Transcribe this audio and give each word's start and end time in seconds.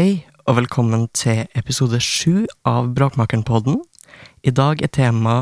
Hei, 0.00 0.22
og 0.48 0.54
velkommen 0.56 1.02
til 1.12 1.42
episode 1.58 1.98
sju 2.00 2.46
av 2.64 2.86
Bråkmakeren-podden. 2.96 3.74
I 4.48 4.52
dag 4.56 4.80
er 4.80 4.88
tema 4.96 5.34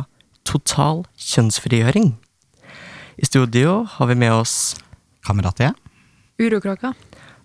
total 0.43 1.05
kjønnsfrigjøring. 1.15 2.09
I 3.23 3.29
studio 3.29 3.85
har 3.93 4.11
vi 4.11 4.17
med 4.19 4.35
oss 4.35 4.57
Kamerat 5.29 5.63
jeg. 5.63 5.77
Urokråka. 6.43 6.91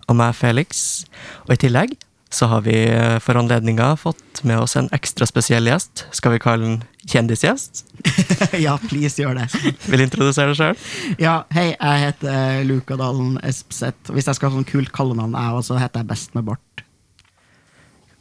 og 0.08 0.16
meg, 0.18 0.34
Felix. 0.34 1.04
Og 1.46 1.54
i 1.54 1.60
tillegg 1.62 1.94
så 2.34 2.48
har 2.50 2.66
vi 2.66 2.74
for 3.22 3.38
anledninga 3.38 3.92
fått 3.94 4.42
med 4.42 4.58
oss 4.64 4.74
en 4.74 4.90
ekstra 4.90 5.28
spesiell 5.30 5.70
gjest. 5.70 6.08
Skal 6.10 6.34
vi 6.34 6.42
kalle 6.42 6.66
den 6.66 6.82
kjendisgjest? 7.06 7.84
ja, 8.66 8.74
please 8.88 9.22
gjør 9.22 9.38
det. 9.38 9.46
Vil 9.86 10.02
introdusere 10.02 10.50
deg 10.50 10.58
sjøl? 10.58 10.82
Ja, 11.22 11.44
hei, 11.54 11.76
jeg 11.78 12.06
heter 12.08 12.64
Luka 12.66 12.98
Dalen 12.98 13.38
Espeseth. 13.46 14.10
Hvis 14.10 14.26
jeg 14.26 14.40
skal 14.40 14.50
ha 14.50 14.58
sånn 14.58 14.66
kult 14.66 14.90
kallenavn, 14.96 15.38
jeg 15.38 15.62
også 15.62 15.78
heter 15.78 16.02
jeg 16.02 16.10
Best 16.10 16.34
med 16.34 16.50
bart. 16.50 16.73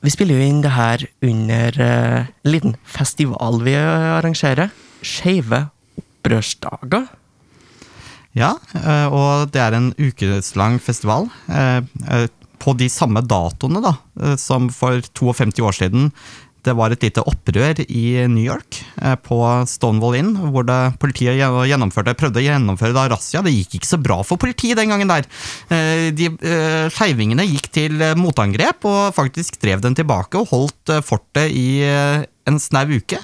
Vi 0.04 0.11
spiller 0.11 0.35
jo 0.35 0.43
inn 0.43 0.61
det 0.63 0.73
her 0.75 1.05
under 1.23 1.78
eh, 1.79 2.25
en 2.43 2.51
liten 2.51 2.73
festival 2.83 3.61
vi 3.64 3.75
arrangerer. 3.79 4.73
Skeive 5.04 5.61
opprørsdager. 6.00 7.07
Ja, 8.36 8.55
eh, 8.75 9.07
og 9.14 9.51
det 9.54 9.61
er 9.64 9.78
en 9.78 9.92
ukeslang 9.95 10.79
festival. 10.83 11.29
eh, 11.47 11.79
eh, 12.09 12.28
På 12.64 12.71
de 12.79 12.87
samme 12.87 13.19
datoene 13.28 13.81
da, 13.83 13.93
eh, 14.21 14.36
som 14.39 14.69
for 14.71 15.00
52 15.15 15.59
år 15.64 15.75
siden. 15.75 16.11
Det 16.63 16.73
var 16.77 16.93
et 16.93 17.03
lite 17.03 17.23
opprør 17.27 17.81
i 17.83 18.03
New 18.31 18.43
York, 18.43 18.79
eh, 19.01 19.15
på 19.19 19.39
Stonewall 19.67 20.15
Inn, 20.19 20.31
hvor 20.53 20.67
politiet 21.01 21.36
prøvde 21.36 22.39
å 22.39 22.45
gjennomføre 22.47 22.95
da 22.95 23.07
razzia. 23.11 23.41
Det 23.43 23.51
gikk 23.51 23.79
ikke 23.79 23.89
så 23.89 23.99
bra 23.99 24.21
for 24.23 24.39
politiet 24.39 24.79
den 24.79 24.93
gangen 24.93 25.11
der. 25.11 25.27
Eh, 25.69 26.11
De 26.15 26.29
eh, 26.31 26.87
Skeivingene 26.93 27.47
gikk 27.49 27.67
til 27.75 27.99
motangrep 28.15 28.87
og 28.87 29.15
faktisk 29.15 29.59
drev 29.59 29.83
den 29.83 29.95
tilbake 29.95 30.39
og 30.39 30.53
holdt 30.53 30.93
fortet 31.03 31.51
i 31.51 31.83
en 31.83 32.59
snau 32.59 32.88
uke. 32.95 33.20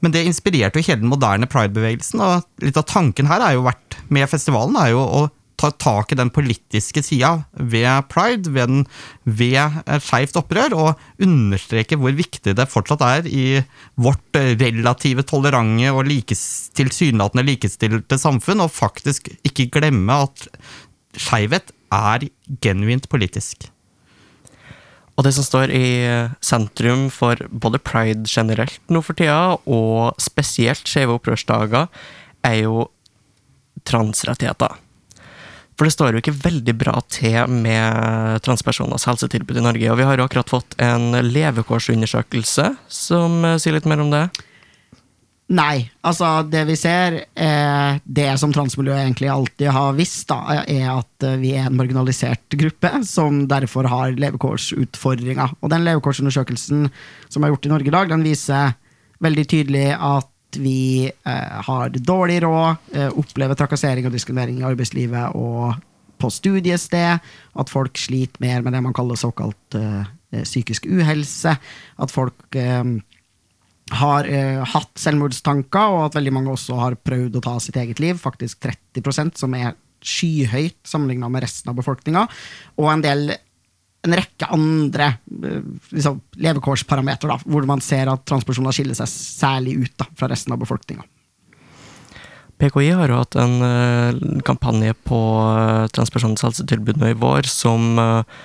Men 0.00 0.14
det 0.14 0.24
inspirerte 0.24 0.80
jo 0.80 0.86
hele 0.86 1.02
den 1.02 1.12
moderne 1.12 1.48
pride-bevegelsen, 1.50 2.22
og 2.24 2.64
litt 2.64 2.78
av 2.80 2.88
tanken 2.88 3.28
her 3.28 3.44
er 3.44 3.58
jo 3.58 3.66
vært 3.66 3.98
med 4.08 4.28
festivalen 4.30 4.78
er 4.80 4.94
jo 4.94 5.02
å 5.04 5.26
ta 5.60 5.70
tak 5.76 6.12
i 6.12 6.18
den 6.18 6.30
politiske 6.32 7.02
sida 7.04 7.32
ved 7.52 8.08
pride, 8.12 8.50
ved, 8.54 8.70
den, 8.70 8.84
ved 9.24 9.58
eh, 9.60 9.98
skeivt 10.00 10.38
opprør, 10.40 10.76
og 10.76 11.22
understreke 11.22 11.98
hvor 12.00 12.14
viktig 12.16 12.54
det 12.56 12.68
fortsatt 12.72 13.04
er 13.06 13.28
i 13.28 13.46
vårt 14.00 14.40
eh, 14.40 14.54
relative 14.60 15.26
tolerante 15.28 15.92
og 15.92 16.06
likes, 16.08 16.44
tilsynelatende 16.78 17.46
likestilte 17.46 18.20
samfunn, 18.20 18.64
og 18.64 18.72
faktisk 18.74 19.28
ikke 19.46 19.70
glemme 19.76 20.22
at 20.26 20.48
skeivhet 21.18 21.74
er 21.90 22.30
genuint 22.62 23.10
politisk. 23.10 23.68
Og 25.18 25.26
det 25.26 25.34
som 25.36 25.44
står 25.44 25.72
i 25.76 25.86
sentrum 26.40 27.08
for 27.12 27.36
både 27.50 27.82
pride 27.84 28.24
generelt 28.30 28.80
nå 28.88 29.02
for 29.04 29.18
tida, 29.18 29.58
og 29.68 30.16
spesielt 30.22 30.88
skeive 30.88 31.18
opprørsdager, 31.18 31.90
er 32.46 32.62
jo 32.62 32.86
transrettigheter. 33.84 34.78
For 35.80 35.88
det 35.88 35.94
står 35.94 36.12
jo 36.12 36.20
ikke 36.20 36.36
veldig 36.36 36.74
bra 36.76 36.92
til 37.08 37.38
med 37.48 38.42
transpersoners 38.44 39.06
helsetilbud 39.08 39.56
i 39.56 39.64
Norge. 39.64 39.86
Og 39.88 39.96
vi 39.96 40.04
har 40.04 40.20
jo 40.20 40.26
akkurat 40.28 40.52
fått 40.52 40.74
en 40.76 41.14
levekårsundersøkelse 41.24 42.66
som 42.92 43.38
eh, 43.48 43.56
sier 43.56 43.72
litt 43.78 43.88
mer 43.88 44.02
om 44.04 44.10
det. 44.12 44.26
Nei, 45.56 45.88
altså 46.04 46.42
det 46.52 46.66
vi 46.68 46.76
ser, 46.78 47.16
eh, 47.32 47.96
det 48.04 48.26
som 48.42 48.52
transmiljøet 48.52 49.06
egentlig 49.06 49.30
alltid 49.32 49.72
har 49.72 49.96
visst, 49.96 50.28
da, 50.28 50.60
er 50.68 50.84
at 50.92 51.26
eh, 51.26 51.40
vi 51.40 51.54
er 51.56 51.70
en 51.70 51.78
marginalisert 51.80 52.60
gruppe 52.60 52.92
som 53.08 53.46
derfor 53.48 53.88
har 53.88 54.20
levekårsutfordringer. 54.20 55.56
Og 55.64 55.72
den 55.72 55.88
levekårsundersøkelsen 55.88 56.90
som 57.32 57.40
er 57.48 57.54
gjort 57.54 57.70
i 57.70 57.72
Norge 57.72 57.88
i 57.88 57.96
dag, 57.96 58.12
den 58.12 58.28
viser 58.28 58.76
veldig 59.24 59.48
tydelig 59.48 59.88
at 59.96 60.29
vi 60.58 61.06
eh, 61.06 61.60
har 61.66 61.92
dårlig 61.94 62.40
råd, 62.44 62.90
eh, 62.94 63.12
opplever 63.20 63.58
trakassering 63.58 64.08
og 64.08 64.14
diskriminering 64.14 64.60
i 64.62 64.66
arbeidslivet 64.70 65.36
og 65.38 65.76
på 66.20 66.30
studiested, 66.32 67.20
at 67.56 67.72
folk 67.72 67.96
sliter 67.98 68.42
mer 68.42 68.64
med 68.64 68.74
det 68.76 68.82
man 68.84 68.96
kaller 68.96 69.18
såkalt 69.18 69.78
eh, 69.78 70.42
psykisk 70.44 70.86
uhelse, 70.90 71.54
at 71.98 72.12
folk 72.12 72.58
eh, 72.58 72.84
har 74.00 74.28
eh, 74.28 74.60
hatt 74.74 75.00
selvmordstanker, 75.00 75.94
og 75.96 76.08
at 76.08 76.18
veldig 76.18 76.34
mange 76.34 76.54
også 76.54 76.78
har 76.78 76.98
prøvd 77.00 77.38
å 77.38 77.44
ta 77.44 77.56
sitt 77.62 77.78
eget 77.80 78.02
liv. 78.02 78.20
Faktisk 78.20 78.62
30% 78.66 79.40
som 79.40 79.56
er 79.58 79.74
skyhøyt 80.00 80.78
sammenligna 80.88 81.28
med 81.32 81.44
resten 81.44 81.72
av 81.72 81.78
befolkninga. 81.80 82.26
Og 82.80 82.90
en 82.92 83.04
del 83.04 83.32
en 84.06 84.16
rekke 84.16 84.48
andre 84.54 85.06
eh, 85.44 85.64
liksom, 85.92 86.20
levekårsparametere, 86.40 87.40
hvor 87.44 87.66
man 87.68 87.82
ser 87.84 88.10
at 88.12 88.24
transpersoner 88.28 88.74
skiller 88.74 88.96
seg 88.96 89.10
særlig 89.12 89.76
ut 89.84 89.96
da, 90.00 90.08
fra 90.16 90.30
resten 90.32 90.54
av 90.56 90.62
befolkninga. 90.62 91.04
PKI 92.60 92.90
har 92.92 93.08
jo 93.08 93.20
hatt 93.22 93.36
en 93.40 93.54
uh, 93.64 94.40
kampanje 94.44 94.92
på 95.08 95.16
uh, 95.16 95.86
transpersoners 95.96 96.44
helsetilbud 96.44 96.98
nå 97.00 97.14
i 97.14 97.16
vår, 97.16 97.48
som 97.48 97.94
uh, 97.96 98.40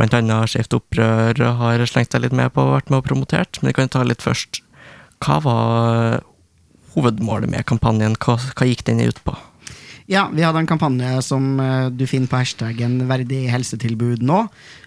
annet 0.00 0.48
Skeivt 0.48 0.76
opprør 0.76 1.40
har 1.60 1.82
slengt 1.88 2.12
seg 2.12 2.24
litt 2.24 2.36
med 2.36 2.52
på 2.52 2.64
og 2.64 2.74
vært 2.74 2.92
med 2.92 3.00
og 3.00 3.08
promotert. 3.08 3.60
Men 3.60 3.70
vi 3.70 3.76
kan 3.76 3.92
ta 3.92 4.04
litt 4.04 4.24
først. 4.24 4.62
Hva 5.24 5.36
var 5.44 6.20
hovedmålet 6.94 7.52
med 7.52 7.68
kampanjen? 7.68 8.16
Hva, 8.16 8.38
hva 8.56 8.68
gikk 8.68 8.86
den 8.88 9.02
ut 9.04 9.20
på? 9.24 9.36
Ja, 10.10 10.24
vi 10.34 10.42
hadde 10.42 10.58
en 10.58 10.66
kampanje 10.66 11.20
som 11.22 11.60
eh, 11.62 11.86
du 11.94 12.02
finner 12.10 12.26
på 12.26 12.40
hashtaggen 12.40 12.96
'verdig 13.06 13.44
helsetilbud' 13.46 14.24
nå, 14.26 14.40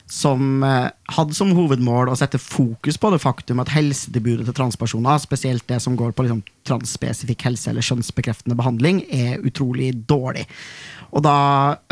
som 0.03 0.63
eh, 0.67 0.89
hadde 1.15 1.37
som 1.37 1.53
hovedmål 1.55 2.09
å 2.11 2.17
sette 2.19 2.41
fokus 2.43 2.97
på 2.99 3.13
det 3.13 3.21
faktum 3.23 3.61
at 3.63 3.71
helsetilbudet 3.71 4.49
til 4.49 4.57
transpersoner, 4.57 5.21
spesielt 5.23 5.63
det 5.71 5.79
som 5.79 5.95
går 5.95 6.11
på 6.11 6.25
liksom, 6.25 6.41
transspesifikk 6.67 7.45
helse 7.47 7.71
eller 7.71 7.87
kjønnsbekreftende 7.87 8.57
behandling, 8.59 8.99
er 9.07 9.39
utrolig 9.47 9.93
dårlig. 10.11 10.43
Og 11.15 11.23
da 11.23 11.37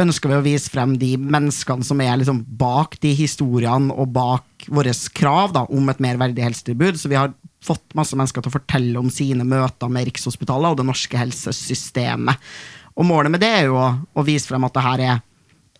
ønsker 0.01 0.33
vi 0.33 0.39
å 0.41 0.47
vise 0.49 0.73
frem 0.73 0.97
de 0.99 1.13
menneskene 1.15 1.87
som 1.87 2.03
er 2.03 2.19
liksom 2.19 2.43
bak 2.59 2.99
de 2.99 3.13
historiene 3.15 3.95
og 3.95 4.11
bak 4.11 4.67
våre 4.67 4.91
krav 5.15 5.55
da, 5.55 5.63
om 5.71 5.87
et 5.87 6.03
mer 6.03 6.19
verdig 6.19 6.43
helsetilbud. 6.49 6.99
Så 6.99 7.07
vi 7.07 7.19
har 7.21 7.31
fått 7.63 7.95
masse 7.95 8.17
mennesker 8.17 8.43
til 8.43 8.51
å 8.51 8.57
fortelle 8.57 8.99
om 8.99 9.07
sine 9.13 9.45
møter 9.47 9.87
med 9.87 10.09
Rikshospitalet 10.09 10.73
og 10.73 10.81
det 10.81 10.89
norske 10.89 11.19
helsesystemet. 11.21 12.51
Og 12.95 13.07
målet 13.07 13.33
med 13.33 13.43
det 13.43 13.51
er 13.61 13.67
jo 13.69 13.77
å, 13.79 13.91
å 14.13 14.25
vise 14.27 14.49
frem 14.49 14.65
at 14.67 14.75
det 14.75 14.85
her 14.85 15.03
er 15.07 15.19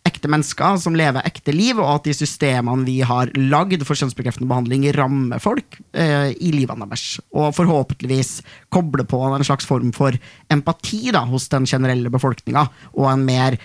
ekte 0.07 0.29
mennesker 0.31 0.79
som 0.81 0.95
lever 0.97 1.25
ekte 1.27 1.53
liv, 1.53 1.77
og 1.77 1.87
at 1.91 2.07
de 2.07 2.15
systemene 2.17 2.85
vi 2.87 2.99
har 3.05 3.29
lagd 3.37 3.83
for 3.85 3.99
kjønnsbekreftende 3.99 4.49
behandling, 4.49 4.87
rammer 4.95 5.41
folk 5.41 5.77
eh, 5.93 6.31
i 6.33 6.51
livene 6.55 6.87
deres. 6.89 7.19
Og 7.37 7.53
forhåpentligvis 7.57 8.39
koble 8.73 9.05
på 9.05 9.21
en 9.27 9.45
slags 9.45 9.67
form 9.69 9.93
for 9.95 10.17
empati 10.53 11.13
da, 11.13 11.23
hos 11.29 11.49
den 11.53 11.69
generelle 11.69 12.13
befolkninga, 12.13 12.65
og 12.97 13.09
en 13.11 13.25
mer 13.27 13.59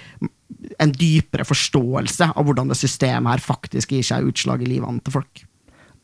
en 0.81 0.93
dypere 0.95 1.45
forståelse 1.47 2.31
av 2.37 2.47
hvordan 2.47 2.71
det 2.71 2.79
systemet 2.79 3.37
her 3.37 3.43
faktisk 3.43 3.97
gir 3.97 4.07
seg 4.07 4.29
utslag 4.31 4.63
i 4.63 4.71
livene 4.71 5.03
til 5.05 5.17
folk. 5.19 5.45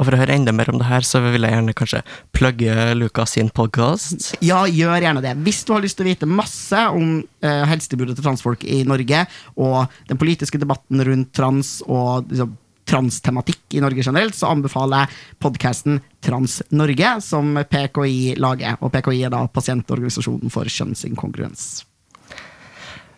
Og 0.02 0.08
for 0.08 0.16
å 0.16 0.18
høre 0.18 0.34
enda 0.34 0.50
mer 0.50 0.66
om 0.72 0.80
det 0.80 0.88
her, 0.88 1.04
så 1.06 1.20
vil 1.22 1.46
jeg 1.46 1.54
gjerne 1.54 1.72
kanskje 1.78 2.00
plugge 2.34 2.72
Lukas 2.98 3.36
sin 3.36 3.52
podkast. 3.54 4.32
Ja, 4.42 4.64
gjør 4.66 4.96
gjerne 4.98 5.22
det. 5.22 5.36
Hvis 5.46 5.60
du 5.62 5.70
har 5.76 5.84
lyst 5.84 5.94
til 6.00 6.08
å 6.08 6.10
vite 6.10 6.26
masse 6.26 6.80
om 6.90 7.20
eh, 7.22 7.62
helsetilbudet 7.70 8.16
til 8.18 8.26
transfolk 8.26 8.66
i 8.66 8.80
Norge, 8.82 9.20
og 9.62 9.94
den 10.10 10.18
politiske 10.18 10.58
debatten 10.58 11.04
rundt 11.06 11.30
trans 11.38 11.76
og 11.86 12.26
liksom, 12.32 12.56
transtematikk 12.90 13.78
i 13.78 13.84
Norge 13.84 14.02
generelt, 14.02 14.34
så 14.34 14.50
anbefaler 14.50 15.04
jeg 15.04 15.38
podkasten 15.46 16.02
Trans 16.18 16.58
Norge, 16.74 17.14
som 17.22 17.54
PKI 17.62 18.34
lager. 18.42 18.82
Og 18.82 18.90
PKI 18.90 19.22
er 19.28 19.36
da 19.36 19.46
pasientorganisasjonen 19.54 20.50
for 20.50 20.66
kjønnsinkongruens. 20.66 21.84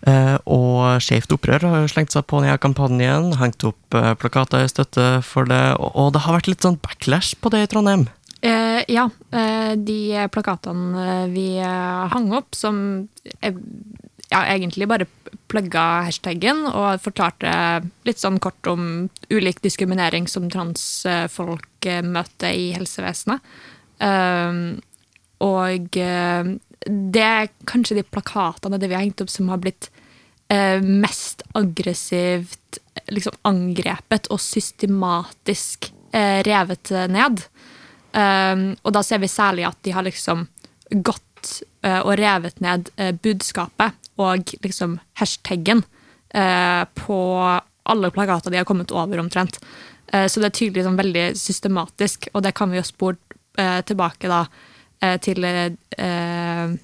Eh, 0.05 0.37
og 0.53 1.01
Skeivt 1.01 1.33
opprør 1.33 1.65
har 1.65 1.79
jo 1.81 1.89
slengt 1.89 2.13
seg 2.13 2.27
på 2.29 2.43
denne 2.43 2.59
kampanjen, 2.61 3.31
hengt 3.41 3.65
opp 3.65 3.97
eh, 3.97 4.13
plakater 4.21 4.67
i 4.67 4.69
støtte 4.69 5.07
for 5.25 5.49
det, 5.49 5.63
og, 5.81 6.13
det 6.13 6.25
har 6.27 6.37
vært 6.37 6.51
litt 6.53 6.67
sånn 6.67 6.81
backlash 6.85 7.33
på 7.41 7.53
det 7.55 7.65
i 7.65 7.71
Trondheim? 7.73 8.07
Eh, 8.45 8.83
ja. 8.93 9.09
De 9.81 10.01
plakatene 10.29 11.25
vi 11.33 11.57
hang 11.65 12.29
opp, 12.37 12.53
som 12.53 12.77
ja, 13.41 14.43
egentlig 14.43 14.89
bare 14.91 15.09
plugga 15.49 16.05
hashtaggen 16.05 16.67
og 16.69 17.01
fortalte 17.01 17.55
litt 18.05 18.21
sånn 18.21 18.37
kort 18.45 18.69
om 18.69 19.09
ulik 19.33 19.63
diskriminering 19.65 20.29
som 20.29 20.51
transfolk 20.53 21.89
møter 22.05 22.53
i 22.53 22.69
helsevesenet. 22.77 23.41
og 25.49 25.99
det 26.85 27.25
er 27.25 27.53
kanskje 27.69 27.99
de 28.01 28.09
plakatene 28.13 28.79
det 28.81 28.91
vi 28.91 28.97
har 28.99 29.07
hengt 29.07 29.25
opp, 29.25 29.33
som 29.33 29.49
har 29.49 29.63
blitt 29.63 29.89
mest 30.83 31.43
aggressivt 31.59 32.79
liksom 33.11 33.37
angrepet 33.49 34.29
og 34.33 34.41
systematisk 34.41 35.91
eh, 36.15 36.41
revet 36.47 36.93
ned. 37.11 37.43
Um, 38.15 38.69
og 38.87 38.93
da 38.95 39.03
ser 39.03 39.19
vi 39.19 39.31
særlig 39.31 39.65
at 39.67 39.81
de 39.83 39.95
har 39.97 40.07
liksom 40.07 40.47
gått 40.95 41.23
og 41.85 42.15
revet 42.17 42.63
ned 42.65 42.87
budskapet 43.21 43.93
og 44.23 44.53
liksom 44.65 44.95
hashtaggen 45.21 45.83
på 46.97 47.19
alle 47.85 48.11
plakater 48.11 48.51
de 48.51 48.57
har 48.57 48.65
kommet 48.65 48.91
over, 48.91 49.19
omtrent. 49.19 49.59
Eh, 50.07 50.27
så 50.27 50.41
det 50.41 50.51
er 50.51 50.59
tydelig 50.59 50.87
sånn, 50.87 50.99
veldig 51.01 51.27
systematisk, 51.39 52.29
og 52.33 52.45
det 52.47 52.55
kan 52.57 52.73
vi 52.73 52.81
jo 52.81 52.87
spore 52.87 53.39
eh, 53.61 53.81
tilbake 53.87 54.31
da 54.31 54.45
eh, 55.03 55.17
til 55.23 55.45
eh, 55.45 56.75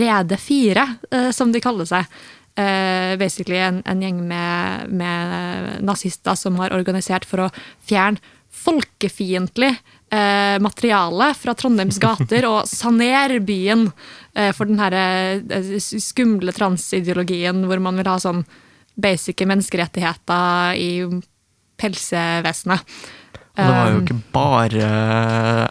Rede 0.00 0.38
4, 0.40 0.86
eh, 1.10 1.30
som 1.36 1.52
de 1.52 1.62
kaller 1.64 1.88
seg. 1.88 2.18
Eh, 2.56 3.16
basically 3.20 3.58
en, 3.60 3.82
en 3.84 4.00
gjeng 4.00 4.22
med, 4.24 4.88
med 4.88 5.82
nazister 5.84 6.38
som 6.40 6.56
har 6.56 6.72
organisert 6.72 7.26
for 7.28 7.44
å 7.44 7.50
fjerne 7.84 8.22
folkefiendtlig 8.56 9.74
eh, 10.10 10.56
materiale 10.64 11.34
fra 11.36 11.54
Trondheims 11.54 11.98
gater 12.00 12.46
og 12.48 12.64
sanere 12.80 13.42
byen 13.44 13.90
eh, 14.34 14.52
for 14.56 14.70
den 14.70 14.80
her 14.80 14.96
eh, 14.96 15.76
skumle 15.80 16.54
transideologien 16.56 17.66
hvor 17.68 17.82
man 17.84 18.00
vil 18.00 18.08
ha 18.08 18.16
sånn 18.22 18.44
basic 18.96 19.44
menneskerettigheter 19.44 20.80
i 20.80 20.90
pelsevesenet. 21.76 22.80
Og 23.56 23.62
det 23.64 23.72
var 23.72 23.90
jo 23.90 24.00
ikke 24.02 24.16
bare 24.34 24.88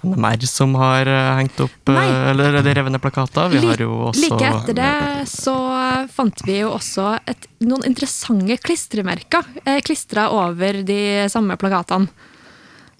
NMR 0.01 0.45
som 0.49 0.71
har 0.79 1.09
eh, 1.11 1.31
hengt 1.37 1.59
opp 1.61 1.91
eh, 1.91 1.97
Nei. 1.97 2.05
Eller 2.31 2.57
de 2.65 2.73
revne 2.79 3.01
plakater. 3.01 3.51
Vi 3.53 3.61
har 3.61 3.83
jo 3.85 3.91
også 4.09 4.23
Like 4.25 4.49
etter 4.49 4.79
det 4.79 4.93
så 5.29 5.53
fant 6.13 6.41
vi 6.47 6.59
jo 6.63 6.71
også 6.73 7.11
et, 7.29 7.45
noen 7.65 7.85
interessante 7.85 8.57
klistremerker 8.65 9.45
eh, 9.65 9.81
klistra 9.85 10.31
over 10.33 10.81
de 10.87 11.01
samme 11.31 11.57
plakatene. 11.61 12.09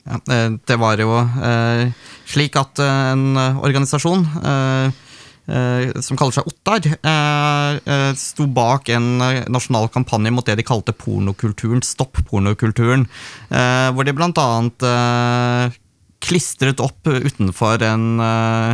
Ja, 0.06 0.20
eh, 0.30 0.52
det 0.70 0.78
var 0.78 1.02
jo 1.02 1.18
eh, 1.18 1.90
slik 2.30 2.58
at 2.62 2.78
eh, 2.84 3.02
en 3.16 3.34
eh, 3.42 3.58
organisasjon 3.66 4.28
eh, 4.44 4.86
eh, 4.86 5.02
som 5.46 6.18
kaller 6.18 6.34
seg 6.34 6.48
Ottar, 6.50 6.88
eh, 6.90 7.80
eh, 7.86 8.12
sto 8.18 8.48
bak 8.50 8.90
en 8.90 9.22
eh, 9.22 9.44
nasjonal 9.52 9.90
kampanje 9.94 10.34
mot 10.34 10.46
det 10.46 10.58
de 10.58 10.66
kalte 10.66 10.96
pornokulturen, 10.98 11.84
Stopp 11.86 12.18
pornokulturen, 12.30 13.06
eh, 13.50 13.90
hvor 13.94 14.08
de 14.08 14.16
blant 14.18 14.42
annet 14.42 14.86
eh, 14.90 15.76
klistret 16.26 16.82
opp 16.82 17.06
utenfor 17.06 17.84
en 17.86 18.06
eh, 18.24 18.72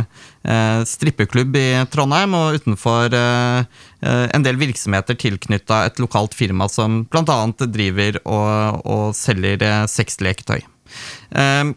eh, 0.48 0.80
strippeklubb 0.88 1.56
i 1.60 1.66
Trondheim 1.92 2.36
og 2.38 2.56
utenfor 2.62 3.12
eh, 3.18 3.68
eh, 4.00 4.24
en 4.32 4.46
del 4.46 4.56
virksomheter 4.60 5.18
tilknytta 5.20 5.84
et 5.90 6.00
lokalt 6.02 6.36
firma 6.38 6.70
som 6.72 7.02
bl.a. 7.12 7.38
driver 7.66 8.20
og, 8.24 8.82
og 8.86 9.06
selger 9.18 9.66
eh, 9.68 9.84
sexleketøy. 9.90 10.62
Eh, 10.62 11.72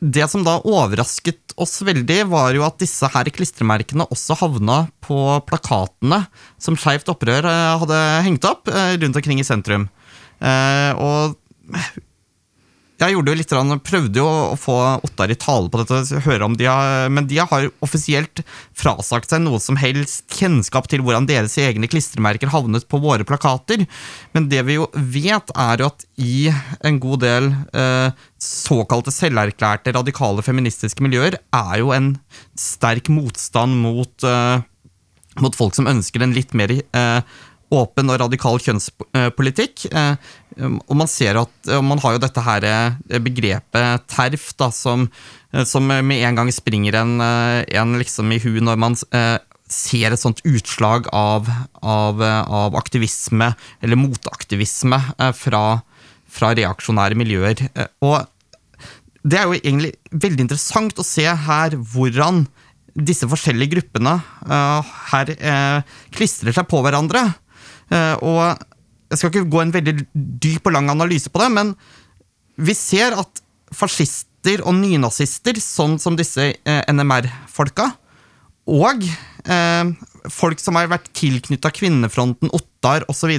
Det 0.00 0.26
som 0.28 0.42
da 0.44 0.58
overrasket 0.66 1.54
oss 1.60 1.78
veldig, 1.86 2.24
var 2.32 2.54
jo 2.56 2.64
at 2.66 2.80
disse 2.82 3.08
her 3.14 3.28
klistremerkene 3.32 4.06
også 4.12 4.36
havna 4.40 4.84
på 5.04 5.18
plakatene 5.48 6.24
som 6.60 6.76
Skeivt 6.76 7.08
opprør 7.12 7.46
eh, 7.46 7.76
hadde 7.82 8.00
hengt 8.26 8.48
opp 8.48 8.68
eh, 8.72 8.96
rundt 9.00 9.20
omkring 9.20 9.40
i 9.40 9.46
sentrum. 9.46 9.86
Eh, 10.42 10.90
Og 10.98 11.38
jeg 12.94 13.14
gjorde 13.16 13.32
jo 13.32 13.38
litt, 13.38 13.52
prøvde 13.84 14.20
jo 14.20 14.26
å 14.28 14.56
få 14.58 14.74
Ottar 15.04 15.32
i 15.32 15.36
tale 15.38 15.70
på 15.70 15.80
dette, 15.80 16.20
høre 16.24 16.46
om 16.46 16.54
de 16.58 16.68
har, 16.70 17.08
men 17.10 17.26
de 17.26 17.40
har 17.40 17.66
offisielt 17.82 18.44
frasagt 18.76 19.32
seg 19.32 19.42
noe 19.42 19.58
som 19.62 19.78
helst 19.80 20.22
kjennskap 20.30 20.86
til 20.90 21.02
hvordan 21.02 21.26
deres 21.26 21.56
egne 21.58 21.90
klistremerker 21.90 22.52
havnet 22.54 22.86
på 22.86 23.00
våre 23.02 23.26
plakater. 23.26 23.82
Men 24.36 24.46
det 24.52 24.62
vi 24.68 24.78
jo 24.78 24.86
vet, 24.94 25.50
er 25.58 25.82
jo 25.82 25.88
at 25.90 26.06
i 26.22 26.52
en 26.86 27.00
god 27.02 27.24
del 27.24 27.50
eh, 27.74 28.14
såkalte 28.38 29.14
selverklærte 29.14 29.94
radikale 29.96 30.44
feministiske 30.46 31.02
miljøer 31.04 31.40
er 31.40 31.74
jo 31.82 31.90
en 31.96 32.12
sterk 32.58 33.10
motstand 33.10 33.74
mot, 33.82 34.14
eh, 34.28 34.62
mot 35.42 35.58
folk 35.58 35.74
som 35.74 35.90
ønsker 35.90 36.22
en 36.22 36.36
litt 36.36 36.54
mer 36.54 36.78
eh, 36.78 37.42
åpen 37.72 38.10
og 38.12 38.20
radikal 38.20 38.58
kjønnspolitikk. 38.60 39.86
Eh, 39.92 40.16
og 40.60 40.94
man 40.94 41.08
ser 41.10 41.40
at 41.40 41.70
og 41.74 41.82
man 41.86 41.98
har 42.02 42.14
jo 42.14 42.22
dette 42.22 42.44
her 42.44 42.66
eh, 42.68 43.18
begrepet 43.22 44.04
TERF, 44.12 44.50
da, 44.60 44.68
som, 44.74 45.08
eh, 45.52 45.64
som 45.66 45.88
med 45.88 46.20
en 46.20 46.38
gang 46.38 46.52
springer 46.54 47.00
en, 47.00 47.16
eh, 47.24 47.64
en 47.80 47.96
liksom 47.98 48.30
i 48.34 48.38
hu 48.44 48.60
når 48.60 48.78
man 48.78 48.98
eh, 49.16 49.38
ser 49.70 50.12
et 50.14 50.20
sånt 50.20 50.42
utslag 50.46 51.08
av, 51.16 51.48
av, 51.82 52.22
eh, 52.22 52.42
av 52.62 52.76
aktivisme, 52.78 53.54
eller 53.82 53.98
motaktivisme, 53.98 55.00
eh, 55.18 55.32
fra, 55.34 55.64
fra 56.30 56.52
reaksjonære 56.54 57.18
miljøer. 57.18 57.66
Eh, 57.74 57.90
Og 58.04 58.20
det 59.24 59.40
er 59.40 59.48
jo 59.48 59.56
egentlig 59.56 59.94
veldig 60.12 60.44
interessant 60.44 61.00
å 61.00 61.06
se 61.06 61.24
her 61.24 61.74
hvordan 61.80 62.44
disse 62.94 63.26
forskjellige 63.26 63.72
gruppene 63.72 64.18
eh, 64.46 64.92
her 65.10 65.32
eh, 65.34 65.96
klistrer 66.14 66.54
seg 66.54 66.68
på 66.70 66.82
hverandre. 66.84 67.24
Eh, 67.94 68.14
og 68.24 68.40
jeg 69.12 69.20
skal 69.20 69.30
ikke 69.30 69.50
gå 69.52 69.62
en 69.62 69.74
veldig 69.74 69.96
dyp 70.14 70.66
og 70.68 70.74
lang 70.74 70.90
analyse 70.92 71.30
på 71.30 71.42
det, 71.42 71.50
men 71.54 71.74
vi 72.56 72.74
ser 72.76 73.16
at 73.18 73.42
fascister 73.74 74.62
og 74.66 74.76
nynazister, 74.78 75.58
sånn 75.62 75.98
som 76.02 76.18
disse 76.18 76.52
eh, 76.54 76.82
NMR-folka, 76.90 77.90
og 78.74 79.04
eh, 79.04 79.94
folk 80.32 80.62
som 80.62 80.78
har 80.78 80.90
vært 80.92 81.10
tilknytta 81.16 81.72
Kvinnefronten, 81.74 82.52
Ottar 82.54 83.06
osv., 83.12 83.34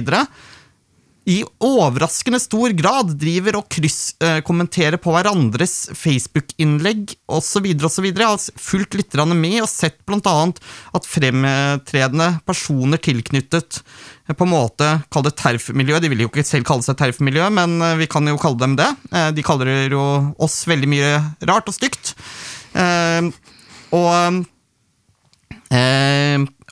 i 1.26 1.40
overraskende 1.66 2.38
stor 2.38 2.70
grad 2.78 3.08
driver 3.18 3.58
og 3.58 3.66
krysskommenterer 3.74 5.00
på 5.02 5.10
hverandres 5.10 5.88
Facebook-innlegg 5.98 7.16
osv. 7.26 7.66
osv. 7.88 8.06
Jeg 8.06 8.22
har 8.22 8.44
fulgt 8.62 8.94
litt 8.94 9.16
med 9.34 9.56
og 9.64 9.66
sett 9.66 9.98
bl.a. 10.06 10.36
at 10.94 11.08
fremtredende 11.10 12.28
personer 12.46 13.02
tilknyttet 13.02 13.80
på 14.34 14.42
en 14.46 14.50
måte 14.50 14.86
Kall 15.14 15.22
det 15.22 15.36
TERF-miljø. 15.38 16.00
De 16.02 16.08
vil 16.10 16.24
jo 16.24 16.28
ikke 16.32 16.42
selv 16.46 16.66
kalle 16.66 16.82
seg 16.82 16.96
TERF-miljø, 16.98 17.46
men 17.54 17.76
eh, 17.82 17.94
vi 18.00 18.08
kan 18.10 18.26
jo 18.26 18.38
kalle 18.42 18.58
dem 18.58 18.74
det. 18.78 18.88
Eh, 19.12 19.28
De 19.36 19.44
kaller 19.46 19.86
jo 19.92 20.02
oss 20.42 20.56
veldig 20.66 20.88
mye 20.90 21.12
rart 21.46 21.68
og 21.70 21.76
stygt. 21.76 22.14
Eh, 22.74 23.30
Og 23.94 24.44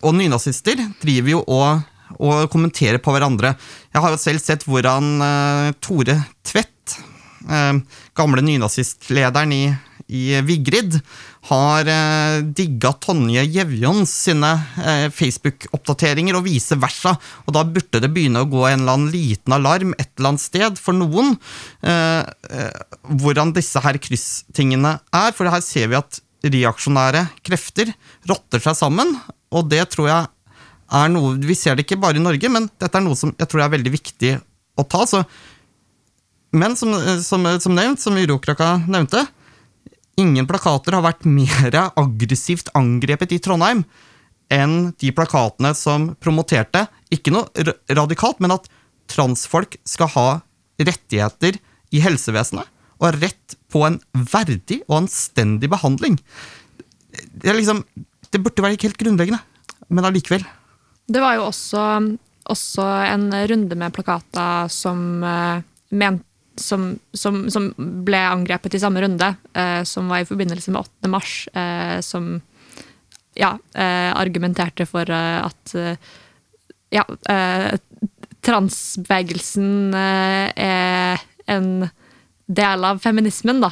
og 0.05 0.13
nynazister 0.15 0.77
driver 1.01 1.31
jo 1.33 1.39
og, 1.51 1.81
og 2.21 2.45
kommenterer 2.53 3.01
på 3.03 3.11
hverandre. 3.15 3.55
Jeg 3.95 4.03
har 4.05 4.13
jo 4.13 4.19
selv 4.21 4.43
sett 4.45 4.63
hvordan 4.69 5.09
Tore 5.83 6.15
Tvedt, 6.47 6.99
gamle 8.15 8.45
nynazistlederen 8.45 9.55
i, 9.57 9.63
i 10.09 10.41
Vigrid, 10.45 10.99
har 11.49 11.89
eh, 11.89 12.43
digga 12.57 12.93
Tonje 13.03 13.45
Jevjons 13.45 14.11
sine 14.27 14.51
eh, 14.81 15.07
Facebook-oppdateringer 15.13 16.37
og 16.39 16.47
vice 16.47 16.77
versa. 16.81 17.15
Og 17.45 17.57
da 17.57 17.65
burde 17.69 18.01
det 18.03 18.11
begynne 18.13 18.45
å 18.45 18.51
gå 18.51 18.67
en 18.69 18.83
eller 18.83 18.99
annen 18.99 19.13
liten 19.15 19.57
alarm 19.57 19.95
et 19.99 20.11
eller 20.17 20.35
annet 20.35 20.45
sted 20.45 20.81
for 20.81 20.97
noen. 20.97 21.35
Eh, 21.85 22.23
eh, 22.51 23.01
hvordan 23.23 23.55
disse 23.57 23.81
her 23.85 24.01
krysstingene 24.03 24.99
er. 25.15 25.35
For 25.37 25.51
her 25.53 25.65
ser 25.65 25.91
vi 25.93 26.01
at 26.01 26.21
reaksjonære 26.45 27.27
krefter 27.45 27.93
rotter 28.29 28.61
seg 28.61 28.77
sammen, 28.77 29.15
og 29.55 29.69
det 29.71 29.85
tror 29.95 30.11
jeg 30.11 30.31
er 30.95 31.09
noe 31.09 31.39
Vi 31.41 31.57
ser 31.57 31.75
det 31.75 31.87
ikke 31.87 31.97
bare 31.99 32.21
i 32.21 32.23
Norge, 32.23 32.49
men 32.53 32.69
dette 32.79 32.99
er 33.01 33.03
noe 33.03 33.17
som 33.19 33.33
jeg 33.39 33.49
tror 33.51 33.65
er 33.65 33.73
veldig 33.73 33.93
viktig 33.95 34.35
å 34.77 34.85
ta. 34.85 35.07
Så, 35.09 35.23
men 36.55 36.77
som, 36.79 36.93
som, 37.25 37.49
som 37.63 37.75
nevnt, 37.75 38.03
som 38.03 38.19
Urokraka 38.21 38.77
nevnte, 38.85 39.25
ingen 40.21 40.47
plakater 40.49 40.97
har 40.97 41.05
vært 41.05 41.27
mer 41.27 41.77
aggressivt 41.99 42.71
angrepet 42.79 43.35
i 43.35 43.41
Trondheim 43.43 43.85
enn 44.53 44.93
de 45.01 45.11
plakatene 45.15 45.73
som 45.77 46.11
promoterte, 46.23 46.85
ikke 47.13 47.33
noe 47.35 47.49
radikalt, 47.97 48.43
men 48.45 48.55
at 48.55 48.69
transfolk 49.11 49.79
skal 49.89 50.11
ha 50.15 50.29
rettigheter 50.79 51.59
i 51.95 52.03
helsevesenet 52.05 52.69
og 53.03 53.19
rett 53.21 53.57
på 53.73 53.83
en 53.87 53.99
verdig 54.13 54.83
og 54.87 55.03
anstendig 55.03 55.71
behandling. 55.73 56.19
Det, 57.11 57.51
liksom, 57.51 57.83
det 58.31 58.43
burde 58.43 58.65
være 58.65 58.79
helt 58.85 59.01
grunnleggende, 59.01 59.41
men 59.89 60.07
allikevel. 60.07 60.45
Det 61.05 61.21
var 61.21 61.37
jo 61.39 61.49
også, 61.49 61.83
også 62.53 62.87
en 63.11 63.27
runde 63.51 63.79
med 63.81 63.97
plakater 63.97 64.71
som, 64.73 65.03
mente 65.25 65.65
men, 65.95 66.23
som, 66.61 66.99
som, 67.13 67.45
som 67.51 67.71
ble 68.07 68.21
angrepet 68.29 68.77
i 68.77 68.81
samme 68.83 69.03
runde, 69.03 69.35
eh, 69.55 69.83
som 69.89 70.09
var 70.09 70.23
i 70.23 70.29
forbindelse 70.29 70.75
med 70.75 70.81
8. 70.85 71.11
mars, 71.11 71.49
eh, 71.55 72.01
som 72.01 72.37
ja, 73.35 73.59
eh, 73.75 74.11
argumenterte 74.17 74.87
for 74.87 75.11
eh, 75.11 75.39
at 75.45 75.75
eh, 75.75 75.97
ja, 76.95 77.05
eh, 77.29 77.75
transbevegelsen 78.45 79.95
er 79.97 81.23
en 81.51 81.71
del 82.47 82.85
av 82.85 83.01
feminismen, 83.01 83.63
da. 83.65 83.71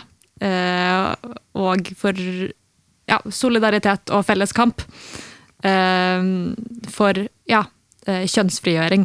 Og 1.60 1.90
for 2.00 2.16
ja, 2.16 3.18
solidaritet 3.28 4.08
og 4.16 4.24
felles 4.24 4.54
kamp. 4.56 4.80
For 6.96 7.20
ja, 7.52 7.60
kjønnsfrigjøring. 8.08 9.04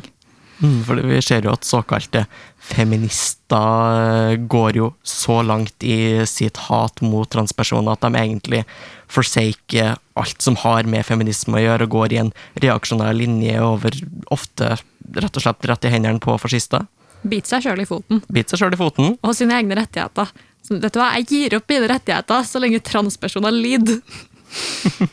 Mm, 0.63 0.79
for 0.87 1.03
vi 1.03 1.19
ser 1.21 1.43
jo 1.43 1.51
at 1.51 1.67
såkalte 1.67 2.23
feminister 2.67 4.35
går 4.51 4.77
jo 4.79 4.89
så 5.07 5.39
langt 5.45 5.83
i 5.83 6.25
sitt 6.27 6.57
hat 6.67 7.01
mot 7.05 7.29
transpersoner 7.31 7.95
at 7.95 8.03
de 8.03 8.19
egentlig 8.19 8.63
forsaker 9.11 9.95
alt 10.19 10.41
som 10.43 10.57
har 10.63 10.83
med 10.89 11.05
feminisme 11.07 11.55
å 11.57 11.63
gjøre, 11.63 11.87
og 11.87 11.93
går 11.95 12.13
i 12.15 12.21
en 12.25 12.33
reaksjonær 12.63 13.15
linje 13.15 13.55
over 13.63 13.95
ofte 14.33 14.73
rett 15.15 15.37
og 15.39 15.43
slett 15.45 15.67
rett 15.71 15.87
i 15.87 15.93
hendene 15.93 16.19
på 16.23 16.35
fascister. 16.41 16.85
Bite 17.27 17.49
seg 17.49 17.63
sjøl 17.65 17.81
i 17.81 17.87
foten. 17.89 18.21
Bite 18.29 18.53
seg 18.53 18.61
sjøl 18.61 18.75
i 18.75 18.79
foten. 18.79 19.15
Og 19.25 19.33
sine 19.37 19.55
egne 19.57 19.77
rettigheter. 19.79 20.29
Så, 20.65 20.75
vet 20.81 20.93
du 20.93 20.99
hva, 20.99 21.13
Jeg 21.17 21.27
gir 21.31 21.55
opp 21.57 21.71
mine 21.71 21.87
rettigheter 21.89 22.43
så 22.45 22.59
lenge 22.63 22.83
transpersoner 22.83 23.55
lider. 23.55 24.01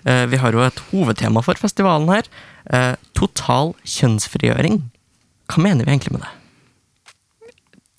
Eh, 0.00 0.24
Vi 0.32 0.38
har 0.40 0.54
jo 0.56 0.62
et 0.64 0.78
hovedtema 0.90 1.42
for 1.44 1.60
festivalen 1.60 2.08
her. 2.08 2.24
Eh, 2.72 2.94
Total 3.12 3.74
kjønnsfrigjøring. 3.84 4.78
Hva 5.50 5.62
mener 5.64 5.84
vi 5.84 5.90
egentlig 5.96 6.14
med 6.14 6.22
det? 6.26 6.36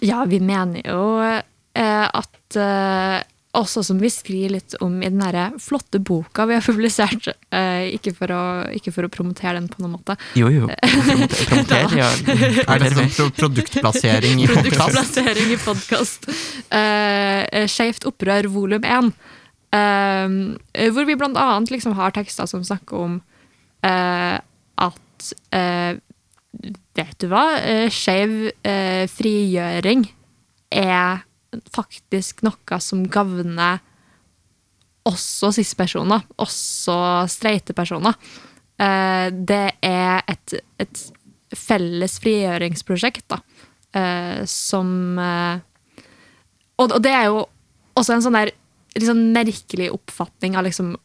Ja, 0.07 0.23
vi 0.25 0.39
mener 0.41 0.81
jo 0.87 1.01
eh, 1.21 2.07
at 2.07 2.55
eh, 2.57 3.19
også 3.53 3.83
som 3.83 3.99
vi 4.01 4.09
skriver 4.09 4.53
litt 4.55 4.73
om 4.81 4.95
i 5.03 5.09
den 5.11 5.21
her 5.21 5.51
flotte 5.61 5.99
boka 6.01 6.45
vi 6.49 6.55
har 6.57 6.63
publisert, 6.71 7.27
eh, 7.53 7.91
ikke, 7.97 8.13
for 8.17 8.31
å, 8.33 8.41
ikke 8.73 8.93
for 8.95 9.05
å 9.05 9.11
promotere 9.13 9.59
den 9.59 9.67
på 9.69 9.83
noen 9.83 9.97
måte, 9.99 10.15
Jo, 10.39 10.49
jo. 10.49 10.69
Promoter, 11.05 11.43
promoter, 11.51 11.97
ja. 11.99 12.07
Er 12.65 12.81
det 12.85 12.93
sånn 13.19 13.33
produktplassering 13.37 14.41
i 14.41 14.47
podkast? 14.49 14.79
Produktplassering 14.79 15.53
i 15.53 15.59
podkast. 15.61 16.29
Eh, 16.81 17.67
Skeivt 17.69 18.07
opprør 18.09 18.49
volum 18.55 18.87
1. 18.87 19.11
eh, 19.77 20.87
hvor 20.95 21.05
vi 21.11 21.19
blant 21.19 21.37
annet 21.37 21.75
liksom 21.75 21.93
har 21.99 22.15
tekster 22.15 22.49
som 22.49 22.63
snakker 22.65 23.05
om 23.05 23.19
eh, 23.85 24.39
at 24.81 25.33
eh, 25.53 25.99
Vet 27.01 27.17
du 27.23 27.29
hva? 27.31 27.45
Uh, 27.65 27.87
Skeiv 27.93 28.51
eh, 28.67 29.05
frigjøring 29.09 30.05
er 30.71 31.23
faktisk 31.73 32.45
noe 32.45 32.77
som 32.83 33.03
gagner 33.11 33.81
også 35.07 35.49
cis-personer, 35.55 36.23
også 36.39 36.95
streite 37.31 37.73
personer. 37.75 38.15
Eh, 38.81 39.27
det 39.33 39.65
er 39.83 40.21
et, 40.29 40.55
et 40.81 41.03
felles 41.57 42.17
frigjøringsprosjekt, 42.23 43.25
da, 43.33 43.41
eh, 43.97 44.41
som 44.49 45.19
eh, 45.19 45.61
og, 46.81 46.97
det 47.03 47.13
er 47.13 47.27
jo 47.29 47.43
også 47.97 48.15
en 48.15 48.23
sånn 48.25 48.37
der 48.39 48.53
sånn 49.05 49.27
merkelig 49.35 49.91
oppfatning 49.93 50.55
av 50.57 50.65
liksom 50.65 50.95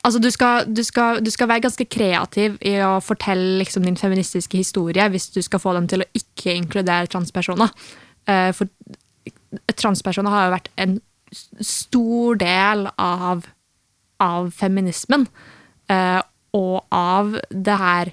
Altså, 0.00 0.20
du 0.22 0.30
skal, 0.32 0.64
du, 0.76 0.80
skal, 0.84 1.20
du 1.20 1.28
skal 1.32 1.48
være 1.50 1.66
ganske 1.66 1.84
kreativ 1.92 2.56
i 2.64 2.78
å 2.84 2.94
fortelle 3.04 3.58
liksom, 3.60 3.84
din 3.84 3.98
feministiske 4.00 4.56
historie 4.56 5.04
hvis 5.12 5.28
du 5.34 5.42
skal 5.44 5.60
få 5.60 5.74
dem 5.76 5.88
til 5.90 6.04
å 6.04 6.08
ikke 6.16 6.54
inkludere 6.56 7.10
transpersoner. 7.12 7.74
Eh, 8.30 8.48
for 8.56 8.70
transpersoner 9.76 10.32
har 10.32 10.46
jo 10.46 10.54
vært 10.54 10.70
en 10.80 10.96
stor 11.64 12.38
del 12.40 12.86
av, 12.96 13.44
av 14.24 14.48
feminismen. 14.56 15.28
eh, 15.92 16.20
og 16.56 16.80
av 16.90 17.36
det 17.50 17.76
her 17.78 18.08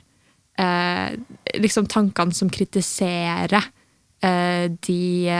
eh, 0.62 1.16
liksom 1.58 1.88
tankene 1.90 2.36
som 2.38 2.52
kritiserer 2.54 3.72
de 4.18 5.32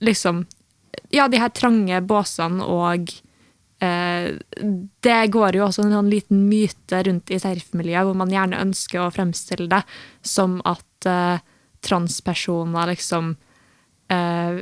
liksom 0.00 0.44
Ja, 1.10 1.26
de 1.28 1.40
her 1.42 1.50
trange 1.50 1.98
båsene 2.06 2.62
og 2.62 3.10
Det 3.82 5.20
går 5.34 5.56
jo 5.58 5.64
også 5.66 5.82
en 5.82 5.94
sånn 5.96 6.10
liten 6.12 6.44
myte 6.46 7.00
rundt 7.02 7.32
i 7.34 7.38
serf-miljøet, 7.42 8.06
hvor 8.06 8.14
man 8.14 8.30
gjerne 8.30 8.60
ønsker 8.62 9.00
å 9.02 9.10
fremstille 9.10 9.66
det 9.72 9.80
som 10.22 10.60
at 10.68 11.08
uh, 11.10 11.40
transpersoner 11.82 12.92
liksom 12.92 13.32
uh, 14.14 14.60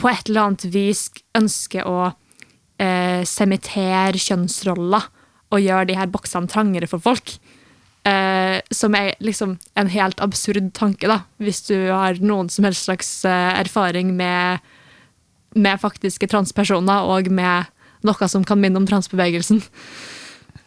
på 0.00 0.08
et 0.08 0.30
eller 0.30 0.46
annet 0.46 0.64
vis 0.72 1.10
ønsker 1.36 1.84
å 1.84 1.98
uh, 2.08 3.20
sementere 3.28 4.22
kjønnsroller 4.24 5.10
og 5.52 5.62
gjøre 5.62 5.90
de 5.90 5.98
her 5.98 6.10
boksene 6.10 6.50
trangere 6.50 6.88
for 6.90 7.02
folk. 7.04 7.36
Eh, 8.04 8.60
som 8.68 8.92
er 8.98 9.14
liksom 9.24 9.56
en 9.80 9.88
helt 9.88 10.18
absurd 10.20 10.66
tanke, 10.76 11.08
da, 11.08 11.22
hvis 11.40 11.62
du 11.70 11.88
har 11.88 12.18
noen 12.20 12.50
som 12.52 12.66
helst 12.68 12.84
slags 12.84 13.12
eh, 13.24 13.52
erfaring 13.62 14.10
med, 14.18 14.60
med 15.56 15.80
faktiske 15.80 16.28
transpersoner 16.28 17.08
og 17.08 17.30
med 17.32 17.70
noe 18.04 18.28
som 18.30 18.44
kan 18.46 18.60
minne 18.60 18.80
om 18.80 18.86
transbevegelsen. 18.88 19.62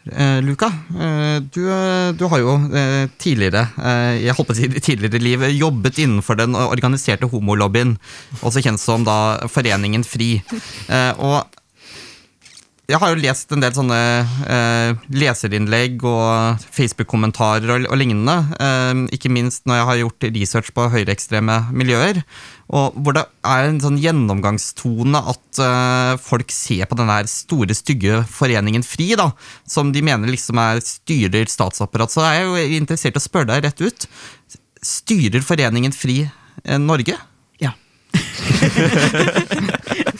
Eh, 0.07 0.41
Luka, 0.41 0.67
eh, 0.95 1.37
du, 1.51 1.61
eh, 1.67 2.11
du 2.15 2.23
har 2.31 2.39
jo 2.39 2.53
eh, 2.71 3.09
tidligere 3.19 3.65
eh, 3.75 4.23
jeg 4.23 4.37
håper 4.37 4.59
tidligere 4.79 5.19
liv 5.19 5.43
jobbet 5.51 5.99
innenfor 5.99 6.39
den 6.39 6.55
organiserte 6.55 7.27
homolobbyen, 7.27 7.97
også 8.39 8.63
kjent 8.63 8.79
som 8.79 9.03
da 9.07 9.47
Foreningen 9.51 10.05
FRI. 10.07 10.37
Eh, 10.87 11.13
og 11.19 11.43
jeg 12.87 13.01
har 13.01 13.11
jo 13.11 13.19
lest 13.19 13.51
en 13.51 13.59
del 13.59 13.73
sånne 13.75 13.99
eh, 14.47 15.07
leserinnlegg 15.11 16.05
og 16.07 16.61
Facebook-kommentarer 16.71 17.73
og, 17.73 17.87
og 17.91 17.99
lignende. 17.99 18.37
Eh, 18.63 19.01
ikke 19.17 19.31
minst 19.33 19.65
når 19.67 19.81
jeg 19.81 19.87
har 19.89 19.99
gjort 20.05 20.27
research 20.37 20.71
på 20.75 20.87
høyreekstreme 20.93 21.65
miljøer. 21.75 22.21
Og 22.75 22.97
hvor 22.99 23.15
det 23.15 23.23
er 23.47 23.69
en 23.69 23.79
sånn 23.79 23.99
gjennomgangstone 24.01 25.21
at 25.31 25.61
uh, 25.63 26.19
folk 26.19 26.51
ser 26.51 26.89
på 26.89 26.97
den 26.99 27.07
der 27.07 27.29
store, 27.31 27.75
stygge 27.77 28.19
foreningen 28.27 28.83
FRI, 28.83 29.13
da, 29.19 29.29
som 29.67 29.93
de 29.95 30.03
mener 30.03 30.31
liksom 30.31 30.59
er 30.59 30.83
styrer 30.83 31.47
statsapparat. 31.51 32.11
Så 32.11 32.25
jeg 32.25 32.43
er 32.43 32.49
jo 32.49 32.81
interessert 32.81 33.15
i 33.15 33.23
å 33.23 33.23
spørre 33.23 33.53
deg 33.53 33.63
rett 33.69 33.85
ut. 33.85 34.07
Styrer 34.83 35.45
foreningen 35.45 35.95
FRI 35.95 36.19
eh, 36.27 36.79
Norge? 36.81 37.15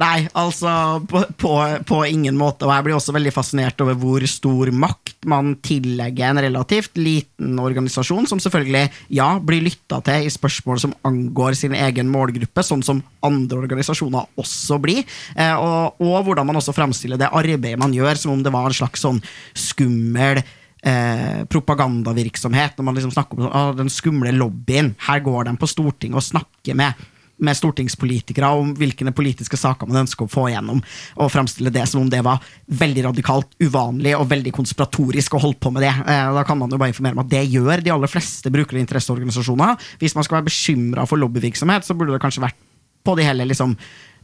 Nei, 0.00 0.28
altså 0.38 0.70
på, 1.08 1.22
på, 1.40 1.52
på 1.88 2.00
ingen 2.08 2.36
måte. 2.38 2.66
Og 2.66 2.72
jeg 2.72 2.84
blir 2.86 2.96
også 2.96 3.14
veldig 3.16 3.32
fascinert 3.34 3.80
over 3.84 3.94
hvor 4.00 4.24
stor 4.30 4.70
makt 4.72 5.26
man 5.30 5.54
tillegger 5.64 6.30
en 6.30 6.42
relativt 6.46 6.96
liten 7.00 7.58
organisasjon, 7.60 8.28
som 8.30 8.40
selvfølgelig, 8.42 8.84
ja, 9.16 9.28
blir 9.44 9.64
lytta 9.66 10.00
til 10.06 10.26
i 10.26 10.32
spørsmål 10.32 10.80
som 10.82 10.94
angår 11.08 11.58
sin 11.58 11.74
egen 11.76 12.08
målgruppe, 12.12 12.64
sånn 12.64 12.84
som 12.86 13.02
andre 13.26 13.58
organisasjoner 13.64 14.40
også 14.40 14.80
blir. 14.82 15.04
Eh, 15.36 15.56
og, 15.56 16.00
og 16.00 16.24
hvordan 16.28 16.48
man 16.48 16.60
også 16.60 16.76
framstiller 16.76 17.20
det 17.20 17.28
arbeidet 17.28 17.80
man 17.80 17.94
gjør, 17.96 18.14
som 18.20 18.36
om 18.36 18.42
det 18.44 18.54
var 18.54 18.70
en 18.70 18.80
slags 18.80 19.04
sånn 19.04 19.20
skummel 19.58 20.40
eh, 20.40 21.44
propagandavirksomhet. 21.52 22.78
Når 22.78 22.84
man 22.84 22.96
liksom 22.96 23.14
snakker 23.14 23.40
om 23.40 23.52
ah, 23.52 23.72
den 23.76 23.92
skumle 23.92 24.32
lobbyen. 24.32 24.94
Her 25.08 25.20
går 25.24 25.48
de 25.48 25.56
på 25.60 25.70
Stortinget 25.70 26.20
og 26.20 26.28
snakker 26.30 26.78
med 26.78 27.08
med 27.40 27.56
stortingspolitikere 27.56 28.50
om 28.60 28.74
hvilke 28.78 29.08
politiske 29.16 29.58
saker 29.58 29.88
man 29.88 30.04
ønsker 30.04 30.26
å 30.26 30.30
få 30.30 30.48
igjennom, 30.50 30.82
og 31.16 31.32
framstille 31.32 31.72
det 31.74 31.86
som 31.90 32.02
om 32.04 32.10
det 32.12 32.22
var 32.26 32.42
veldig 32.80 33.06
radikalt 33.08 33.56
uvanlig 33.62 34.14
og 34.18 34.28
veldig 34.30 34.52
konspiratorisk 34.56 35.36
å 35.36 35.42
holde 35.46 35.60
på 35.62 35.72
med 35.74 35.86
det. 35.86 35.94
Eh, 36.04 36.32
da 36.36 36.44
kan 36.46 36.60
man 36.60 36.72
jo 36.72 36.80
bare 36.80 36.92
informere 36.94 37.18
om 37.18 37.24
at 37.24 37.32
det 37.32 37.46
gjør 37.48 37.84
de 37.84 37.94
aller 37.94 38.10
fleste 38.10 38.52
brukere- 38.52 38.80
og 38.80 38.84
interesseorganisasjoner. 38.84 39.90
Hvis 40.00 40.16
man 40.16 40.26
skal 40.26 40.40
være 40.40 40.50
bekymra 40.50 41.06
for 41.08 41.20
lobbyvirksomhet, 41.20 41.86
så 41.86 41.96
burde 41.96 42.16
det 42.16 42.22
kanskje 42.22 42.44
vært 42.44 42.58
på 43.04 43.14
de 43.16 43.24
hele 43.24 43.46
liksom, 43.48 43.74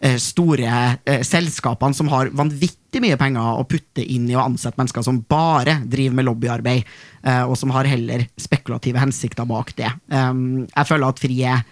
eh, 0.04 0.18
store 0.20 0.99
eh, 1.06 1.23
selskapene 1.25 1.96
som 1.96 2.11
har 2.12 2.28
vanvittig 2.37 3.00
mye 3.00 3.16
penger 3.16 3.61
å 3.61 3.64
putte 3.68 4.04
inn 4.04 4.28
i 4.28 4.37
å 4.37 4.44
ansette 4.44 4.76
mennesker 4.76 5.04
som 5.04 5.23
bare 5.28 5.80
driver 5.85 6.16
med 6.16 6.28
lobbyarbeid, 6.28 6.85
og 7.26 7.56
som 7.58 7.73
har 7.75 7.88
heller 7.90 8.23
spekulative 8.38 9.00
hensikter 9.02 9.44
bak 9.44 9.73
det. 9.76 9.88
Jeg 10.08 10.87
føler 10.87 11.08
at 11.08 11.18
Fri 11.18 11.40
er 11.42 11.64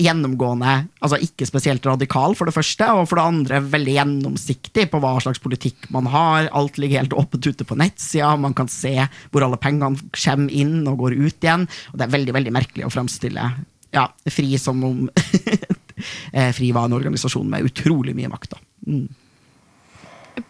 gjennomgående, 0.00 0.74
altså 1.04 1.18
ikke 1.22 1.46
spesielt 1.48 1.86
radikal, 1.86 2.34
for 2.38 2.48
det 2.48 2.54
første, 2.56 2.86
og 2.96 3.08
for 3.10 3.20
det 3.20 3.26
andre 3.28 3.60
veldig 3.64 3.96
gjennomsiktig 3.96 4.86
på 4.92 5.00
hva 5.02 5.14
slags 5.22 5.42
politikk 5.42 5.90
man 5.94 6.08
har. 6.10 6.48
Alt 6.56 6.80
ligger 6.80 7.02
helt 7.02 7.16
åpent 7.16 7.46
ute 7.46 7.66
på 7.66 7.78
nettsida, 7.78 8.32
man 8.40 8.56
kan 8.56 8.70
se 8.72 8.94
hvor 9.30 9.46
alle 9.46 9.60
pengene 9.60 10.00
kommer 10.16 10.54
inn 10.54 10.80
og 10.88 11.02
går 11.04 11.18
ut 11.18 11.44
igjen. 11.44 11.68
Og 11.92 12.00
det 12.00 12.06
er 12.06 12.16
veldig 12.16 12.36
veldig 12.38 12.54
merkelig 12.56 12.88
å 12.88 12.92
fremstille 12.92 13.50
ja, 13.90 14.06
Fri 14.30 14.58
som 14.58 14.84
om 14.84 15.10
eh, 16.32 16.52
Fri 16.54 16.72
var 16.72 16.84
en 16.84 16.96
organisasjon 16.98 17.48
med 17.50 17.66
utrolig 17.66 18.14
mye 18.16 18.30
makt. 18.30 18.54
Mm. 18.86 19.08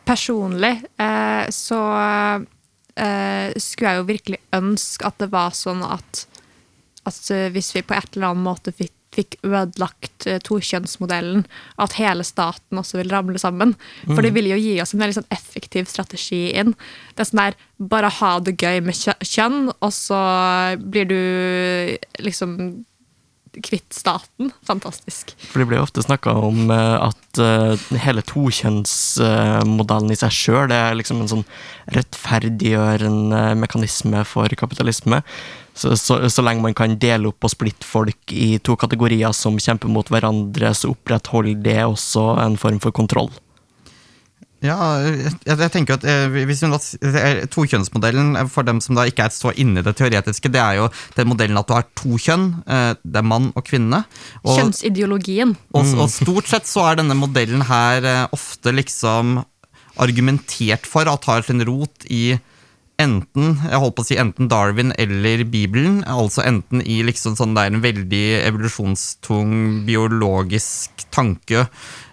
Personlig 0.05 0.75
eh, 1.01 1.47
så 1.55 1.81
eh, 2.95 3.57
skulle 3.57 3.95
jeg 3.95 4.01
jo 4.01 4.09
virkelig 4.11 4.43
ønske 4.57 5.09
at 5.09 5.19
det 5.23 5.31
var 5.33 5.57
sånn 5.57 5.83
at, 5.87 6.27
at 7.09 7.31
hvis 7.55 7.73
vi 7.77 7.85
på 7.87 7.97
et 7.97 8.17
eller 8.17 8.33
annet 8.33 8.49
måte 8.51 8.77
fikk, 8.77 8.95
fikk 9.15 9.39
ødelagt 9.47 10.27
eh, 10.31 10.39
tokjønnsmodellen, 10.47 11.47
at 11.83 11.97
hele 11.99 12.27
staten 12.27 12.79
også 12.81 13.01
vil 13.01 13.11
ramle 13.13 13.41
sammen. 13.43 13.75
For 14.07 14.23
det 14.23 14.35
vil 14.37 14.51
jo 14.53 14.61
gi 14.61 14.77
oss 14.83 14.95
en 14.95 15.03
veldig 15.03 15.21
sånn 15.21 15.33
effektiv 15.35 15.91
strategi 15.91 16.45
inn. 16.55 16.77
Det 17.15 17.25
er 17.25 17.33
sånn 17.33 17.45
der, 17.47 17.59
Bare 17.81 18.11
ha 18.13 18.35
det 18.45 18.59
gøy 18.61 18.83
med 18.85 18.93
kjønn, 19.25 19.71
og 19.73 19.93
så 19.97 20.21
blir 20.85 21.07
du 21.09 21.21
liksom 22.21 22.59
kvitt 23.65 23.95
staten. 23.95 24.53
Fantastisk. 24.67 25.33
For 25.51 25.63
det 25.63 25.67
blir 25.71 25.81
jo 25.81 25.87
ofte 25.87 26.05
snakka 26.05 26.35
om 26.39 26.71
eh, 26.71 27.09
at 27.09 27.41
eh, 27.43 27.87
hele 28.05 28.23
tokjønnsmodellen 28.29 30.13
i 30.13 30.19
seg 30.21 30.37
sjøl 30.37 30.75
er 30.75 30.99
liksom 30.99 31.25
en 31.25 31.33
sånn 31.33 31.47
rettferdiggjørende 31.97 33.43
mekanisme 33.59 34.23
for 34.29 34.53
kapitalisme. 34.61 35.23
Så, 35.81 35.95
så, 35.97 36.19
så 36.29 36.45
lenge 36.45 36.61
man 36.65 36.77
kan 36.77 36.99
dele 37.01 37.31
opp 37.31 37.47
og 37.49 37.53
splitte 37.55 37.87
folk 37.89 38.35
i 38.37 38.59
to 38.61 38.77
kategorier 38.77 39.33
som 39.37 39.57
kjemper 39.57 39.89
mot 39.89 40.11
hverandre, 40.13 40.75
så 40.77 40.93
opprettholder 40.93 41.63
det 41.65 41.79
også 41.87 42.35
en 42.45 42.59
form 42.61 42.83
for 42.83 42.93
kontroll. 42.93 43.31
Ja, 44.61 44.77
jeg, 45.01 45.33
jeg 45.49 45.73
tenker 45.73 45.97
at 45.97 46.03
eh, 46.05 46.35
hvis 46.45 46.61
hun 46.67 46.75
Tokjønnsmodellen, 47.49 48.35
eh, 48.37 48.49
for 48.53 48.67
dem 48.69 48.83
som 48.85 48.99
da 48.99 49.07
ikke 49.09 49.25
er 49.25 49.33
så 49.33 49.55
inne 49.57 49.81
i 49.81 49.87
det 49.87 49.95
teoretiske, 49.97 50.51
det 50.53 50.61
er 50.61 50.83
jo 50.83 50.91
den 51.17 51.31
modellen 51.31 51.57
at 51.57 51.71
du 51.71 51.73
har 51.79 51.87
to 51.97 52.19
kjønn. 52.21 52.45
eh, 52.69 52.91
Det 53.01 53.23
er 53.23 53.25
mann 53.25 53.49
og 53.57 53.65
kvinne. 53.65 54.03
Og, 54.45 54.53
Kjønnsideologien. 54.59 55.57
og, 55.73 55.95
og 55.97 56.13
stort 56.13 56.53
sett 56.53 56.69
så 56.69 56.91
er 56.91 57.01
denne 57.01 57.17
modellen 57.17 57.65
her 57.71 58.05
eh, 58.05 58.27
ofte 58.37 58.75
liksom 58.77 59.39
argumentert 60.01 60.85
for 60.89 61.09
at 61.09 61.25
har 61.29 61.49
sin 61.49 61.65
rot 61.65 62.05
i 62.13 62.37
enten 63.01 63.57
jeg 63.65 63.81
holdt 63.81 63.97
på 63.97 64.05
å 64.05 64.09
si 64.11 64.19
enten 64.21 64.51
Darwin 64.51 64.93
eller 65.01 65.43
Bibelen. 65.49 66.03
Altså 66.05 66.45
enten 66.45 66.83
i 66.85 67.01
liksom 67.07 67.37
sånn 67.39 67.57
det 67.57 67.65
er 67.65 67.75
en 67.75 67.83
veldig 67.85 68.25
evolusjonstung 68.45 69.53
biologisk 69.89 71.07
tanke. 71.15 71.67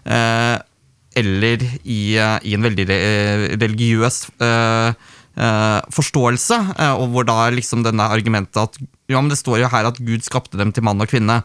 Eh, 0.08 0.56
eller 1.18 1.64
i, 1.84 2.02
eh, 2.18 2.38
i 2.46 2.54
en 2.58 2.66
veldig 2.68 2.86
religiøs 3.58 4.20
eh, 4.46 4.92
eh, 5.38 5.80
forståelse. 5.94 6.60
eh, 6.78 6.94
og 6.94 7.12
hvor 7.14 7.28
da 7.28 7.50
liksom 7.54 7.84
denne 7.86 8.10
argumentet 8.14 8.62
at 8.62 8.78
ja, 9.08 9.20
men 9.20 9.32
det 9.32 9.40
står 9.40 9.64
jo 9.64 9.72
her 9.72 9.90
at 9.90 10.00
Gud 10.04 10.26
skapte 10.26 10.60
dem 10.60 10.74
til 10.76 10.84
mann 10.84 11.02
og 11.02 11.08
kvinne. 11.08 11.42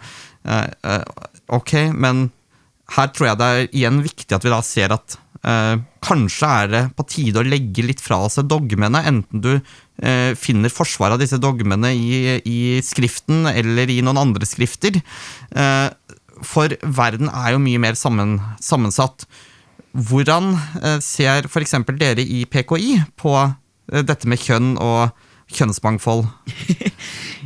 Ok, 1.53 1.75
men 1.95 2.25
her 2.97 3.13
tror 3.15 3.29
jeg 3.29 3.39
det 3.39 3.51
er 3.51 3.69
igjen 3.71 4.01
viktig 4.03 4.35
at 4.35 4.43
vi 4.43 4.51
da 4.51 4.59
ser 4.67 4.97
at 4.97 5.15
eh, 5.47 5.77
kanskje 6.05 6.51
er 6.63 6.73
det 6.73 6.83
på 6.99 7.07
tide 7.11 7.43
å 7.43 7.47
legge 7.47 7.85
litt 7.87 8.03
fra 8.03 8.21
seg 8.33 8.49
dogmene, 8.51 9.03
enten 9.09 9.43
du 9.45 9.53
eh, 9.55 10.33
finner 10.39 10.73
forsvar 10.73 11.15
av 11.15 11.23
disse 11.23 11.41
dogmene 11.43 11.93
i, 11.95 12.39
i 12.49 12.61
Skriften 12.85 13.47
eller 13.51 13.91
i 13.91 14.01
noen 14.05 14.21
andre 14.23 14.49
skrifter. 14.49 15.01
Eh, 15.55 15.89
for 16.43 16.75
verden 16.83 17.31
er 17.31 17.55
jo 17.55 17.63
mye 17.63 17.81
mer 17.83 17.99
sammen, 17.99 18.39
sammensatt. 18.63 19.27
Hvordan 19.93 20.55
eh, 20.81 20.99
ser 21.05 21.49
f.eks. 21.51 21.77
dere 21.99 22.25
i 22.25 22.45
PKI 22.49 22.97
på 23.21 23.35
eh, 23.39 24.03
dette 24.03 24.29
med 24.31 24.41
kjønn 24.43 24.75
og 24.81 25.13
kjønnsmangfold? 25.53 26.27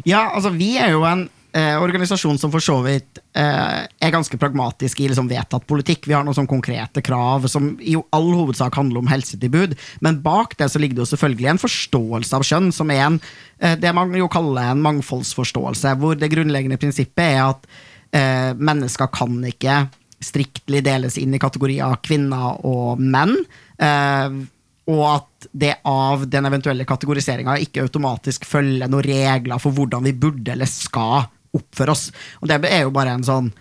Ja, 0.07 0.29
altså 0.37 0.53
vi 0.55 0.77
er 0.79 0.93
jo 0.93 1.01
en 1.09 1.25
eh, 1.57 1.83
organisasjon 1.83 2.39
som 2.39 2.53
for 2.53 2.63
så 2.63 2.77
vidt 2.85 3.21
eh, 3.37 3.87
er 3.87 4.13
ganske 4.15 4.39
pragmatisk 4.41 5.01
i 5.01 5.09
liksom 5.11 5.29
vedtatt 5.31 5.67
politikk. 5.69 6.07
Vi 6.09 6.15
har 6.17 6.25
noen 6.27 6.37
sånn 6.37 6.51
konkrete 6.51 7.03
krav 7.05 7.49
som 7.51 7.75
i 7.81 7.97
all 8.17 8.31
hovedsak 8.37 8.77
handler 8.77 9.03
om 9.03 9.11
helsetilbud. 9.11 9.77
Men 10.05 10.21
bak 10.25 10.57
det 10.61 10.69
så 10.73 10.83
ligger 10.83 10.99
det 10.99 11.07
jo 11.07 11.13
selvfølgelig 11.15 11.53
en 11.53 11.63
forståelse 11.63 12.39
av 12.39 12.47
kjønn, 12.47 12.73
som 12.77 12.93
er 12.93 13.05
en, 13.07 13.21
eh, 13.61 13.77
det 13.81 13.95
man 13.97 14.15
jo 14.17 14.29
kaller 14.33 14.73
en 14.73 14.85
mangfoldsforståelse, 14.85 15.97
hvor 16.01 16.19
det 16.19 16.33
grunnleggende 16.35 16.81
prinsippet 16.83 17.25
er 17.25 17.45
at 17.47 17.71
eh, 18.13 18.51
mennesker 18.57 19.13
kan 19.15 19.39
ikke 19.49 19.87
striktlig 20.23 20.83
deles 20.85 21.19
inn 21.21 21.35
i 21.37 21.41
kategorier 21.41 21.97
kvinner 22.05 22.61
og 22.67 23.01
menn. 23.01 23.37
Eh, 23.79 24.43
og 24.87 25.03
at 25.11 25.49
det 25.51 25.73
av 25.89 26.29
den 26.31 26.47
eventuelle 26.47 26.87
kategoriseringa 26.87 27.57
ikke 27.65 27.83
automatisk 27.83 28.45
følger 28.47 28.87
noen 28.91 29.03
regler 29.03 29.59
for 29.63 29.75
hvordan 29.75 30.05
vi 30.07 30.15
burde 30.15 30.53
eller 30.55 30.71
skal 30.71 31.27
oppføre 31.59 31.95
oss. 31.95 32.11
Og 32.43 32.51
det 32.51 32.61
er 32.69 32.85
jo 32.87 32.95
bare 32.95 33.17
en 33.17 33.27
sånn 33.27 33.53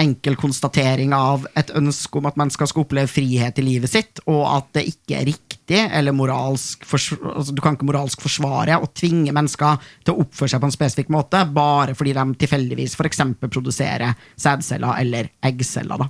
enkel 0.00 0.34
konstatering 0.38 1.12
av 1.14 1.44
et 1.58 1.70
ønske 1.78 2.18
om 2.18 2.26
at 2.26 2.38
mennesker 2.38 2.66
skal 2.66 2.82
oppleve 2.82 3.10
frihet 3.10 3.58
i 3.60 3.64
livet 3.64 3.92
sitt, 3.92 4.22
og 4.26 4.42
at 4.50 4.70
det 4.78 4.86
ikke 4.90 5.18
er 5.20 5.28
riktig 5.28 5.80
eller 5.84 6.12
moralsk 6.12 6.82
altså 6.84 7.54
Du 7.54 7.62
kan 7.64 7.76
ikke 7.76 7.86
moralsk 7.88 8.20
forsvare 8.20 8.76
å 8.76 8.90
tvinge 8.92 9.32
mennesker 9.32 9.78
til 10.04 10.14
å 10.14 10.24
oppføre 10.26 10.52
seg 10.52 10.60
på 10.60 10.68
en 10.68 10.74
spesifikk 10.74 11.12
måte 11.14 11.40
bare 11.54 11.94
fordi 11.96 12.12
de 12.16 12.24
tilfeldigvis 12.42 12.98
f.eks. 12.98 13.22
produserer 13.46 14.18
sædceller 14.34 15.00
eller 15.00 15.30
eggceller. 15.46 16.08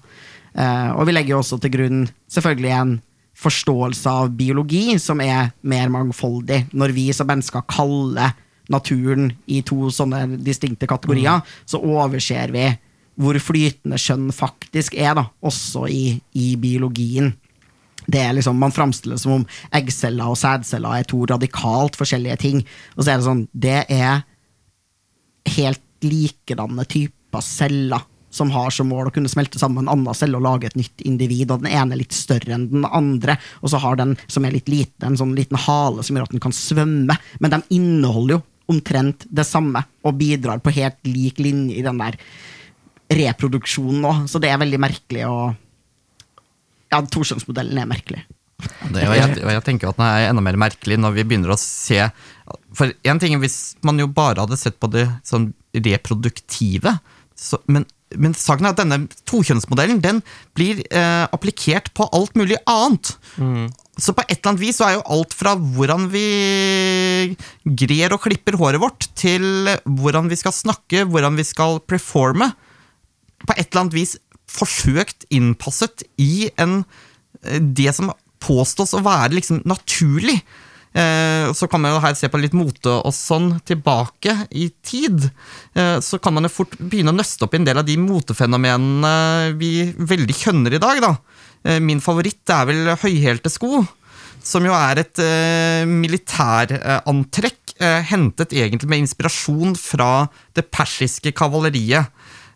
Eh, 0.55 0.91
og 0.97 1.07
vi 1.07 1.15
legger 1.15 1.37
jo 1.37 1.43
også 1.43 1.61
til 1.63 1.75
grunn 1.77 2.07
selvfølgelig 2.33 2.73
en 2.79 2.97
forståelse 3.45 4.11
av 4.11 4.33
biologi 4.39 4.99
som 5.03 5.21
er 5.23 5.53
mer 5.67 5.91
mangfoldig. 5.93 6.65
Når 6.73 6.95
vi 6.95 7.09
som 7.15 7.29
mennesker 7.31 7.67
kaller 7.71 8.35
naturen 8.73 9.33
i 9.47 9.61
to 9.67 9.91
sånne 9.93 10.39
distinkte 10.45 10.89
kategorier, 10.89 11.43
så 11.69 11.81
overser 11.83 12.53
vi 12.55 12.69
hvor 13.21 13.39
flytende 13.39 13.99
skjønn 14.01 14.31
faktisk 14.35 14.97
er, 14.99 15.15
da, 15.19 15.29
også 15.45 15.87
i, 15.91 16.05
i 16.35 16.55
biologien. 16.61 17.33
Det 18.07 18.21
er 18.21 18.35
liksom, 18.37 18.59
Man 18.61 18.75
framstiller 18.75 19.17
det 19.17 19.23
som 19.23 19.39
om 19.39 19.45
eggceller 19.73 20.33
og 20.33 20.39
sædceller 20.39 20.99
er 20.99 21.07
to 21.09 21.23
radikalt 21.31 21.97
forskjellige 21.97 22.41
ting. 22.43 22.65
Og 22.97 23.05
så 23.05 23.13
er 23.13 23.21
det 23.21 23.29
sånn, 23.29 23.45
det 23.53 23.79
er 23.93 24.25
helt 25.55 25.81
likedanne 26.05 26.85
typer 26.91 27.45
celler 27.45 28.03
som 28.35 28.51
har 28.51 28.73
som 28.75 28.89
mål 28.91 29.09
å 29.09 29.13
kunne 29.15 29.31
smelte 29.31 29.61
sammen 29.63 29.85
en 29.85 29.93
annen 29.93 30.17
celle 30.19 30.35
og 30.35 30.43
lage 30.43 30.67
et 30.67 30.79
nytt 30.79 31.05
individ, 31.07 31.53
og 31.53 31.63
den 31.63 31.71
ene 31.71 31.95
er 31.95 32.01
litt 32.01 32.17
større 32.17 32.57
enn 32.57 32.67
den 32.73 32.87
andre, 32.89 33.37
og 33.63 33.71
så 33.71 33.79
har 33.85 34.01
den 34.01 34.17
som 34.27 34.43
er 34.43 34.57
litt 34.57 34.71
liten, 34.71 35.07
en 35.07 35.19
sånn 35.21 35.37
liten 35.39 35.61
hale 35.69 36.03
som 36.03 36.19
gjør 36.19 36.27
at 36.27 36.35
den 36.35 36.43
kan 36.43 36.57
svømme, 36.57 37.15
men 37.39 37.55
de 37.55 37.61
inneholder 37.79 38.37
jo 38.37 38.43
omtrent 38.71 39.27
det 39.29 39.47
samme, 39.49 39.85
og 40.05 40.17
bidrar 40.21 40.63
på 40.65 40.73
helt 40.77 41.01
lik 41.09 41.41
linje 41.43 41.79
i 41.79 41.85
den 41.85 42.01
der 42.01 42.17
reproduksjonen 43.15 44.07
òg, 44.09 44.23
så 44.31 44.41
det 44.41 44.51
er 44.51 44.63
veldig 44.63 44.81
merkelig 44.81 45.29
å 45.29 45.37
Ja, 46.93 47.01
toskjønnsmodellen 47.11 47.81
er 47.81 47.89
merkelig. 47.91 48.21
Det, 48.63 49.03
og, 49.03 49.15
jeg, 49.17 49.41
og 49.43 49.51
jeg 49.51 49.63
tenker 49.67 49.91
at 49.91 49.99
den 49.99 50.07
er 50.07 50.29
enda 50.29 50.45
mer 50.45 50.57
merkelig 50.61 50.97
når 51.01 51.17
vi 51.17 51.25
begynner 51.27 51.53
å 51.53 51.57
se 51.59 51.99
For 52.77 52.93
en 53.11 53.19
ting 53.21 53.35
er 53.35 53.43
hvis 53.43 53.75
man 53.85 53.99
jo 53.99 54.07
bare 54.07 54.45
hadde 54.45 54.59
sett 54.61 54.79
på 54.81 54.89
det 54.93 55.05
sånn 55.27 55.49
reproduktive, 55.75 56.95
så, 57.35 57.59
men, 57.67 57.85
men 58.15 58.37
saken 58.39 58.69
er 58.69 58.77
at 58.77 58.81
denne 58.81 59.01
tokjønnsmodellen 59.27 59.99
den 60.05 60.21
blir 60.57 60.85
eh, 60.87 61.25
applikert 61.35 61.91
på 61.99 62.07
alt 62.15 62.39
mulig 62.39 62.61
annet. 62.71 63.17
Så 63.95 64.15
på 64.15 64.25
et 64.27 64.39
eller 64.41 64.51
annet 64.51 64.63
vis 64.65 64.81
så 64.81 64.89
er 64.89 64.97
jo 64.97 65.07
alt 65.15 65.35
fra 65.37 65.55
hvordan 65.55 66.09
vi 66.11 66.27
grer 67.85 68.15
og 68.15 68.25
klipper 68.25 68.59
håret 68.59 68.83
vårt, 68.83 69.07
til 69.15 69.71
hvordan 69.85 70.31
vi 70.31 70.39
skal 70.41 70.55
snakke, 70.57 71.05
hvordan 71.07 71.39
vi 71.39 71.47
skal 71.47 71.79
performe, 71.87 72.51
på 73.45 73.55
et 73.55 73.69
eller 73.69 73.85
annet 73.85 73.97
vis 73.97 74.17
forsøkt 74.51 75.27
innpasset 75.35 76.05
i 76.21 76.51
en, 76.61 76.83
eh, 77.45 77.61
det 77.61 77.95
som 77.95 78.13
påstås 78.45 78.95
å 78.97 79.05
være 79.05 79.37
liksom 79.39 79.63
naturlig. 79.69 80.41
Eh, 80.95 81.51
så 81.53 81.67
kan 81.67 81.83
man 81.83 81.95
jo 81.95 82.03
her 82.05 82.15
se 82.15 82.29
på 82.31 82.39
litt 82.39 82.55
mote 82.55 82.93
og 83.01 83.15
sånn 83.15 83.57
tilbake 83.67 84.47
i 84.55 84.69
tid. 84.83 85.31
Eh, 85.75 85.99
så 85.99 86.21
kan 86.23 86.35
man 86.35 86.47
jo 86.47 86.55
fort 86.55 86.77
begynne 86.79 87.11
å 87.11 87.19
nøste 87.19 87.47
opp 87.47 87.55
i 87.55 87.59
en 87.59 87.67
del 87.67 87.81
av 87.81 87.87
de 87.89 87.97
motefenomenene 87.99 89.55
vi 89.59 89.91
veldig 89.91 90.37
kjønner 90.39 90.75
i 90.75 90.83
dag. 90.83 91.01
da. 91.03 91.17
Eh, 91.65 91.81
min 91.81 92.03
favoritt 92.05 92.51
er 92.53 92.69
vel 92.69 92.93
høyhælte 93.01 93.53
sko. 93.53 93.83
Som 94.45 94.67
jo 94.69 94.75
er 94.77 95.01
et 95.01 95.21
eh, 95.25 95.85
militærantrekk 95.89 97.77
eh, 97.81 98.01
hentet 98.11 98.53
egentlig 98.53 98.91
med 98.93 99.05
inspirasjon 99.07 99.77
fra 99.81 100.27
det 100.57 100.69
persiske 100.73 101.35
kavaleriet. 101.37 102.13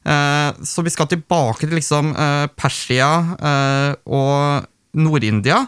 Så 0.09 0.81
vi 0.87 0.93
skal 0.95 1.09
tilbake 1.11 1.67
til 1.67 1.75
liksom 1.77 2.15
Persia 2.57 3.09
og 4.09 4.63
Nord-India, 4.97 5.59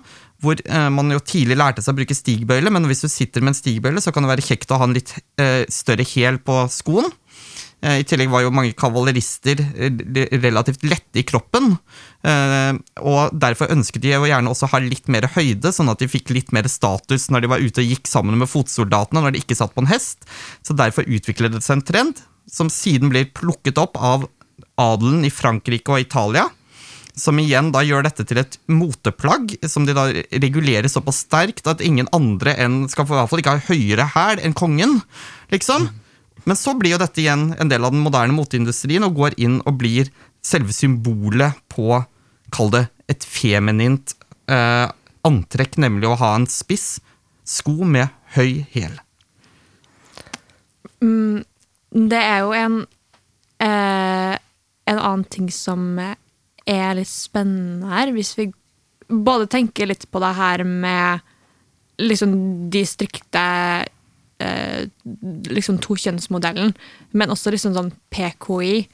hvor 0.40 0.62
man 0.94 1.12
jo 1.12 1.18
tidlig 1.20 1.58
lærte 1.60 1.82
seg 1.84 1.92
å 1.92 1.98
bruke 1.98 2.16
stigbøyle, 2.16 2.72
men 2.72 2.86
hvis 2.88 3.04
du 3.04 3.10
sitter 3.12 3.44
med 3.44 3.52
en 3.52 3.58
stigbøyle, 3.58 4.00
så 4.00 4.14
kan 4.14 4.24
det 4.24 4.30
være 4.30 4.46
kjekt 4.46 4.72
å 4.72 4.78
ha 4.80 4.86
en 4.88 4.96
litt 4.96 5.12
større 5.68 6.06
hæl 6.08 6.40
på 6.46 6.56
skoen. 6.72 7.12
Eh, 7.80 8.02
I 8.02 8.04
tillegg 8.04 8.28
var 8.32 8.44
jo 8.44 8.52
mange 8.52 8.74
kavalerister 8.76 9.60
eh, 9.60 10.34
relativt 10.42 10.84
lette 10.84 11.22
i 11.22 11.24
kroppen. 11.24 11.72
eh, 12.26 12.72
Og 13.00 13.32
derfor 13.32 13.72
ønsket 13.72 14.04
de 14.04 14.12
jo 14.12 14.28
gjerne 14.28 14.52
også 14.52 14.68
ha 14.72 14.82
litt 14.84 15.08
mer 15.08 15.28
høyde, 15.36 15.72
sånn 15.72 15.92
at 15.92 16.02
de 16.02 16.10
fikk 16.10 16.34
litt 16.36 16.52
mer 16.52 16.68
status 16.68 17.30
når 17.32 17.44
de 17.44 17.52
var 17.54 17.64
ute 17.64 17.80
og 17.80 17.94
gikk 17.94 18.10
sammen 18.10 18.36
med 18.40 18.50
fotsoldatene 18.52 19.24
når 19.24 19.36
de 19.36 19.44
ikke 19.44 19.56
satt 19.56 19.72
på 19.76 19.84
en 19.84 19.92
hest. 19.92 20.28
Så 20.66 20.76
derfor 20.76 21.08
utviklet 21.08 21.56
det 21.56 21.64
seg 21.64 21.78
en 21.78 21.88
trend 21.88 22.24
som 22.50 22.70
siden 22.72 23.12
blir 23.12 23.30
plukket 23.32 23.80
opp 23.80 23.96
av 23.96 24.28
adelen 24.80 25.24
i 25.24 25.32
Frankrike 25.32 25.92
og 25.92 26.04
Italia. 26.04 26.48
Som 27.16 27.40
igjen 27.42 27.72
da 27.74 27.82
gjør 27.84 28.04
dette 28.06 28.24
til 28.24 28.38
et 28.40 28.54
moteplagg, 28.70 29.56
som 29.68 29.84
de 29.84 29.96
da 29.96 30.06
regulerer 30.40 30.88
såpass 30.88 31.24
sterkt 31.26 31.66
at 31.68 31.82
ingen 31.84 32.08
andre 32.16 32.54
enn 32.60 32.84
skal 32.88 33.04
i 33.04 33.10
hvert 33.12 33.32
fall 33.32 33.42
ikke 33.42 33.56
ha 33.56 33.66
høyere 33.66 34.06
hæl 34.14 34.44
enn 34.44 34.56
kongen. 34.56 35.00
liksom. 35.50 35.88
Men 36.48 36.56
så 36.56 36.74
blir 36.78 36.94
jo 36.94 37.00
dette 37.00 37.20
igjen 37.22 37.50
en 37.60 37.70
del 37.70 37.84
av 37.84 37.92
den 37.94 38.04
moderne 38.04 38.34
moteindustrien 38.36 39.04
og 39.06 39.18
går 39.18 39.36
inn 39.42 39.58
og 39.68 39.76
blir 39.80 40.10
selve 40.44 40.72
symbolet 40.74 41.58
på, 41.72 42.00
kall 42.54 42.72
det, 42.72 42.86
et 43.10 43.26
feminint 43.26 44.14
eh, 44.50 44.86
antrekk, 45.26 45.76
nemlig 45.82 46.08
å 46.08 46.18
ha 46.20 46.32
en 46.38 46.48
spiss 46.50 46.98
sko 47.48 47.84
med 47.84 48.08
høy 48.36 48.64
hæl. 48.72 48.96
Det 51.90 52.20
er 52.20 52.42
jo 52.44 52.52
en 52.54 52.80
eh, 53.64 54.36
En 54.90 54.98
annen 54.98 55.22
ting 55.30 55.46
som 55.54 56.00
er 56.00 56.94
litt 56.98 57.08
spennende 57.08 57.86
her, 57.92 58.10
hvis 58.10 58.32
vi 58.34 58.48
både 59.06 59.46
tenker 59.46 59.86
litt 59.86 60.08
på 60.10 60.18
det 60.22 60.32
her 60.34 60.64
med 60.66 61.20
liksom 62.00 62.32
de 62.72 62.82
strikte 62.88 63.42
liksom 65.04 65.78
tokjønnsmodellen, 65.84 66.72
men 67.12 67.30
også 67.32 67.50
liksom 67.54 67.74
sånn 67.76 67.92
PKI. 68.12 68.88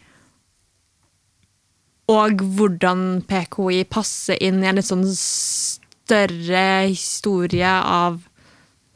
Og 2.13 2.33
hvordan 2.57 3.01
PKI 3.27 3.85
passer 3.91 4.37
inn 4.43 4.63
i 4.63 4.69
en 4.71 4.77
litt 4.79 4.89
sånn 4.89 5.07
større 6.07 6.87
historie 6.87 7.67
av 7.67 8.23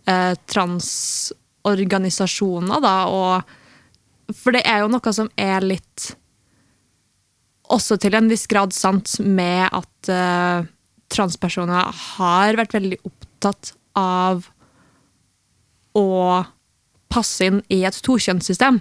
eh, 0.07 0.35
transorganisasjoner, 0.51 2.81
da, 2.85 3.07
og 3.11 3.43
For 4.31 4.55
det 4.55 4.63
er 4.63 4.79
jo 4.85 4.93
noe 4.93 5.11
som 5.11 5.27
er 5.35 5.59
litt 5.67 6.15
Også 7.75 7.99
til 7.99 8.15
en 8.15 8.31
viss 8.31 8.47
grad 8.47 8.71
sant 8.71 9.19
med 9.19 9.67
at 9.75 10.09
eh, 10.11 10.63
transpersoner 11.11 11.91
har 12.15 12.55
vært 12.59 12.75
veldig 12.79 12.99
opptatt 13.03 13.75
av 13.99 14.47
å 15.99 16.45
passe 17.11 17.49
inn 17.49 17.61
i 17.69 17.83
et 17.89 17.97
tokjønnssystem. 18.07 18.81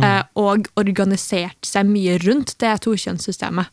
eh, 0.00 0.22
Og 0.40 0.68
organisert 0.80 1.66
seg 1.68 1.88
mye 1.90 2.16
rundt 2.22 2.54
det 2.62 2.76
tokjønnssystemet. 2.86 3.66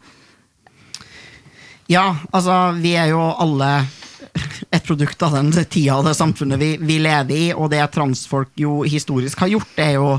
Ja, 1.89 2.17
altså, 2.31 2.75
vi 2.77 2.93
er 2.99 3.07
jo 3.13 3.21
alle 3.21 3.69
et 4.75 4.83
produkt 4.85 5.21
av 5.25 5.37
den 5.37 5.49
tida 5.65 5.95
og 5.97 6.05
det 6.05 6.17
samfunnet 6.17 6.59
vi, 6.61 6.73
vi 6.77 6.99
lever 7.01 7.33
i, 7.33 7.45
og 7.53 7.71
det 7.71 7.81
transfolk 7.95 8.51
jo 8.59 8.83
historisk 8.83 9.39
har 9.39 9.53
gjort, 9.55 9.79
er 9.79 9.95
jo 9.97 10.11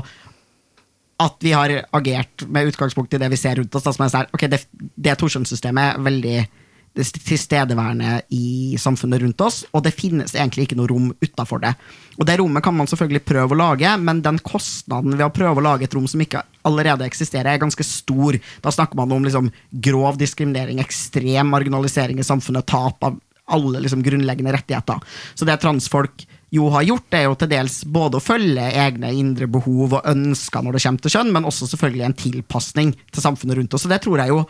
at 1.21 1.37
vi 1.45 1.53
har 1.53 1.69
agert 1.93 2.47
med 2.49 2.71
utgangspunkt 2.71 3.13
i 3.13 3.19
det 3.21 3.29
vi 3.29 3.37
ser 3.37 3.59
rundt 3.59 3.75
oss. 3.77 3.85
Da, 3.85 3.93
som 3.93 4.05
er 4.07 4.11
sånn, 4.11 4.33
ok, 4.33 4.47
det, 4.49 4.63
det 4.97 5.13
tokjønnssystemet 5.21 5.93
er 5.93 6.01
veldig 6.01 6.37
det 6.41 6.47
tilstedeværende 6.95 8.21
i 8.35 8.75
samfunnet 8.79 9.21
rundt 9.23 9.41
oss, 9.45 9.61
og 9.71 9.85
det 9.85 9.93
finnes 9.95 10.33
egentlig 10.35 10.67
ikke 10.67 10.77
noe 10.79 10.89
rom 10.91 11.07
utafor 11.23 11.61
det. 11.63 11.71
Og 12.19 12.27
det 12.27 12.35
rommet 12.41 12.63
kan 12.65 12.75
man 12.75 12.89
selvfølgelig 12.91 13.23
prøve 13.23 13.55
å 13.55 13.59
lage, 13.61 13.93
men 14.03 14.19
den 14.25 14.41
kostnaden 14.43 15.15
ved 15.15 15.25
å 15.25 15.31
prøve 15.33 15.61
å 15.61 15.65
lage 15.69 15.87
et 15.87 15.95
rom 15.95 16.09
som 16.11 16.21
ikke 16.23 16.43
allerede 16.67 17.07
eksisterer, 17.07 17.53
er 17.53 17.63
ganske 17.63 17.85
stor. 17.87 18.37
Da 18.61 18.73
snakker 18.75 18.99
man 18.99 19.15
om 19.15 19.23
liksom 19.23 19.49
grov 19.71 20.19
diskriminering, 20.19 20.83
ekstrem 20.83 21.53
marginalisering 21.53 22.19
i 22.19 22.27
samfunnet, 22.27 22.67
tap 22.67 23.07
av 23.07 23.19
alle 23.51 23.81
liksom 23.83 24.03
grunnleggende 24.03 24.53
rettigheter. 24.53 24.99
Så 25.35 25.47
det 25.47 25.57
transfolk 25.63 26.27
jo 26.51 26.67
har 26.73 26.83
gjort, 26.83 27.15
er 27.15 27.29
jo 27.29 27.35
til 27.39 27.49
dels 27.53 27.77
både 27.87 28.19
å 28.19 28.23
følge 28.23 28.65
egne 28.83 29.13
indre 29.15 29.47
behov 29.51 29.95
og 29.95 30.07
ønsker 30.11 30.63
når 30.63 30.75
det 30.75 30.83
kommer 30.83 31.05
til 31.05 31.13
kjønn, 31.15 31.31
men 31.31 31.47
også 31.47 31.69
selvfølgelig 31.71 32.05
en 32.09 32.17
tilpasning 32.19 32.91
til 33.07 33.23
samfunnet 33.23 33.59
rundt 33.59 33.77
oss. 33.77 33.85
Så 33.85 33.91
det 33.91 34.01
tror 34.03 34.19
jeg 34.19 34.33
jo 34.33 34.41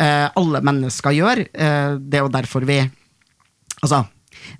alle 0.00 0.62
mennesker 0.64 1.16
gjør. 1.16 1.44
Eh, 1.52 1.92
det 2.00 2.20
er 2.20 2.26
jo 2.26 2.32
derfor 2.32 2.66
vi 2.68 2.82
Altså, 3.80 4.02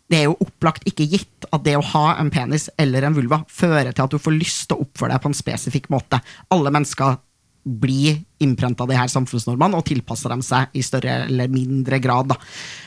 det 0.08 0.16
er 0.16 0.22
jo 0.30 0.36
opplagt 0.40 0.86
ikke 0.88 1.04
gitt 1.12 1.44
at 1.52 1.64
det 1.66 1.74
å 1.76 1.84
ha 1.92 2.14
en 2.16 2.30
penis 2.32 2.70
eller 2.80 3.04
en 3.04 3.16
vulva 3.18 3.42
fører 3.52 3.92
til 3.92 4.06
at 4.06 4.14
du 4.14 4.16
får 4.16 4.32
lyst 4.32 4.70
til 4.70 4.78
å 4.78 4.86
oppføre 4.86 5.12
deg 5.12 5.20
på 5.20 5.28
en 5.28 5.36
spesifikk 5.36 5.90
måte. 5.92 6.22
Alle 6.48 6.72
mennesker 6.72 7.18
blir 7.60 8.22
innprenta 8.40 8.86
de 8.88 8.96
her 8.96 9.10
samfunnsnormene 9.12 9.76
og 9.76 9.84
tilpasser 9.84 10.32
dem 10.32 10.40
seg 10.44 10.72
i 10.72 10.82
større 10.84 11.26
eller 11.26 11.50
mindre 11.52 11.98
grad. 12.00 12.32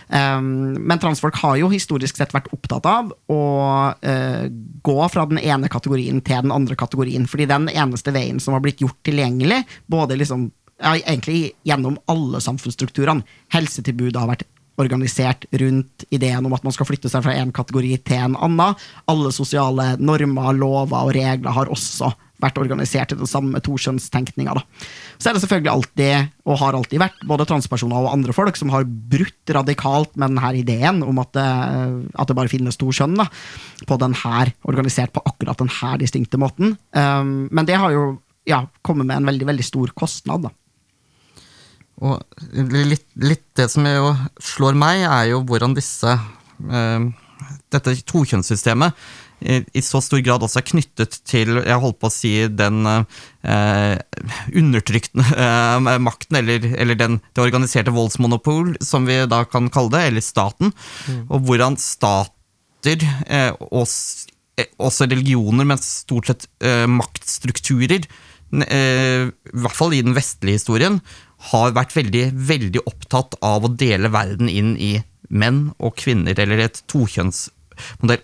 Um, 0.09 0.73
men 0.81 1.01
transfolk 1.01 1.37
har 1.43 1.59
jo 1.61 1.69
historisk 1.71 2.17
sett 2.17 2.33
vært 2.33 2.49
opptatt 2.55 2.89
av 2.89 3.11
å 3.13 3.43
uh, 3.93 4.45
gå 4.49 4.97
fra 5.13 5.27
den 5.29 5.41
ene 5.43 5.69
kategorien 5.71 6.23
til 6.25 6.47
den 6.47 6.55
andre 6.55 6.77
kategorien. 6.79 7.29
fordi 7.29 7.45
den 7.49 7.69
eneste 7.69 8.15
veien 8.15 8.41
som 8.41 8.57
har 8.57 8.65
blitt 8.65 8.81
gjort 8.81 8.97
tilgjengelig, 9.05 9.61
både 9.85 10.17
liksom, 10.17 10.49
ja, 10.81 10.95
egentlig 10.97 11.53
gjennom 11.67 11.99
alle 12.11 12.41
samfunnsstrukturene 12.43 13.25
Helsetilbudet 13.53 14.19
har 14.19 14.31
vært 14.31 14.47
organisert 14.81 15.45
rundt 15.61 16.05
ideen 16.09 16.45
om 16.47 16.53
at 16.55 16.63
man 16.65 16.73
skal 16.73 16.87
flytte 16.89 17.11
seg 17.11 17.21
fra 17.25 17.35
en 17.37 17.53
kategori 17.53 17.93
til 18.07 18.25
en 18.25 18.37
annen. 18.41 18.77
Alle 19.11 19.33
sosiale 19.35 19.93
normer, 20.01 20.55
lover 20.57 20.97
og 20.97 21.13
regler 21.13 21.53
har 21.53 21.69
også 21.71 22.09
vært 22.43 22.57
organisert 22.59 23.13
i 23.13 23.17
den 23.19 23.29
samme 23.29 23.61
tokjønnstenkninga. 23.63 24.55
Så 25.21 25.29
er 25.29 25.35
det 25.35 25.43
selvfølgelig 25.43 25.71
alltid, 25.71 26.31
og 26.49 26.59
har 26.59 26.75
alltid 26.75 26.99
vært, 26.99 27.21
både 27.29 27.47
transpersoner 27.47 28.01
og 28.01 28.11
andre 28.11 28.35
folk 28.35 28.57
som 28.59 28.73
har 28.73 28.87
brutt 28.87 29.53
radikalt 29.55 30.17
med 30.17 30.33
denne 30.33 30.51
ideen 30.59 31.03
om 31.05 31.21
at 31.23 31.31
det, 31.37 31.47
at 32.19 32.27
det 32.27 32.37
bare 32.39 32.51
finnes 32.51 32.79
to 32.79 32.89
kjønn, 32.91 33.15
da, 33.21 33.29
på 33.87 33.99
denne, 34.01 34.35
organisert 34.67 35.13
på 35.15 35.23
akkurat 35.29 35.61
denne 35.61 35.93
distinkte 36.01 36.41
måten. 36.41 36.75
Um, 36.91 37.47
men 37.53 37.69
det 37.69 37.79
har 37.79 37.95
jo 37.95 38.09
ja, 38.49 38.65
kommet 38.83 39.07
med 39.07 39.21
en 39.21 39.31
veldig, 39.31 39.47
veldig 39.53 39.69
stor 39.69 39.95
kostnad. 39.95 40.49
da. 40.49 40.55
Og 42.01 42.21
litt, 42.53 43.05
litt 43.21 43.45
det 43.57 43.69
som 43.71 43.85
jo 43.87 44.15
slår 44.41 44.77
meg, 44.79 45.03
er 45.05 45.33
jo 45.33 45.43
hvordan 45.45 45.75
disse 45.77 46.15
eh, 46.15 47.11
Dette 47.73 47.93
tokjønnssystemet 48.07 48.97
i, 49.43 49.59
i 49.75 49.83
så 49.83 50.01
stor 50.03 50.21
grad 50.23 50.43
også 50.45 50.61
er 50.61 50.67
knyttet 50.67 51.19
til 51.27 51.57
jeg 51.59 51.79
holdt 51.83 51.99
på 52.01 52.09
å 52.09 52.13
si 52.13 52.31
den 52.51 52.83
eh, 52.87 53.95
undertrykkende 54.55 55.25
eh, 55.45 55.99
makten, 56.03 56.39
eller, 56.39 56.67
eller 56.79 56.99
den, 56.99 57.19
det 57.35 57.43
organiserte 57.43 57.93
voldsmonopol, 57.95 58.75
som 58.83 59.07
vi 59.09 59.19
da 59.29 59.43
kan 59.49 59.71
kalle 59.73 59.93
det, 59.95 60.03
eller 60.09 60.25
staten. 60.25 60.73
Og 61.27 61.47
hvordan 61.47 61.77
stater, 61.81 63.07
eh, 63.27 63.51
og 63.69 63.87
eh, 64.59 64.69
også 64.77 65.09
religioner, 65.09 65.67
men 65.67 65.81
stort 65.83 66.31
sett 66.31 66.47
eh, 66.63 66.85
maktstrukturer, 66.89 68.07
i 68.53 68.67
hvert 68.69 69.73
fall 69.73 69.95
i 69.97 70.03
den 70.05 70.13
vestlige 70.13 70.59
historien, 70.59 70.99
har 71.51 71.73
vært 71.75 71.95
veldig, 71.95 72.27
veldig 72.49 72.85
opptatt 72.89 73.35
av 73.43 73.65
å 73.65 73.73
dele 73.73 74.11
verden 74.13 74.49
inn 74.51 74.75
i 74.79 74.95
menn 75.33 75.71
og 75.79 75.95
kvinner, 75.99 76.37
eller 76.39 76.65
et 76.65 76.81
tokjønnsmodell. 76.91 78.21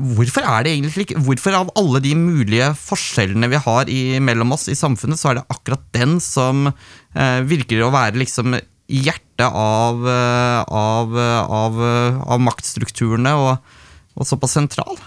Hvorfor 0.00 0.46
er 0.48 0.64
det 0.64 0.72
egentlig 0.72 0.94
slik? 0.94 1.14
Hvorfor 1.26 1.56
av 1.58 1.70
alle 1.76 2.00
de 2.04 2.14
mulige 2.16 2.70
forskjellene 2.78 3.50
vi 3.52 3.60
har 3.60 3.90
i, 3.92 4.02
mellom 4.22 4.56
oss 4.56 4.68
i 4.72 4.78
samfunnet, 4.78 5.20
så 5.20 5.30
er 5.30 5.40
det 5.40 5.48
akkurat 5.52 5.82
den 5.96 6.16
som 6.24 6.70
eh, 6.70 7.40
virker 7.44 7.84
å 7.84 7.92
være 7.92 8.20
liksom 8.22 8.56
hjertet 8.90 9.46
av, 9.46 10.00
eh, 10.08 10.64
av, 10.66 11.18
eh, 11.18 11.42
av, 11.60 11.80
eh, 11.84 12.20
av 12.26 12.42
maktstrukturene, 12.42 13.34
og, 13.38 13.76
og 14.16 14.26
såpass 14.26 14.56
sentral? 14.56 14.98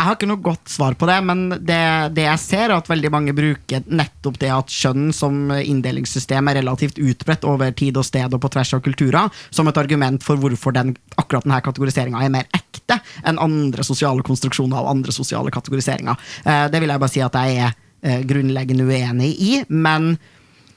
Jeg 0.00 0.08
har 0.08 0.16
ikke 0.16 0.28
noe 0.30 0.40
godt 0.40 0.70
svar 0.72 0.94
på 0.96 1.04
det, 1.10 1.18
men 1.28 1.40
det, 1.60 1.82
det 2.16 2.22
jeg 2.24 2.40
ser, 2.40 2.70
er 2.70 2.78
at 2.78 2.86
veldig 2.88 3.10
mange 3.12 3.34
bruker 3.36 3.82
nettopp 3.84 4.38
det 4.40 4.48
at 4.48 4.72
kjønn 4.72 5.10
som 5.12 5.50
inndelingssystem 5.52 6.48
er 6.48 6.56
relativt 6.56 6.96
utbredt 6.96 7.44
over 7.44 7.74
tid 7.76 7.98
og 8.00 8.06
sted 8.08 8.32
og 8.32 8.40
på 8.40 8.48
tvers 8.54 8.72
av 8.78 8.80
kulturer, 8.86 9.28
som 9.52 9.68
et 9.68 9.80
argument 9.82 10.24
for 10.24 10.40
hvorfor 10.40 10.72
den, 10.72 10.94
akkurat 11.20 11.44
denne 11.44 11.60
kategoriseringa 11.66 12.22
er 12.24 12.32
mer 12.32 12.48
ekte 12.56 12.96
enn 13.28 13.42
andre 13.44 13.84
sosiale 13.84 14.24
konstruksjoner 14.24 14.80
og 14.80 14.88
andre 14.94 15.12
sosiale 15.12 15.52
kategoriseringer. 15.52 16.16
Eh, 16.48 16.64
det 16.72 16.80
vil 16.80 16.94
jeg 16.94 17.04
bare 17.04 17.16
si 17.18 17.24
at 17.26 17.36
jeg 17.36 17.60
er 17.66 17.76
eh, 18.00 18.24
grunnleggende 18.32 18.88
uenig 18.88 19.34
i, 19.36 19.52
men 19.68 20.14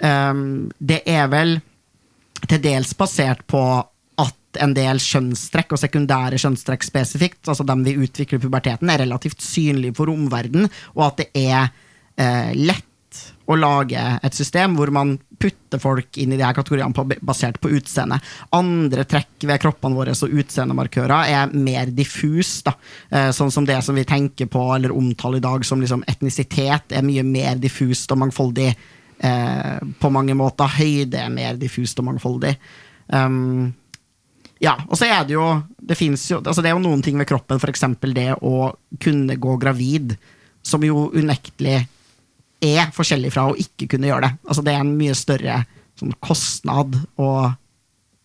eh, 0.04 0.44
det 0.84 1.00
er 1.16 1.32
vel 1.32 1.62
til 2.44 2.60
dels 2.60 2.92
basert 3.00 3.48
på 3.48 3.64
en 4.62 4.76
del 4.78 5.02
kjønnstrekk, 5.02 5.76
og 5.76 5.82
sekundære 5.82 6.40
kjønnstrekk 6.42 6.86
spesifikt, 6.86 7.44
altså 7.48 7.66
dem 7.68 7.86
vi 7.86 7.98
utvikler 8.06 8.40
i 8.40 8.46
puberteten, 8.46 8.92
er 8.92 9.04
relativt 9.06 9.44
synlige 9.44 9.98
for 9.98 10.12
omverdenen, 10.14 10.70
og 10.98 11.08
at 11.10 11.24
det 11.24 11.30
er 11.46 11.70
eh, 12.18 12.52
lett 12.58 12.90
å 13.46 13.58
lage 13.60 14.00
et 14.24 14.36
system 14.36 14.78
hvor 14.78 14.90
man 14.96 15.18
putter 15.42 15.82
folk 15.82 16.18
inn 16.22 16.34
i 16.34 16.38
de 16.40 16.46
her 16.46 16.56
kategoriene 16.56 16.96
på, 16.96 17.06
basert 17.26 17.60
på 17.62 17.74
utseende. 17.76 18.20
Andre 18.56 19.04
trekk 19.10 19.46
ved 19.50 19.60
kroppene 19.62 19.98
våre 19.98 20.16
og 20.16 20.38
utseendemarkører 20.40 21.34
er 21.34 21.54
mer 21.54 21.92
diffus. 21.94 22.56
Da. 22.66 22.76
Eh, 23.12 23.30
sånn 23.36 23.52
som 23.54 23.68
det 23.68 23.82
som 23.84 24.00
vi 24.00 24.08
tenker 24.08 24.50
på 24.52 24.64
eller 24.76 24.96
omtaler 24.96 25.42
i 25.42 25.46
dag 25.46 25.68
som 25.68 25.84
liksom 25.84 26.06
etnisitet, 26.10 26.96
er 26.96 27.06
mye 27.06 27.26
mer 27.28 27.60
diffust 27.62 28.12
og 28.16 28.24
mangfoldig 28.24 28.72
eh, 28.72 29.78
på 30.00 30.14
mange 30.14 30.38
måter. 30.40 30.80
Høyde 30.80 31.26
er 31.26 31.34
mer 31.34 31.60
diffust 31.60 32.00
og 32.00 32.10
mangfoldig. 32.14 32.56
Um, 33.12 33.74
ja, 34.62 34.76
og 34.88 34.98
så 35.00 35.08
er 35.10 35.26
det 35.28 35.36
jo 35.36 35.46
Det 35.84 35.98
jo 36.00 36.40
altså 36.40 36.62
Det 36.62 36.70
er 36.70 36.76
jo 36.76 36.84
noen 36.84 37.02
ting 37.04 37.18
ved 37.18 37.28
kroppen, 37.28 37.60
f.eks. 37.60 37.84
det 38.14 38.30
å 38.42 38.72
kunne 39.02 39.36
gå 39.36 39.58
gravid, 39.58 40.16
som 40.64 40.84
jo 40.84 41.10
unektelig 41.14 41.88
er 42.64 42.94
forskjellig 42.96 43.34
fra 43.34 43.50
å 43.50 43.58
ikke 43.60 43.90
kunne 43.92 44.08
gjøre 44.08 44.30
det. 44.30 44.38
Altså 44.48 44.64
Det 44.64 44.74
er 44.74 44.86
en 44.86 44.96
mye 44.96 45.16
større 45.18 45.58
sånn 46.00 46.16
kostnad 46.24 46.96
og 47.22 47.52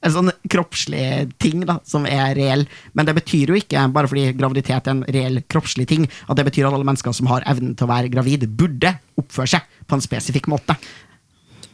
en 0.06 0.14
sånn 0.14 0.30
kroppslig 0.50 1.32
ting 1.42 1.64
da, 1.66 1.80
som 1.86 2.06
er 2.06 2.36
reell. 2.38 2.64
Men 2.94 3.08
det 3.08 3.16
betyr 3.18 3.50
jo 3.50 3.58
ikke, 3.58 3.82
bare 3.94 4.10
fordi 4.10 4.30
graviditet 4.38 4.86
er 4.86 4.94
en 4.94 5.04
reell 5.10 5.40
kroppslig 5.50 5.88
ting, 5.90 6.06
at 6.06 6.38
det 6.38 6.46
betyr 6.46 6.68
at 6.68 6.76
alle 6.76 6.86
mennesker 6.86 7.16
som 7.16 7.30
har 7.32 7.46
evnen 7.50 7.74
til 7.74 7.88
å 7.88 7.90
være 7.90 8.12
gravid, 8.12 8.46
burde 8.58 8.94
oppføre 9.18 9.56
seg 9.56 9.78
på 9.88 9.98
en 9.98 10.04
spesifikk 10.04 10.46
måte. 10.52 10.78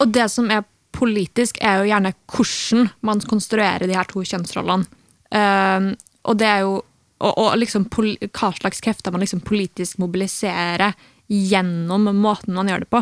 Og 0.00 0.08
det 0.10 0.26
som 0.32 0.48
er 0.50 0.64
politisk, 0.94 1.58
er 1.60 1.82
jo 1.82 1.90
gjerne 1.90 2.14
hvordan 2.30 2.88
man 3.06 3.22
konstruerer 3.28 3.86
de 3.88 3.96
her 3.96 4.08
to 4.10 4.24
kjønnsrollene. 4.24 4.86
Uh, 5.34 5.92
og 6.24 6.38
det 6.40 6.48
er 6.48 6.64
jo 6.64 6.78
og, 7.24 7.32
og 7.38 7.54
liksom 7.60 7.86
hva 7.88 8.50
slags 8.56 8.82
krefter 8.84 9.14
man 9.14 9.22
liksom 9.22 9.42
politisk 9.46 10.00
mobiliserer 10.02 10.92
gjennom 11.30 12.10
måten 12.18 12.56
man 12.56 12.68
gjør 12.68 12.84
det 12.84 12.90
på. 12.92 13.00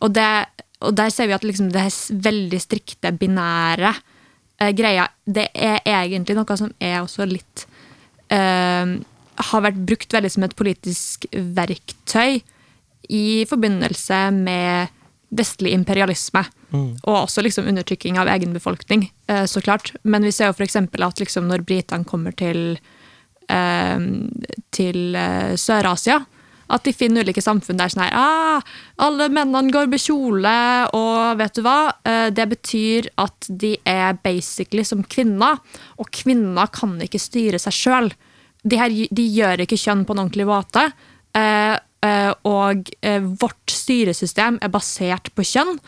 Og, 0.00 0.12
det, 0.16 0.26
og 0.82 0.96
der 0.98 1.12
ser 1.12 1.28
vi 1.30 1.36
at 1.36 1.44
liksom 1.46 1.70
det 1.74 1.84
veldig 2.24 2.60
strikte, 2.62 3.12
binære 3.14 3.92
uh, 3.94 4.70
greia, 4.76 5.06
det 5.24 5.50
er 5.54 5.82
egentlig 5.84 6.38
noe 6.38 6.58
som 6.58 6.72
er 6.82 7.00
også 7.02 7.28
litt 7.28 7.66
uh, 8.32 8.96
Har 9.50 9.66
vært 9.66 9.84
brukt 9.88 10.16
veldig 10.16 10.32
som 10.32 10.46
et 10.46 10.56
politisk 10.56 11.28
verktøy 11.32 12.40
i 13.10 13.44
forbindelse 13.48 14.18
med 14.36 14.90
vestlig 15.34 15.72
imperialisme. 15.74 16.42
Og 17.04 17.14
også 17.26 17.42
liksom 17.42 17.66
undertrykking 17.68 18.18
av 18.18 18.28
egen 18.28 18.52
befolkning, 18.54 19.10
eh, 19.28 19.44
så 19.46 19.60
klart. 19.60 19.92
Men 20.04 20.22
vi 20.22 20.30
ser 20.32 20.46
jo 20.50 20.56
f.eks. 20.56 20.76
at 20.76 21.18
liksom 21.20 21.48
når 21.48 21.64
britene 21.66 22.04
kommer 22.04 22.32
til, 22.36 22.78
eh, 23.48 23.98
til 24.70 25.14
eh, 25.16 25.54
Sør-Asia, 25.56 26.20
at 26.70 26.84
de 26.86 26.92
finner 26.94 27.24
ulike 27.26 27.42
samfunn 27.42 27.80
der 27.80 27.90
sånn 27.90 28.04
her 28.04 28.12
ah, 28.14 28.60
Alle 29.02 29.26
mennene 29.28 29.72
går 29.74 29.88
med 29.90 29.98
kjole, 29.98 30.52
og 30.94 31.38
vet 31.40 31.56
du 31.58 31.62
hva? 31.66 31.92
Eh, 32.06 32.28
Det 32.30 32.46
betyr 32.52 33.08
at 33.18 33.48
de 33.50 33.72
er 33.84 34.14
basically 34.22 34.84
som 34.86 35.02
kvinner, 35.02 35.58
og 35.98 36.10
kvinner 36.14 36.70
kan 36.70 36.94
ikke 37.02 37.18
styre 37.18 37.58
seg 37.58 37.74
sjøl. 37.74 38.12
De, 38.62 38.76
her, 38.78 38.90
de 39.10 39.24
gjør 39.34 39.64
ikke 39.64 39.78
kjønn 39.80 40.04
på 40.06 40.14
en 40.14 40.22
ordentlig 40.28 40.46
måte. 40.46 40.92
eh, 41.34 41.74
eh, 42.06 42.32
Og 42.44 42.88
eh, 43.02 43.20
vårt 43.20 43.66
styresystem 43.74 44.58
er 44.62 44.68
basert 44.70 45.34
på 45.34 45.42
kjønn. 45.42 45.80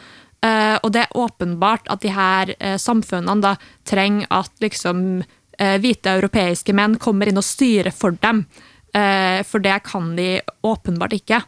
Eh, 0.42 0.76
Og 0.82 0.90
det 0.92 1.04
er 1.04 1.16
åpenbart 1.16 1.86
at 1.92 2.02
de 2.02 2.10
her 2.10 2.54
uh, 2.58 2.76
samfunnene 2.76 3.40
da 3.42 3.54
trenger 3.86 4.26
at 4.30 4.50
liksom 4.60 5.22
uh, 5.22 5.76
hvite 5.78 6.16
europeiske 6.18 6.74
menn 6.74 6.98
kommer 6.98 7.30
inn 7.30 7.38
og 7.38 7.46
styrer 7.46 7.94
for 7.94 8.18
dem. 8.22 8.46
For 8.92 9.56
det 9.64 9.78
kan 9.86 10.10
de 10.18 10.42
åpenbart 10.68 11.14
ikke. 11.16 11.38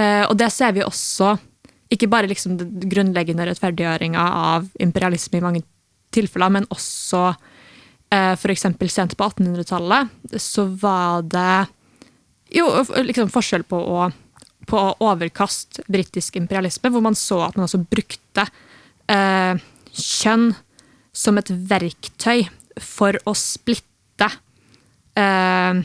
Og 0.00 0.32
det 0.40 0.46
ser 0.48 0.72
vi 0.72 0.80
også, 0.80 1.34
ikke 1.92 2.08
bare 2.08 2.30
liksom 2.30 2.54
den 2.56 2.86
grunnleggende 2.88 3.44
rettferdiggjøringa 3.44 4.22
av 4.54 4.70
imperialisme 4.80 5.42
i 5.42 5.44
mange 5.44 5.60
tilfeller, 6.14 6.54
men 6.56 6.68
også 6.72 7.20
eh, 8.14 8.32
f.eks. 8.32 8.66
sent 8.94 9.16
på 9.18 9.28
1800-tallet, 9.28 10.14
så 10.40 10.64
var 10.80 11.26
det 11.28 11.66
jo 12.54 12.68
liksom 13.02 13.32
forskjell 13.34 13.66
på 13.68 13.76
å, 13.76 14.08
på 14.68 14.80
å 14.80 14.94
overkaste 15.10 15.84
britisk 15.90 16.36
imperialisme, 16.40 16.90
hvor 16.92 17.04
man 17.04 17.16
så 17.18 17.40
at 17.46 17.56
man 17.58 17.66
også 17.66 17.82
brukte 17.84 18.46
eh, 19.10 19.60
kjønn 19.94 20.52
som 21.14 21.38
et 21.38 21.50
verktøy 21.50 22.46
for 22.82 23.16
å 23.28 23.34
splitte 23.38 24.30
eh, 25.18 25.82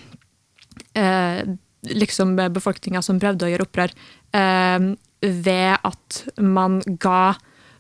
eh, 0.98 1.42
liksom 1.90 2.36
befolkninga 2.56 3.02
som 3.06 3.22
prøvde 3.22 3.48
å 3.48 3.52
gjøre 3.54 3.68
opprør, 3.68 3.94
eh, 4.34 4.90
ved 5.20 5.86
at 5.86 6.24
man 6.42 6.80
ga 7.02 7.36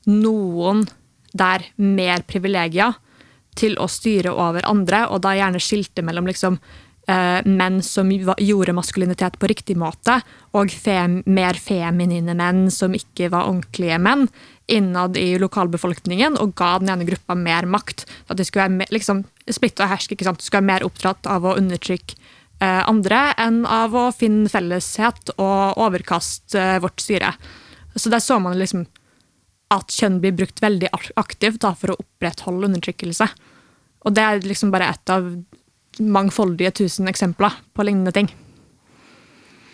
noen 0.10 0.86
der 1.34 1.66
mer 1.78 2.24
privilegier 2.28 2.98
til 3.60 3.76
å 3.82 3.90
styre 3.92 4.32
over 4.32 4.66
andre, 4.70 5.06
og 5.10 5.24
da 5.26 5.36
gjerne 5.38 5.62
skilte 5.62 6.04
mellom 6.06 6.30
liksom, 6.30 6.60
menn 7.10 7.80
som 7.82 8.12
gjorde 8.14 8.76
maskulinitet 8.78 9.40
på 9.42 9.48
riktig 9.50 9.74
måte, 9.82 10.20
og 10.54 10.70
fem, 10.70 11.20
mer 11.26 11.58
feminine 11.58 12.36
menn 12.38 12.68
som 12.74 12.94
ikke 12.94 13.32
var 13.34 13.48
ordentlige 13.50 13.98
menn, 13.98 14.28
innad 14.70 15.18
i 15.18 15.34
lokalbefolkningen, 15.42 16.38
og 16.38 16.54
ga 16.60 16.76
den 16.82 16.92
ene 16.94 17.08
gruppa 17.08 17.36
mer 17.38 17.66
makt. 17.70 18.06
At 18.30 18.38
de 18.38 18.46
skulle 18.46 18.68
være 18.68 18.90
liksom, 18.94 19.24
splitte 19.50 19.86
og 19.86 19.92
herske, 19.94 20.14
ikke 20.14 20.28
sant? 20.28 20.42
De 20.42 20.46
skulle 20.46 20.62
være 20.62 20.72
mer 20.74 20.86
opptatt 20.88 21.30
av 21.30 21.48
å 21.48 21.56
undertrykke 21.58 22.20
eh, 22.62 22.84
andre 22.86 23.24
enn 23.42 23.64
av 23.66 23.98
å 23.98 24.10
finne 24.16 24.52
felleshet 24.52 25.34
og 25.38 25.82
overkaste 25.82 26.62
eh, 26.62 26.80
vårt 26.84 27.02
styre. 27.04 27.34
Så 27.96 28.12
der 28.14 28.24
så 28.24 28.40
man 28.42 28.60
liksom 28.60 28.86
at 29.74 29.94
kjønn 29.94 30.18
blir 30.22 30.34
brukt 30.38 30.62
veldig 30.64 30.90
aktivt 31.20 31.62
da, 31.66 31.76
for 31.78 31.94
å 31.94 32.00
opprettholde 32.02 32.72
undertrykkelse. 32.72 33.28
Og 34.08 34.16
det 34.16 34.24
er 34.24 34.46
liksom 34.46 34.72
bare 34.74 34.90
et 34.94 35.14
av 35.14 35.28
mangfoldige 36.00 36.72
tusen 36.84 37.10
eksempler 37.12 37.60
på 37.76 37.86
lignende 37.88 38.14
ting. 38.16 38.30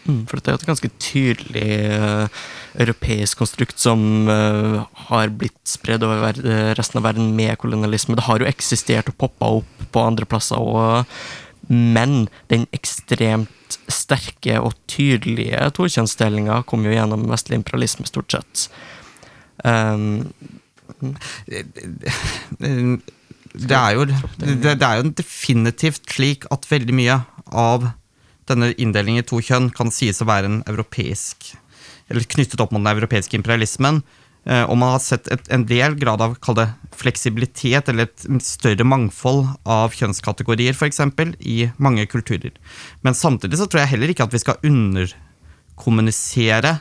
Mm, 0.05 0.25
for 0.29 0.37
dette 0.37 0.51
er 0.51 0.53
jo 0.53 0.61
et 0.61 0.67
ganske 0.69 0.89
tydelig 1.01 1.69
uh, 1.97 2.41
europeisk 2.77 3.39
konstrukt 3.41 3.81
som 3.81 4.29
uh, 4.29 4.83
har 5.07 5.33
blitt 5.33 5.57
spredd 5.65 6.05
over 6.05 6.37
eh, 6.45 6.73
resten 6.77 6.99
av 6.99 7.07
verden 7.07 7.31
med 7.37 7.57
kolonialisme. 7.61 8.17
Det 8.17 8.27
har 8.27 8.43
jo 8.43 8.49
eksistert 8.49 9.09
og 9.09 9.17
poppa 9.23 9.49
opp 9.61 9.87
på 9.95 10.03
andre 10.05 10.27
plasser 10.29 10.61
òg, 10.61 11.09
men 11.71 12.27
den 12.53 12.67
ekstremt 12.75 13.79
sterke 13.89 14.59
og 14.61 14.75
tydelige 14.91 15.71
tokjønnsdelinga 15.73 16.61
kom 16.69 16.85
jo 16.85 16.93
gjennom 16.93 17.25
vestlig 17.31 17.57
imperialisme, 17.63 18.05
stort 18.05 18.37
sett. 18.37 18.67
Um, 19.65 20.29
det 23.55 23.77
er, 23.77 23.95
jo, 23.95 24.05
det, 24.41 24.75
det 24.79 24.87
er 24.87 24.99
jo 24.99 25.11
definitivt 25.15 26.11
slik 26.11 26.45
at 26.53 26.67
veldig 26.69 26.95
mye 26.95 27.19
av 27.55 27.87
denne 28.49 28.73
inndelingen 28.81 29.23
i 29.23 29.27
to 29.27 29.37
kjønn 29.43 29.69
kan 29.75 29.91
sies 29.93 30.21
å 30.21 30.29
være 30.29 30.47
en 30.49 30.63
europeisk 30.69 31.37
Eller 32.11 32.23
knyttet 32.29 32.61
opp 32.61 32.71
mot 32.71 32.83
den 32.83 32.91
europeiske 32.91 33.37
imperialismen. 33.37 33.95
Eh, 34.45 34.65
og 34.69 34.77
man 34.77 34.91
har 34.93 35.01
sett 35.01 35.25
et, 35.33 35.41
en 35.49 35.65
del 35.65 35.95
grad 35.97 36.21
av 36.21 36.37
det, 36.57 36.67
fleksibilitet 36.93 37.89
eller 37.89 38.05
et 38.05 38.21
større 38.45 38.85
mangfold 38.85 39.49
av 39.65 39.89
kjønnskategorier, 39.97 40.77
f.eks., 40.77 41.01
i 41.41 41.73
mange 41.81 42.05
kulturer. 42.11 42.51
Men 43.01 43.17
samtidig 43.17 43.57
så 43.57 43.65
tror 43.65 43.81
jeg 43.81 43.89
heller 43.95 44.09
ikke 44.13 44.25
at 44.27 44.35
vi 44.35 44.43
skal 44.43 44.61
underkommunisere 44.69 46.71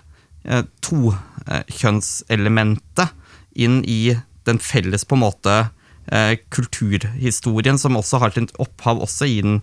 eh, 0.44 0.64
tokjønnselementet 0.84 3.08
inn 3.64 3.80
i 3.88 4.20
den 4.44 4.60
felles 4.60 5.08
på 5.08 5.16
en 5.16 5.24
måte 5.24 5.72
eh, 6.12 6.36
kulturhistorien, 6.54 7.78
som 7.80 7.96
også 7.96 8.20
har 8.22 8.34
sitt 8.34 8.54
opphav 8.62 9.02
også 9.04 9.28
i 9.30 9.40
den 9.44 9.62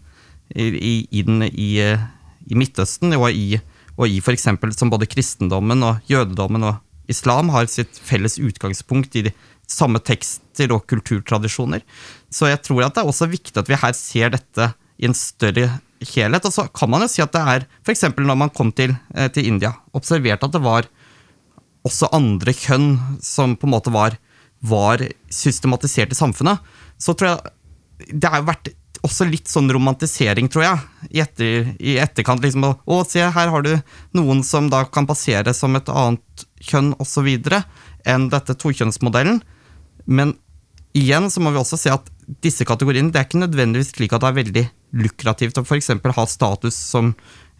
i, 0.56 1.08
i, 1.12 1.22
den, 1.24 1.44
eh, 1.48 2.02
i 2.48 2.58
Midtøsten 2.58 3.14
og 3.16 3.30
i, 3.32 3.60
og 3.98 4.08
i 4.08 4.20
f.eks. 4.20 4.48
som 4.76 4.92
både 4.92 5.10
kristendommen 5.10 5.84
og 5.88 6.12
jødedommen 6.12 6.66
og 6.68 7.12
islam 7.12 7.52
har 7.54 7.70
sitt 7.72 8.00
felles 8.04 8.38
utgangspunkt 8.40 9.16
i 9.20 9.28
de 9.30 9.34
samme 9.72 10.02
tekster 10.04 10.74
og 10.76 10.86
kulturtradisjoner. 10.92 11.84
Så 12.32 12.50
jeg 12.52 12.62
tror 12.66 12.86
at 12.86 12.96
det 12.96 13.04
er 13.04 13.12
også 13.12 13.30
viktig 13.32 13.56
at 13.60 13.70
vi 13.72 13.80
her 13.80 13.96
ser 13.98 14.34
dette 14.36 14.72
i 15.00 15.08
en 15.08 15.16
større 15.18 15.70
helhet. 16.14 16.48
Og 16.48 16.54
så 16.54 16.68
kan 16.74 16.92
man 16.92 17.06
jo 17.06 17.12
si 17.12 17.24
at 17.24 17.34
det 17.36 17.44
er 17.56 17.68
f.eks. 17.86 18.10
når 18.18 18.40
man 18.44 18.54
kom 18.54 18.74
til, 18.76 18.96
eh, 19.16 19.32
til 19.32 19.48
India, 19.48 19.74
observerte 19.96 20.48
at 20.48 20.58
det 20.58 20.64
var 20.64 20.90
også 21.88 22.12
andre 22.14 22.54
kjønn 22.54 22.92
som 23.26 23.56
på 23.58 23.66
en 23.66 23.74
måte 23.74 23.94
var, 23.94 24.18
var 24.62 25.02
systematisert 25.34 26.14
i 26.14 26.18
samfunnet, 26.18 26.62
så 27.02 27.16
tror 27.18 27.34
jeg 27.34 28.14
det 28.22 28.30
har 28.30 28.46
vært 28.46 28.72
også 29.06 29.26
litt 29.26 29.50
sånn 29.50 29.72
romantisering, 29.74 30.50
tror 30.52 30.66
jeg, 30.66 30.82
i, 31.10 31.22
etter, 31.24 31.72
i 31.82 31.98
etterkant. 32.02 32.44
liksom, 32.46 32.68
Å, 32.68 32.76
å, 32.86 33.02
se, 33.08 33.24
her 33.24 33.54
har 33.54 33.66
du 33.66 33.74
noen 34.18 34.44
som 34.46 34.70
da 34.70 34.84
kan 34.86 35.10
passere 35.10 35.54
som 35.58 35.76
et 35.78 35.90
annet 35.90 36.46
kjønn, 36.62 36.94
osv., 37.02 37.30
enn 38.06 38.30
dette 38.34 38.58
tokjønnsmodellen. 38.62 39.42
Men 40.06 40.36
igjen 40.98 41.30
så 41.34 41.42
må 41.42 41.54
vi 41.54 41.62
også 41.62 41.80
se 41.82 41.94
at 41.94 42.10
disse 42.46 42.66
kategoriene, 42.68 43.12
det 43.12 43.22
er 43.22 43.28
ikke 43.28 43.42
nødvendigvis 43.42 43.94
slik 43.96 44.14
at 44.14 44.24
det 44.24 44.30
er 44.30 44.40
veldig 44.40 44.66
lukrativt 45.02 45.58
å 45.60 45.66
f.eks. 45.66 45.92
ha 45.98 46.26
status 46.30 46.78
som 46.78 47.14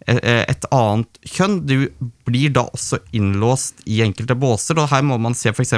eh, 0.06 0.44
et 0.46 0.66
annet 0.70 1.22
kjønn. 1.26 1.58
Du 1.66 1.76
blir 2.28 2.54
da 2.54 2.68
også 2.70 3.02
innlåst 3.16 3.82
i 3.90 4.02
enkelte 4.06 4.38
båser, 4.38 4.78
og 4.78 4.90
her 4.94 5.04
må 5.06 5.18
man 5.22 5.36
se 5.38 5.50
f.eks. 5.50 5.74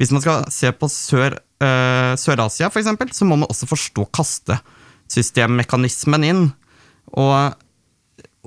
Hvis 0.00 0.12
man 0.14 0.22
skal 0.24 0.46
se 0.48 0.70
på 0.72 0.88
Sør, 0.88 1.34
uh, 1.60 2.16
Sør-Asia, 2.16 2.70
for 2.72 2.80
eksempel, 2.80 3.10
så 3.12 3.26
må 3.28 3.36
man 3.36 3.50
også 3.52 3.68
forstå 3.68 4.06
kastesystemmekanismen 4.16 6.24
inn. 6.24 6.46
Og, 7.12 7.52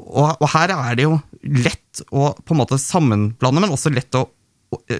og, 0.02 0.32
og, 0.39 0.48
her 0.56 0.74
er 0.74 0.98
det 0.98 1.06
jo 1.06 1.20
lett 1.44 2.02
å 2.10 2.32
på 2.42 2.56
en 2.56 2.62
måte 2.63 2.80
sammenblande, 2.82 3.62
men 3.62 3.76
også 3.76 3.94
lett 3.94 4.18
å 4.18 4.26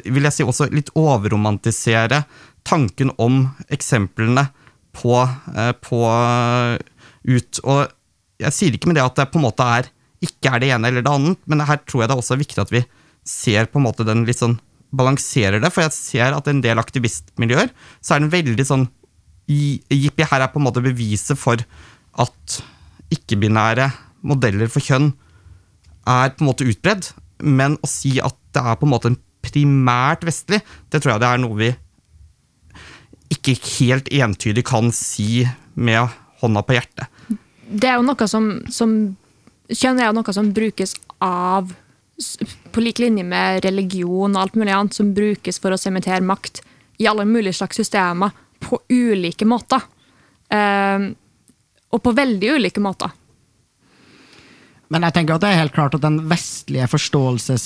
vil 0.06 0.28
jeg 0.28 0.36
si 0.36 0.46
også 0.46 0.68
litt 0.70 0.92
overromantisere 0.94 2.20
tanken 2.62 3.10
om 3.18 3.48
eksemplene 3.74 4.46
på, 4.94 5.18
uh, 5.26 5.74
på 5.82 6.06
uh, 6.06 6.78
ut. 7.26 7.63
Og 7.66 7.89
jeg 8.44 8.54
sier 8.54 8.78
ikke 8.78 8.92
med 8.92 9.00
det 9.00 9.08
at 9.08 9.18
det 9.18 9.32
på 9.34 9.42
en 9.42 9.48
måte 9.48 9.66
er 9.80 9.89
ikke 10.24 10.54
er 10.54 10.62
det 10.62 10.70
ene 10.76 10.92
eller 10.92 11.04
det 11.04 11.12
annet, 11.12 11.42
men 11.50 11.63
her 11.66 11.82
tror 11.84 12.04
jeg 12.04 12.12
det 12.12 12.16
er 12.16 12.22
også 12.22 12.39
viktig 12.39 12.62
at 12.63 12.72
vi 12.74 12.84
ser 13.28 13.68
på 13.72 13.80
en 13.80 13.88
måte 13.88 14.06
den 14.08 14.24
litt 14.28 14.39
sånn 14.39 14.58
balanserer 14.93 15.62
det, 15.63 15.71
for 15.73 15.86
jeg 15.86 15.95
ser 15.95 16.36
at 16.38 16.47
en 16.49 16.62
del 16.63 16.82
aktivistmiljøer, 16.82 17.71
så 18.01 18.15
er 18.15 18.23
den 18.23 18.34
veldig 18.34 18.67
sånn 18.67 18.88
Jippi, 19.43 20.23
her 20.23 20.45
er 20.45 20.51
på 20.53 20.62
en 20.62 20.67
måte 20.69 20.84
beviset 20.84 21.36
for 21.36 21.60
at 22.23 22.60
ikke-binære 23.12 23.89
modeller 24.23 24.69
for 24.71 24.86
kjønn 24.86 25.10
er 26.08 26.32
på 26.32 26.43
en 26.43 26.47
måte 26.47 26.67
utbredd, 26.69 27.10
men 27.43 27.75
å 27.84 27.89
si 27.89 28.15
at 28.23 28.38
det 28.56 28.63
er 28.63 28.77
på 28.79 28.88
en 28.88 28.93
måte 28.93 29.12
en 29.12 29.19
primært 29.43 30.23
vestlig, 30.23 30.62
det 30.88 31.01
tror 31.03 31.15
jeg 31.15 31.23
det 31.23 31.32
er 31.34 31.41
noe 31.43 31.60
vi 31.60 31.73
ikke 33.34 33.58
helt 33.79 34.08
entydig 34.13 34.63
kan 34.67 34.91
si 34.95 35.43
med 35.73 36.08
hånda 36.39 36.63
på 36.63 36.77
hjertet. 36.77 37.10
Det 37.67 37.89
er 37.89 37.97
jo 37.97 38.06
noe 38.06 38.27
som, 38.29 38.49
som 38.71 38.95
Kjønn 39.73 40.01
er 40.01 40.10
jo 40.10 40.17
noe 40.17 40.34
som 40.36 40.51
brukes 40.53 40.91
av 41.23 41.71
på 42.71 42.82
lik 42.84 42.99
linje 43.02 43.23
med 43.26 43.63
religion 43.65 44.36
og 44.36 44.41
alt 44.41 44.56
mulig 44.60 44.73
annet 44.76 44.97
som 44.97 45.13
brukes 45.15 45.60
for 45.62 45.73
å 45.73 45.80
sementere 45.80 46.21
makt 46.21 46.62
i 47.02 47.08
alle 47.10 47.26
mulige 47.26 47.58
slags 47.58 47.80
systemer 47.82 48.34
på 48.63 48.80
ulike 48.89 49.47
måter. 49.49 49.82
Eh, 50.54 51.10
og 51.93 52.02
på 52.02 52.13
veldig 52.17 52.56
ulike 52.58 52.82
måter. 52.82 53.12
Men 54.93 55.08
jeg 55.08 55.15
tenker 55.15 55.36
at 55.36 55.43
det 55.43 55.49
er 55.49 55.63
helt 55.63 55.73
klart 55.73 55.95
at 55.97 56.06
den 56.06 56.21
vestlige 56.30 56.89
forståelses 56.91 57.65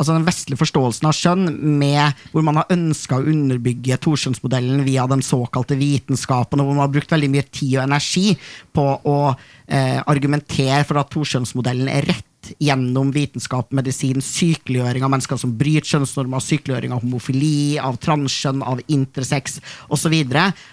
altså 0.00 0.14
den 0.16 0.24
vestlige 0.24 0.56
forståelsen 0.56 1.08
av 1.10 1.12
skjønn, 1.12 1.50
med, 1.76 2.16
hvor 2.32 2.44
man 2.46 2.56
har 2.56 2.70
ønska 2.72 3.18
å 3.18 3.26
underbygge 3.28 3.98
toskjønnsmodellen 4.00 4.80
via 4.86 5.04
den 5.10 5.20
såkalte 5.24 5.76
vitenskapen, 5.76 6.62
og 6.62 6.70
hvor 6.70 6.78
man 6.78 6.86
har 6.86 6.94
brukt 6.94 7.12
veldig 7.12 7.28
mye 7.34 7.44
tid 7.52 7.74
og 7.76 7.82
energi 7.84 8.32
på 8.72 8.86
å 8.96 9.18
eh, 9.28 10.00
argumentere 10.00 10.86
for 10.88 11.02
at 11.02 11.12
toskjønnsmodellen 11.12 11.92
er 11.92 12.08
rett 12.14 12.29
gjennom 12.58 13.12
vitenskap, 13.14 13.72
medisin, 13.76 14.22
sykeliggjøring 14.24 15.04
av 15.04 15.12
mennesker 15.12 15.40
som 15.40 15.52
bryter 15.58 15.94
kjønnsnormer, 15.94 16.42
sykeliggjøring 16.44 16.94
av 16.96 17.04
homofili, 17.04 17.78
av 17.78 17.98
transkjønn, 18.02 18.64
av 18.66 18.82
intersex 18.88 19.60
osv., 19.92 20.16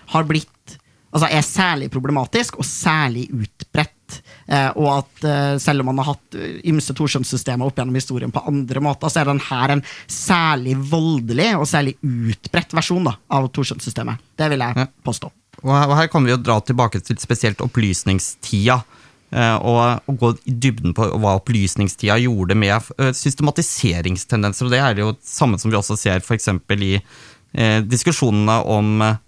har 0.07 0.29
blitt 0.29 0.77
altså 1.17 1.29
er 1.31 1.45
særlig 1.45 1.91
problematisk 1.93 2.59
og 2.59 2.67
særlig 2.67 3.27
utbredt. 3.33 3.93
Eh, 4.47 4.69
og 4.79 4.87
at 4.93 5.25
eh, 5.27 5.55
selv 5.59 5.83
om 5.83 5.89
man 5.91 5.99
har 5.99 6.13
hatt 6.13 6.37
eh, 6.39 6.59
ymse 6.71 6.93
toskjønnssystemer 6.95 7.67
opp 7.67 7.79
gjennom 7.79 7.97
historien 7.97 8.31
på 8.31 8.43
andre 8.47 8.83
måter, 8.83 9.11
så 9.11 9.21
er 9.21 9.31
den 9.31 9.41
her 9.43 9.73
en 9.75 9.83
særlig 10.11 10.77
voldelig 10.91 11.49
og 11.57 11.67
særlig 11.67 11.97
utbredt 12.01 12.75
versjon 12.77 13.09
da, 13.09 13.17
av 13.35 13.49
toskjønnssystemet. 13.55 14.23
Det 14.39 14.49
vil 14.53 14.63
jeg 14.63 14.77
Ja. 14.83 14.87
påstå. 15.03 15.31
Og 15.63 15.73
her, 15.73 15.89
og 15.89 15.97
her 15.97 16.07
kan 16.07 16.23
vi 16.23 16.31
jo 16.31 16.37
dra 16.37 16.59
tilbake 16.61 17.01
til 17.03 17.17
spesielt 17.17 17.61
opplysningstida. 17.65 18.83
Eh, 19.31 19.55
Og, 19.55 20.03
gå 20.19 20.33
i 20.45 20.53
dybden 20.53 20.93
på 20.97 21.07
hva 21.19 21.37
opplysningstida 21.39 22.17
gjorde 22.23 22.55
med 22.55 22.75
eh, 22.97 23.13
systematiseringstendenser. 23.15 24.67
Og 24.67 24.71
det 24.73 24.81
er 24.83 25.01
jo 25.01 25.13
det 25.15 25.27
samme 25.27 25.59
som 25.59 25.71
vi 25.73 25.79
også 25.79 25.97
ser 25.99 26.23
f.eks. 26.23 26.49
i 26.77 26.93
eh, 26.97 27.81
diskusjonene 27.83 28.59
om, 28.65 29.01
eh, 29.01 29.19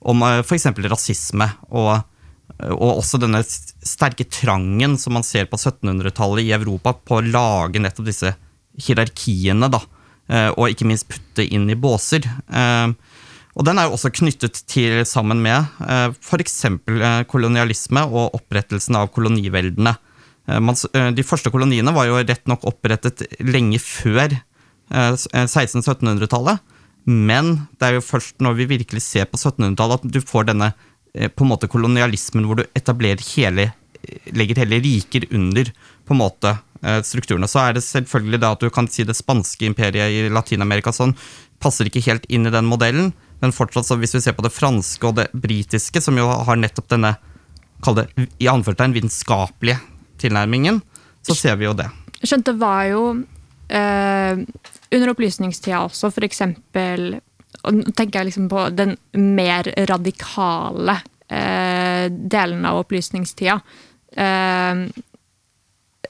om 0.00 0.22
f.eks. 0.42 0.70
rasisme. 0.88 1.50
Og, 1.70 1.94
og 2.72 2.90
også 2.98 3.20
denne 3.22 3.42
sterke 3.44 4.24
trangen 4.24 4.96
som 4.98 5.14
man 5.18 5.26
ser 5.26 5.46
på 5.50 5.58
1700-tallet 5.60 6.46
i 6.48 6.54
Europa 6.56 6.94
på 6.96 7.18
å 7.18 7.26
lage 7.26 7.82
nettopp 7.82 8.08
disse 8.08 8.34
hierarkiene, 8.78 9.68
da. 9.70 9.80
eh, 10.30 10.50
Og 10.56 10.72
ikke 10.72 10.86
minst 10.88 11.08
putte 11.10 11.44
inn 11.44 11.68
i 11.70 11.78
båser. 11.78 12.26
Eh, 12.48 12.88
og 13.58 13.64
den 13.66 13.78
er 13.80 13.88
jo 13.88 13.96
også 13.96 14.12
knyttet 14.14 14.60
til 14.70 15.00
sammen 15.08 15.40
med 15.42 15.66
eh, 15.82 16.12
f.eks. 16.14 16.58
Eh, 16.70 17.22
kolonialisme 17.30 18.04
og 18.06 18.36
opprettelsen 18.38 18.94
av 19.00 19.08
koloniveldene. 19.14 19.96
Eh, 20.48 20.58
eh, 20.94 21.08
de 21.16 21.24
første 21.26 21.50
koloniene 21.50 21.92
var 21.96 22.06
jo 22.06 22.20
rett 22.22 22.46
nok 22.50 22.64
opprettet 22.70 23.24
lenge 23.42 23.80
før 23.82 24.36
eh, 24.38 25.12
s- 25.18 25.26
eh, 25.34 25.48
1600-1700-tallet. 25.50 26.62
Men 27.08 27.54
det 27.80 27.88
er 27.88 27.98
jo 27.98 28.04
først 28.04 28.38
når 28.44 28.56
vi 28.60 28.68
virkelig 28.76 29.02
ser 29.02 29.26
på 29.30 29.38
1700-tallet 29.40 30.02
at 30.04 30.12
du 30.12 30.20
får 30.22 30.50
denne 30.52 30.72
på 31.34 31.42
en 31.42 31.48
måte 31.50 31.66
kolonialismen 31.72 32.44
hvor 32.46 32.58
du 32.60 32.66
etablerer 32.76 33.22
hele 33.32 33.70
legger 34.36 34.60
hele 34.60 34.76
riker 34.84 35.24
under 35.34 35.70
på 36.06 36.14
en 36.14 36.20
måte 36.20 36.52
strukturene. 37.02 37.48
Så 37.50 37.58
er 37.64 37.72
det 37.74 37.82
selvfølgelig 37.82 38.38
det 38.44 38.50
at 38.52 38.60
du 38.62 38.68
kan 38.70 38.86
si 38.92 39.02
det 39.08 39.16
spanske 39.18 39.66
imperiet 39.66 40.12
i 40.14 40.28
Latin-Amerika 40.30 40.92
sånn, 40.94 41.16
passer 41.64 41.88
ikke 41.88 42.04
helt 42.06 42.28
inn 42.30 42.46
i 42.46 42.52
den 42.54 42.68
modellen. 42.70 43.08
Men 43.42 43.54
fortsatt, 43.54 43.90
hvis 44.00 44.16
vi 44.16 44.22
ser 44.24 44.36
på 44.36 44.44
det 44.44 44.54
franske 44.54 45.06
og 45.06 45.18
det 45.20 45.28
britiske, 45.32 46.02
som 46.02 46.18
jo 46.18 46.26
har 46.26 46.58
nettopp 46.58 46.90
denne 46.90 47.14
kall 47.84 48.00
det, 48.00 48.08
i 48.42 48.48
anførselstegn 48.50 48.96
vitenskapelige 48.96 49.78
tilnærmingen, 50.18 50.80
så 51.22 51.36
ser 51.38 51.58
vi 51.60 51.68
jo 51.68 51.76
det. 51.78 51.86
Skjønt, 52.22 52.48
det 52.48 52.56
var 52.58 52.82
jo 52.90 53.02
eh, 53.70 54.40
under 54.90 55.12
opplysningstida 55.12 55.84
også, 55.86 56.12
for 56.14 56.26
eksempel 56.28 57.18
Nå 57.68 57.90
tenker 57.96 58.20
jeg 58.20 58.28
liksom 58.28 58.44
på 58.48 58.60
den 58.76 58.92
mer 59.18 59.66
radikale 59.90 60.94
eh, 61.26 62.06
delen 62.08 62.62
av 62.68 62.78
opplysningstida. 62.84 63.56
Eh, 64.14 64.82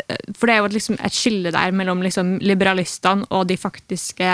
for 0.08 0.48
det 0.48 0.54
er 0.54 0.62
jo 0.62 0.70
liksom 0.72 0.96
et 1.04 1.12
skille 1.14 1.50
der 1.52 1.74
mellom 1.76 2.00
liksom 2.04 2.36
liberalistene 2.40 3.26
og 3.34 3.48
de 3.50 3.58
faktiske 3.60 4.28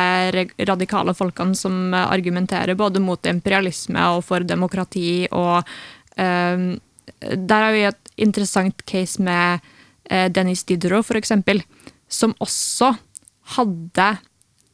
radikale 0.68 1.14
folkene 1.18 1.58
som 1.58 1.94
eh, 1.94 2.10
argumenterer 2.14 2.78
både 2.78 3.02
mot 3.02 3.26
imperialisme 3.26 4.06
og 4.14 4.22
for 4.28 4.46
demokrati. 4.46 5.26
og 5.32 5.66
um, 6.16 6.68
Der 7.18 7.66
har 7.66 7.72
vi 7.72 7.86
et 7.88 8.12
interessant 8.16 8.86
case 8.86 9.22
med 9.22 9.60
uh, 10.12 10.28
Dennis 10.30 10.62
Diderot, 10.64 11.06
for 11.06 11.18
eksempel, 11.18 11.64
som 12.08 12.36
også 12.38 12.94
hadde 13.56 14.08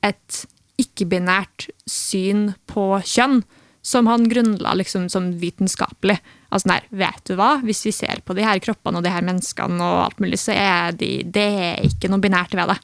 et 0.04 0.44
ikke-binært 0.80 1.70
syn 1.88 2.52
på 2.68 3.00
kjønn, 3.04 3.40
som 3.82 4.08
han 4.10 4.28
grunnla 4.28 4.74
liksom 4.76 5.08
som 5.08 5.30
vitenskapelig. 5.40 6.18
Altså 6.50 6.72
nei, 6.72 6.80
vet 6.90 7.22
du 7.28 7.36
hva? 7.38 7.54
Hvis 7.64 7.84
vi 7.86 7.94
ser 7.96 8.20
på 8.24 8.36
de 8.36 8.44
her 8.44 8.60
kroppene 8.62 9.00
og 9.00 9.06
de 9.06 9.12
her 9.12 9.24
menneskene, 9.24 9.80
og 9.80 10.02
alt 10.08 10.20
mulig, 10.20 10.40
så 10.42 10.56
er 10.56 10.96
de, 10.98 11.20
det 11.24 11.46
er 11.70 11.86
ikke 11.88 12.10
noe 12.12 12.22
binært 12.22 12.56
ved 12.58 12.74
det. 12.74 12.80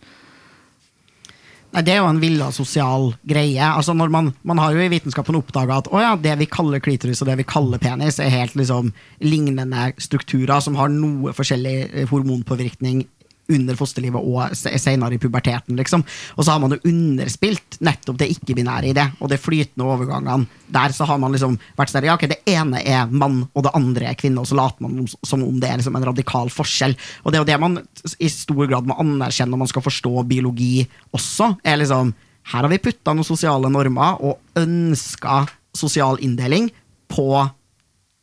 Nei, 1.75 1.83
Det 1.85 1.93
er 1.93 1.99
jo 2.01 2.09
en 2.09 2.23
villa 2.23 2.49
sosial 2.55 3.11
greie. 3.29 3.61
Altså 3.61 3.93
når 3.93 4.13
man, 4.13 4.31
man 4.49 4.61
har 4.63 4.73
jo 4.73 4.81
i 4.81 4.89
vitenskapen 4.89 5.37
oppdaga 5.37 5.83
at 5.83 5.91
å 5.93 6.01
ja, 6.01 6.15
det 6.17 6.39
vi 6.41 6.49
kaller 6.49 6.81
klitoris 6.81 7.21
og 7.21 7.29
det 7.29 7.37
vi 7.43 7.49
kaller 7.49 7.83
penis, 7.83 8.21
er 8.23 8.33
helt 8.33 8.57
liksom 8.57 8.95
lignende 9.21 9.91
strukturer 10.01 10.63
som 10.65 10.79
har 10.81 10.89
noe 10.93 11.35
forskjellig 11.37 11.77
eh, 11.91 12.09
hormonpåvirkning 12.09 13.05
under 13.53 13.79
fosterlivet 13.79 14.23
og 14.27 14.55
senere 14.57 15.15
i 15.15 15.21
puberteten. 15.23 15.77
liksom. 15.77 16.05
Og 16.37 16.45
så 16.45 16.53
har 16.53 16.61
man 16.63 16.75
jo 16.75 16.91
underspilt 16.91 17.79
nettopp 17.85 18.19
det 18.19 18.31
ikke-binære 18.35 18.91
i 18.91 18.97
det, 18.97 19.07
og 19.21 19.31
det 19.31 19.41
flytende 19.41 19.87
overgangene. 19.87 20.47
Der 20.73 20.95
så 20.95 21.07
har 21.07 21.19
man 21.23 21.33
liksom 21.33 21.59
vært 21.79 21.93
sånn, 21.93 22.09
ja, 22.09 22.17
ok, 22.17 22.27
Det 22.27 22.43
ene 22.47 22.83
er 22.83 23.07
mann, 23.07 23.45
og 23.55 23.67
det 23.67 23.75
andre 23.75 24.11
er 24.11 24.19
kvinne, 24.19 24.41
og 24.41 24.47
så 24.47 24.59
later 24.59 24.83
man 24.83 25.07
som 25.07 25.43
om 25.43 25.61
det 25.61 25.71
er 25.71 25.77
liksom 25.81 25.97
en 25.97 26.09
radikal 26.11 26.51
forskjell. 26.51 26.97
Og 27.25 27.33
det 27.33 27.39
er 27.39 27.45
jo 27.45 27.51
det 27.53 27.61
man 27.61 27.79
i 28.19 28.29
stor 28.29 28.67
grad 28.67 28.87
må 28.87 28.99
anerkjenne 28.99 29.51
når 29.55 29.65
man 29.65 29.71
skal 29.71 29.85
forstå 29.87 30.27
biologi 30.27 30.87
også. 31.13 31.57
er 31.65 31.77
liksom, 31.77 32.15
Her 32.47 32.63
har 32.63 32.71
vi 32.71 32.79
putta 32.79 33.15
noen 33.15 33.27
sosiale 33.27 33.71
normer 33.71 34.23
og 34.23 34.39
ønska 34.57 35.47
sosial 35.75 36.19
inndeling 36.23 36.71
på 37.09 37.51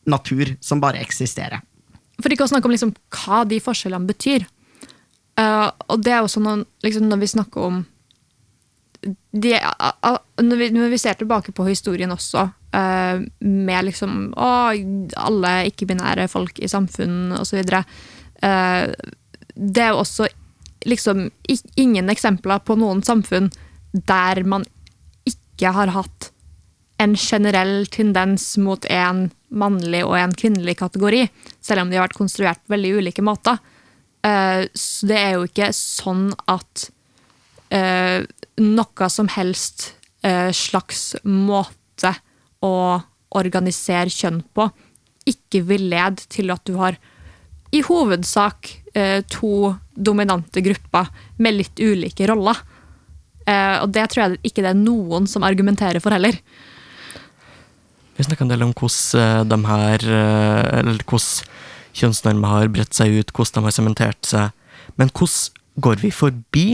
natur 0.05 0.55
som 0.59 0.81
bare 0.83 1.01
eksisterer. 1.03 1.61
For 2.21 2.31
ikke 2.31 2.45
å 2.45 2.51
snakke 2.51 2.69
om 2.69 2.73
liksom 2.73 2.93
hva 3.13 3.43
de 3.47 3.59
forskjellene 3.63 4.09
betyr. 4.09 4.45
Eh, 5.39 5.69
og 5.89 6.03
det 6.05 6.13
er 6.13 6.21
også 6.21 6.43
noen, 6.43 6.65
liksom, 6.85 7.07
når 7.09 7.23
vi 7.23 7.31
snakker 7.33 7.67
om 7.69 7.81
de, 9.31 9.55
a- 9.59 10.19
når, 10.41 10.57
vi, 10.59 10.67
når 10.71 10.93
vi 10.93 10.99
ser 11.01 11.17
tilbake 11.19 11.51
på 11.55 11.65
historien 11.67 12.13
også, 12.13 12.45
uh, 12.75 13.23
med 13.43 13.87
liksom 13.89 14.29
å, 14.39 14.51
alle 15.19 15.51
ikke-binære 15.71 16.29
folk 16.31 16.61
i 16.63 16.69
samfunn 16.71 17.33
osv. 17.35 17.59
Uh, 18.39 18.93
det 19.55 19.83
er 19.83 19.91
jo 19.91 19.99
også 20.05 20.29
liksom 20.87 21.25
ingen 21.79 22.11
eksempler 22.11 22.63
på 22.63 22.77
noen 22.79 23.03
samfunn 23.03 23.51
der 23.91 24.43
man 24.47 24.63
ikke 25.27 25.73
har 25.75 25.91
hatt 25.95 26.29
en 27.03 27.17
generell 27.19 27.85
tendens 27.91 28.53
mot 28.61 28.85
en 28.87 29.25
mannlig 29.51 30.05
og 30.07 30.15
en 30.17 30.33
kvinnelig 30.37 30.77
kategori, 30.79 31.25
selv 31.61 31.83
om 31.83 31.91
de 31.91 31.99
har 31.99 32.07
vært 32.07 32.19
konstruert 32.21 32.63
på 32.63 32.77
veldig 32.77 32.95
ulike 33.01 33.25
måter. 33.25 33.59
Eh, 34.23 34.67
Så 34.73 35.07
det 35.09 35.19
er 35.19 35.33
jo 35.35 35.47
ikke 35.47 35.71
sånn 35.75 36.29
at 36.47 36.87
eh, 37.73 38.23
noe 38.63 39.09
som 39.11 39.29
helst 39.33 39.93
eh, 40.23 40.51
slags 40.55 41.13
måte 41.27 42.13
å 42.63 42.75
organisere 43.33 44.13
kjønn 44.13 44.43
på 44.55 44.69
ikke 45.27 45.63
vil 45.67 45.89
lede 45.91 46.23
til 46.31 46.51
at 46.53 46.63
du 46.67 46.77
har 46.79 46.99
i 47.73 47.79
hovedsak 47.81 48.69
to 49.33 49.71
dominante 49.97 50.61
grupper 50.61 51.07
med 51.41 51.55
litt 51.55 51.79
ulike 51.81 52.27
roller. 52.29 52.59
Og 53.81 53.87
det 53.89 54.03
tror 54.11 54.21
jeg 54.21 54.51
ikke 54.51 54.61
det 54.61 54.69
er 54.69 54.77
noen 54.77 55.25
som 55.25 55.41
argumenterer 55.47 55.97
for 56.03 56.13
heller. 56.13 56.37
Vi 58.13 58.27
snakka 58.27 58.45
en 58.45 58.51
del 58.51 58.67
om 58.67 58.75
hvordan 58.77 59.49
de 59.49 59.59
her 59.71 60.05
Eller 60.83 61.01
hvordan 61.01 61.49
kjønnsnormer 61.97 62.55
har 62.55 62.71
bredt 62.73 62.97
seg 62.97 63.13
ut, 63.19 63.33
hvordan 63.33 63.61
de 63.61 63.67
har 63.67 63.75
sementert 63.75 64.27
seg. 64.27 64.51
Men 64.99 65.11
hvordan 65.13 65.61
går 65.83 66.01
vi 66.03 66.11
forbi 66.13 66.67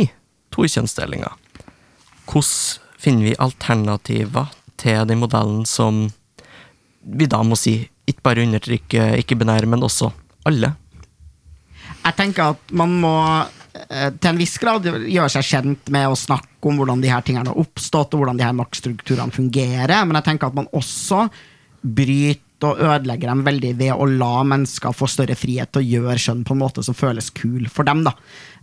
tokjønnsdelinga? 0.55 1.31
Hvordan 2.29 2.85
finner 2.99 3.29
vi 3.29 3.37
alternativer 3.39 4.51
til 4.79 5.05
den 5.07 5.21
modellen 5.21 5.63
som 5.67 6.07
vi 6.99 7.27
da 7.31 7.39
må 7.47 7.55
si 7.59 7.77
ikke 8.09 8.25
bare 8.25 8.43
undertrykker 8.43 9.19
ikke-binære, 9.21 9.69
men 9.69 9.85
også 9.85 10.09
alle? 10.49 10.73
Jeg 11.99 12.15
tenker 12.17 12.55
at 12.55 12.73
man 12.75 12.95
må 13.01 13.13
eh, 13.39 14.09
til 14.15 14.31
en 14.31 14.39
viss 14.39 14.57
grad 14.61 14.87
gjøre 14.87 15.29
seg 15.31 15.45
kjent 15.45 15.91
med 15.93 16.09
å 16.09 16.17
snakke 16.17 16.69
om 16.69 16.79
hvordan 16.79 17.03
de 17.03 17.11
her 17.11 17.23
tingene 17.25 17.51
har 17.51 17.61
oppstått, 17.61 18.15
og 18.15 18.23
hvordan 18.23 18.39
de 18.39 18.47
her 18.47 18.57
maktstrukturene 18.57 19.35
fungerer, 19.35 19.95
men 20.05 20.19
jeg 20.19 20.27
tenker 20.31 20.49
at 20.49 20.59
man 20.59 20.69
også 20.75 21.27
bryter 21.79 22.43
og 22.67 22.81
ødelegger 22.83 23.31
dem 23.31 23.43
veldig 23.47 23.71
ved 23.79 23.93
å 23.93 24.07
la 24.09 24.43
mennesker 24.47 24.95
få 24.95 25.07
større 25.09 25.37
frihet 25.39 25.71
til 25.73 25.81
å 25.81 25.87
gjøre 25.87 26.19
skjønn 26.21 26.45
på 26.47 26.55
en 26.55 26.61
måte 26.61 26.83
som 26.85 26.97
føles 26.97 27.29
kul 27.35 27.67
for 27.71 27.87
dem. 27.87 28.03
da. 28.07 28.13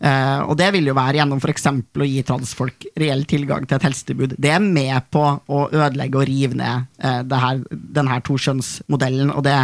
Eh, 0.00 0.40
og 0.44 0.56
det 0.60 0.70
vil 0.76 0.90
jo 0.90 0.96
være 0.96 1.20
gjennom 1.20 1.40
f.eks. 1.42 1.68
å 1.70 2.08
gi 2.08 2.22
transfolk 2.26 2.88
reell 2.96 3.24
tilgang 3.28 3.66
til 3.66 3.78
et 3.78 3.88
helsetilbud. 3.88 4.36
Det 4.38 4.52
er 4.52 4.64
med 4.64 5.10
på 5.10 5.24
å 5.24 5.66
ødelegge 5.72 6.20
og 6.20 6.26
rive 6.28 6.58
ned 6.58 6.88
eh, 6.98 7.38
her, 7.46 7.62
den 7.70 8.10
her 8.12 8.24
tokjønnsmodellen. 8.26 9.32
og 9.32 9.44
det 9.46 9.58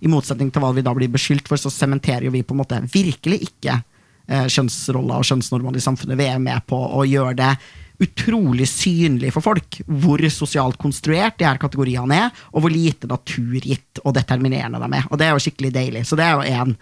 i 0.00 0.08
motsetning 0.08 0.50
til 0.52 0.64
hva 0.64 0.72
vi 0.72 0.84
da 0.84 0.94
blir 0.96 1.12
beskyldt 1.12 1.48
for, 1.50 1.60
så 1.60 1.72
sementerer 1.72 2.32
vi 2.32 2.42
på 2.42 2.54
en 2.56 2.62
måte 2.62 2.78
virkelig 2.92 3.42
ikke 3.50 3.74
eh, 3.76 4.46
kjønnsroller 4.48 5.20
og 5.20 5.28
kjønnsnormene 5.28 5.80
i 5.80 5.84
samfunnet. 5.84 6.18
Vi 6.20 6.28
er 6.30 6.40
med 6.42 6.64
på 6.68 6.78
å 6.78 7.04
gjøre 7.08 7.36
det 7.36 7.52
utrolig 8.00 8.68
synlig 8.68 9.32
for 9.34 9.44
folk 9.44 9.80
hvor 9.84 10.22
sosialt 10.32 10.78
konstruert 10.80 11.36
de 11.38 11.46
her 11.48 11.60
kategoriene 11.60 12.16
er, 12.26 12.40
og 12.54 12.64
hvor 12.64 12.72
lite 12.72 13.10
naturgitt 13.10 14.00
og 14.04 14.14
determinerende 14.16 14.80
de 14.80 14.90
er. 14.96 15.06
Og 15.10 15.20
det 15.20 15.28
er 15.28 15.36
jo 15.36 15.44
skikkelig 15.44 15.72
deilig. 15.74 16.06
Så 16.08 16.18
det 16.18 16.26
er 16.26 16.38
jo 16.38 16.48
én 16.48 16.74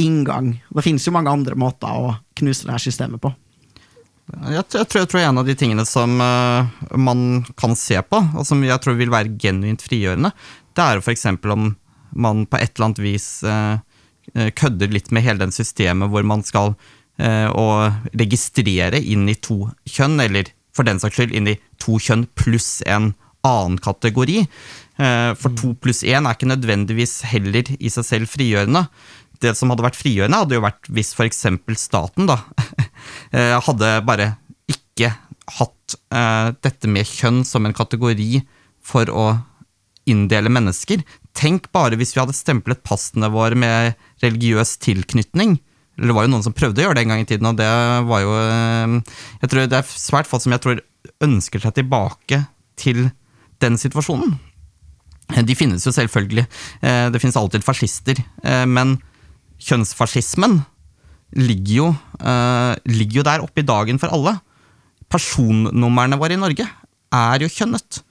inngang. 0.00 0.56
Det 0.74 0.82
finnes 0.82 1.06
jo 1.06 1.14
mange 1.14 1.30
andre 1.30 1.54
måter 1.58 1.94
å 1.94 2.16
knuse 2.38 2.66
det 2.66 2.74
her 2.74 2.82
systemet 2.82 3.22
på. 3.22 3.30
Jeg, 4.24 4.64
tror, 4.72 5.02
jeg, 5.02 5.08
tror, 5.12 5.20
en 5.20 5.38
av 5.42 5.46
de 5.46 5.54
tingene 5.58 5.84
som 5.86 6.16
uh, 6.18 6.64
man 6.96 7.44
kan 7.60 7.76
se 7.76 8.00
på, 8.02 8.20
og 8.34 8.46
som 8.48 8.62
jeg 8.64 8.80
tror 8.82 8.96
vil 8.98 9.12
være 9.12 9.36
genuint 9.40 9.84
frigjørende, 9.84 10.32
det 10.74 10.84
er 10.84 10.98
jo 10.98 11.04
f.eks. 11.04 11.26
om 11.52 11.74
man 12.14 12.46
på 12.48 12.58
et 12.58 12.72
eller 12.72 12.88
annet 12.88 13.02
vis 13.04 13.28
uh, 13.46 13.76
kødder 14.32 14.90
litt 14.94 15.12
med 15.12 15.26
hele 15.26 15.44
den 15.44 15.52
systemet 15.54 16.08
hvor 16.10 16.24
man 16.26 16.42
skal 16.46 16.72
å 17.14 17.66
registrere 18.18 18.98
inn 18.98 19.28
i 19.30 19.36
to 19.38 19.68
kjønn, 19.86 20.16
eller 20.24 20.48
for 20.74 20.86
den 20.88 20.98
saks 20.98 21.20
skyld 21.20 21.34
inn 21.36 21.52
i 21.52 21.58
to 21.78 22.00
kjønn 22.02 22.24
pluss 22.34 22.80
en 22.90 23.12
annen 23.46 23.76
kategori. 23.78 24.40
For 24.96 25.54
to 25.60 25.74
pluss 25.78 26.02
én 26.02 26.26
er 26.26 26.34
ikke 26.34 26.48
nødvendigvis 26.50 27.20
heller 27.30 27.70
i 27.78 27.92
seg 27.92 28.08
selv 28.08 28.32
frigjørende 28.32 28.86
det 29.44 29.54
som 29.58 29.72
hadde 29.72 29.84
vært 29.84 29.98
frigjørende, 29.98 30.40
hadde 30.44 30.58
jo 30.58 30.64
vært 30.64 30.90
hvis 30.94 31.12
f.eks. 31.16 31.44
staten 31.80 32.28
da, 32.30 32.38
eh, 33.36 33.56
hadde 33.66 33.90
bare 34.06 34.34
ikke 34.70 35.12
hatt 35.58 35.96
dette 36.64 36.88
med 36.88 37.04
kjønn 37.04 37.42
som 37.44 37.66
en 37.68 37.76
kategori 37.76 38.40
for 38.84 39.10
å 39.12 39.26
inndele 40.08 40.48
mennesker. 40.52 41.02
Tenk 41.36 41.68
bare 41.76 41.98
hvis 42.00 42.14
vi 42.14 42.22
hadde 42.22 42.36
stemplet 42.36 42.80
passene 42.86 43.28
våre 43.32 43.58
med 43.58 44.00
religiøs 44.24 44.78
tilknytning. 44.84 45.58
Eller 45.94 46.10
det 46.10 46.16
var 46.16 46.26
jo 46.26 46.32
noen 46.32 46.44
som 46.46 46.54
prøvde 46.56 46.82
å 46.82 46.88
gjøre 46.88 46.98
det 46.98 47.04
en 47.04 47.12
gang 47.14 47.22
i 47.22 47.28
tiden, 47.28 47.46
og 47.50 47.58
det 47.58 47.68
var 48.08 48.24
jo 48.24 48.34
uh, 48.34 49.18
Jeg 49.42 49.50
tror 49.50 49.68
det 49.70 49.78
er 49.78 49.94
svært 49.94 50.30
få 50.30 50.40
som 50.42 50.54
jeg 50.54 50.62
tror 50.64 50.82
ønsker 51.22 51.62
seg 51.62 51.76
tilbake 51.76 52.40
til 52.80 53.06
den 53.62 53.78
situasjonen. 53.78 54.34
De 55.46 55.56
finnes 55.56 55.84
jo 55.86 55.92
selvfølgelig. 55.94 56.46
Uh, 56.82 57.06
det 57.14 57.20
finnes 57.22 57.38
alltid 57.38 57.66
fascister. 57.66 58.18
men 58.66 58.98
kjønnsfascismen 59.64 60.58
ligger 61.34 61.74
jo, 61.74 61.86
ligger 62.90 63.16
jo 63.16 63.22
der 63.26 63.42
oppe 63.42 63.62
i 63.62 63.66
dagen 63.66 64.00
for 64.02 64.12
alle. 64.12 64.34
Personnumrene 65.10 66.18
våre 66.20 66.36
i 66.36 66.40
Norge 66.40 66.66
er 66.66 67.42
jo 67.42 67.48
kjønnet. 67.50 68.02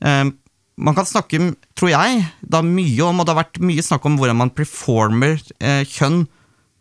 Man 0.00 0.96
kan 0.96 1.06
snakke, 1.06 1.50
tror 1.76 1.92
jeg, 1.92 2.24
da 2.40 2.62
mye 2.64 3.04
om, 3.04 3.20
og 3.20 3.26
det 3.26 3.34
har 3.34 3.42
vært 3.42 3.60
mye 3.62 3.84
snakk 3.84 4.06
om 4.08 4.16
hvordan 4.18 4.40
man 4.40 4.54
performer 4.54 5.42
kjønn 5.90 6.24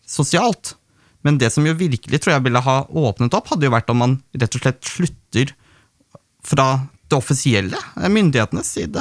sosialt. 0.08 0.76
Men 1.24 1.40
det 1.40 1.54
som 1.54 1.66
jo 1.68 1.76
virkelig 1.78 2.20
tror 2.22 2.36
jeg 2.36 2.46
ville 2.48 2.64
ha 2.64 2.78
åpnet 2.90 3.36
opp, 3.38 3.52
hadde 3.52 3.68
jo 3.68 3.74
vært 3.74 3.92
om 3.94 4.02
man 4.04 4.18
rett 4.36 4.58
og 4.58 4.66
slett 4.66 4.84
slutter 4.88 5.54
fra 6.44 6.68
det 7.08 7.16
offisielle, 7.16 7.80
myndighetenes 7.96 8.74
side, 8.76 9.00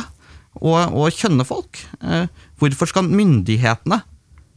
og, 0.61 0.79
og 0.95 1.11
kjønne 1.17 1.47
folk. 1.49 1.81
Hvorfor 2.61 2.91
skal 2.91 3.09
myndighetene 3.11 3.99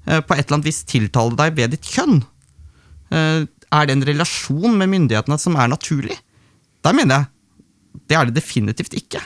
Eh, 0.05 0.21
på 0.21 0.35
et 0.35 0.45
eller 0.45 0.59
annet 0.59 0.69
vis 0.69 0.83
tiltale 0.87 1.37
deg 1.39 1.55
ved 1.57 1.73
ditt 1.73 1.89
kjønn? 1.89 2.19
Eh, 3.09 3.45
er 3.45 3.87
det 3.87 3.95
en 3.95 4.07
relasjon 4.07 4.77
med 4.77 4.91
myndighetene 4.91 5.37
som 5.41 5.57
er 5.57 5.71
naturlig? 5.71 6.17
Der 6.85 6.95
mener 6.95 7.23
jeg 7.23 7.31
det 8.05 8.17
er 8.17 8.27
det 8.27 8.35
definitivt 8.35 8.93
ikke. 8.97 9.21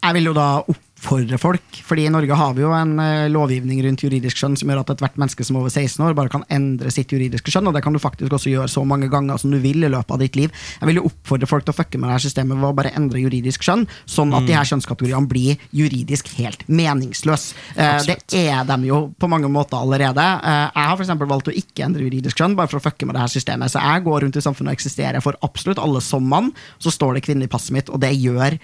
Jeg 0.00 0.16
vil 0.16 0.28
jo 0.28 0.34
da 0.36 0.60
oppfordre 1.00 1.38
folk, 1.40 1.78
fordi 1.86 2.04
i 2.04 2.12
Norge 2.12 2.36
har 2.36 2.52
vi 2.56 2.60
jo 2.60 2.70
en 2.76 2.98
uh, 3.00 3.28
lovgivning 3.32 3.80
rundt 3.86 4.02
juridisk 4.04 4.36
skjønn 4.36 4.56
som 4.58 4.68
gjør 4.68 4.82
at 4.82 4.90
ethvert 4.92 5.16
menneske 5.20 5.44
som 5.46 5.56
er 5.56 5.62
over 5.62 5.72
16 5.72 6.04
år, 6.04 6.16
bare 6.16 6.32
kan 6.32 6.44
endre 6.52 6.92
sitt 6.92 7.12
juridiske 7.14 7.52
skjønn, 7.52 7.70
og 7.70 7.76
det 7.76 7.80
kan 7.84 7.96
du 7.96 8.00
faktisk 8.02 8.32
også 8.36 8.52
gjøre 8.52 8.68
så 8.68 8.84
mange 8.84 9.08
ganger 9.08 9.40
som 9.40 9.52
du 9.52 9.56
vil 9.62 9.80
i 9.80 9.90
løpet 9.90 10.12
av 10.12 10.20
ditt 10.20 10.36
liv. 10.36 10.52
Jeg 10.76 10.90
vil 10.90 11.00
jo 11.00 11.06
oppfordre 11.08 11.48
folk 11.48 11.64
til 11.64 11.72
å 11.72 11.78
fucke 11.78 12.00
med 12.00 12.10
det 12.10 12.18
her 12.18 12.24
systemet 12.26 12.60
ved 12.60 12.68
å 12.68 12.76
bare 12.76 12.92
endre 12.98 13.22
juridisk 13.22 13.64
skjønn, 13.64 13.86
sånn 14.04 14.34
at 14.34 14.44
mm. 14.44 14.48
de 14.50 14.56
her 14.58 14.68
kjønnskategoriene 14.72 15.30
blir 15.30 15.64
juridisk 15.76 16.28
helt 16.36 16.66
meningsløse. 16.68 17.56
Uh, 17.78 17.96
det 18.04 18.18
er 18.42 18.66
de 18.68 18.90
jo 18.90 19.06
på 19.16 19.30
mange 19.30 19.48
måter 19.52 19.80
allerede. 19.80 20.26
Uh, 20.44 20.66
jeg 20.68 20.90
har 20.90 20.98
f.eks. 20.98 21.14
valgt 21.32 21.48
å 21.48 21.56
ikke 21.62 21.86
endre 21.86 22.04
juridisk 22.04 22.36
skjønn, 22.36 22.58
bare 22.58 22.68
for 22.68 22.82
å 22.82 22.84
fucke 22.90 23.08
med 23.08 23.16
det 23.16 23.24
her 23.24 23.32
systemet. 23.32 23.72
Så 23.72 23.80
jeg 23.80 24.04
går 24.04 24.26
rundt 24.26 24.36
i 24.36 24.44
samfunnet 24.44 24.74
og 24.74 24.82
eksisterer 24.82 25.24
for 25.24 25.40
absolutt 25.46 25.80
alle 25.80 26.04
som 26.04 26.28
mann, 26.28 26.52
så 26.76 26.92
står 26.92 27.16
det 27.16 27.24
kvinne 27.30 27.48
i 27.48 27.52
passet 27.52 27.72
mitt, 27.78 27.88
og 27.88 28.04
det 28.04 28.12
gjør 28.18 28.60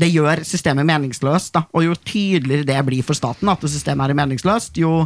det 0.00 0.08
gjør 0.12 0.44
systemet 0.46 0.88
meningsløst. 0.88 1.54
Da. 1.56 1.64
Og 1.76 1.84
jo 1.84 1.96
tydeligere 1.98 2.68
det 2.68 2.80
blir 2.88 3.06
for 3.06 3.18
staten 3.18 3.50
at 3.52 3.64
systemet 3.68 4.12
er 4.12 4.18
meningsløst, 4.18 4.80
jo 4.80 5.04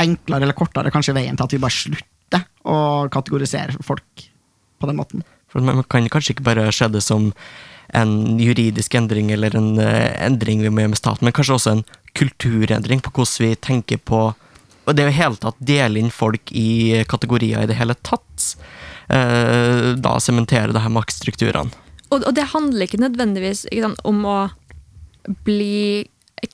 enklere 0.00 0.46
eller 0.46 0.56
kortere 0.56 0.92
kanskje 0.92 1.14
veien 1.16 1.38
til 1.38 1.46
at 1.46 1.54
vi 1.54 1.60
bare 1.62 1.76
slutter 1.76 2.46
å 2.68 2.76
kategorisere 3.12 3.76
folk 3.84 4.26
på 4.80 4.88
den 4.88 4.98
måten. 4.98 5.24
For 5.52 5.64
Man 5.64 5.84
kan 5.84 6.08
kanskje 6.12 6.36
ikke 6.36 6.48
bare 6.48 6.70
se 6.72 6.88
det 6.88 7.04
som 7.04 7.30
en 7.92 8.38
juridisk 8.40 8.94
endring 8.96 9.30
eller 9.34 9.54
en 9.56 9.74
uh, 9.76 10.12
endring 10.24 10.62
vi 10.64 10.70
må 10.72 10.80
gjøre 10.80 10.94
med 10.94 11.00
staten, 11.00 11.28
men 11.28 11.34
kanskje 11.36 11.58
også 11.58 11.74
en 11.74 11.84
kulturendring 12.16 13.02
på 13.04 13.12
hvordan 13.12 13.44
vi 13.44 13.58
tenker 13.60 14.00
på 14.00 14.30
og 14.82 14.96
det 14.98 15.04
å 15.06 15.10
i 15.12 15.14
hele 15.14 15.38
tatt 15.38 15.60
dele 15.62 16.00
inn 16.00 16.08
folk 16.10 16.50
i 16.58 17.04
kategorier 17.06 17.62
i 17.62 17.68
det 17.70 17.76
hele 17.78 17.94
tatt. 18.02 18.56
Uh, 19.06 19.94
da 19.94 20.16
sementere 20.18 20.74
det 20.74 20.82
her 20.82 20.90
maktstrukturene 20.90 21.81
og, 22.12 22.26
og, 22.26 22.32
det 22.36 22.50
handler 22.52 22.86
ikke 22.86 23.00
nødvendigvis 23.02 23.64
ikke 23.70 23.88
sant, 23.88 24.02
om 24.08 24.24
å 24.28 24.38
bli 25.46 26.04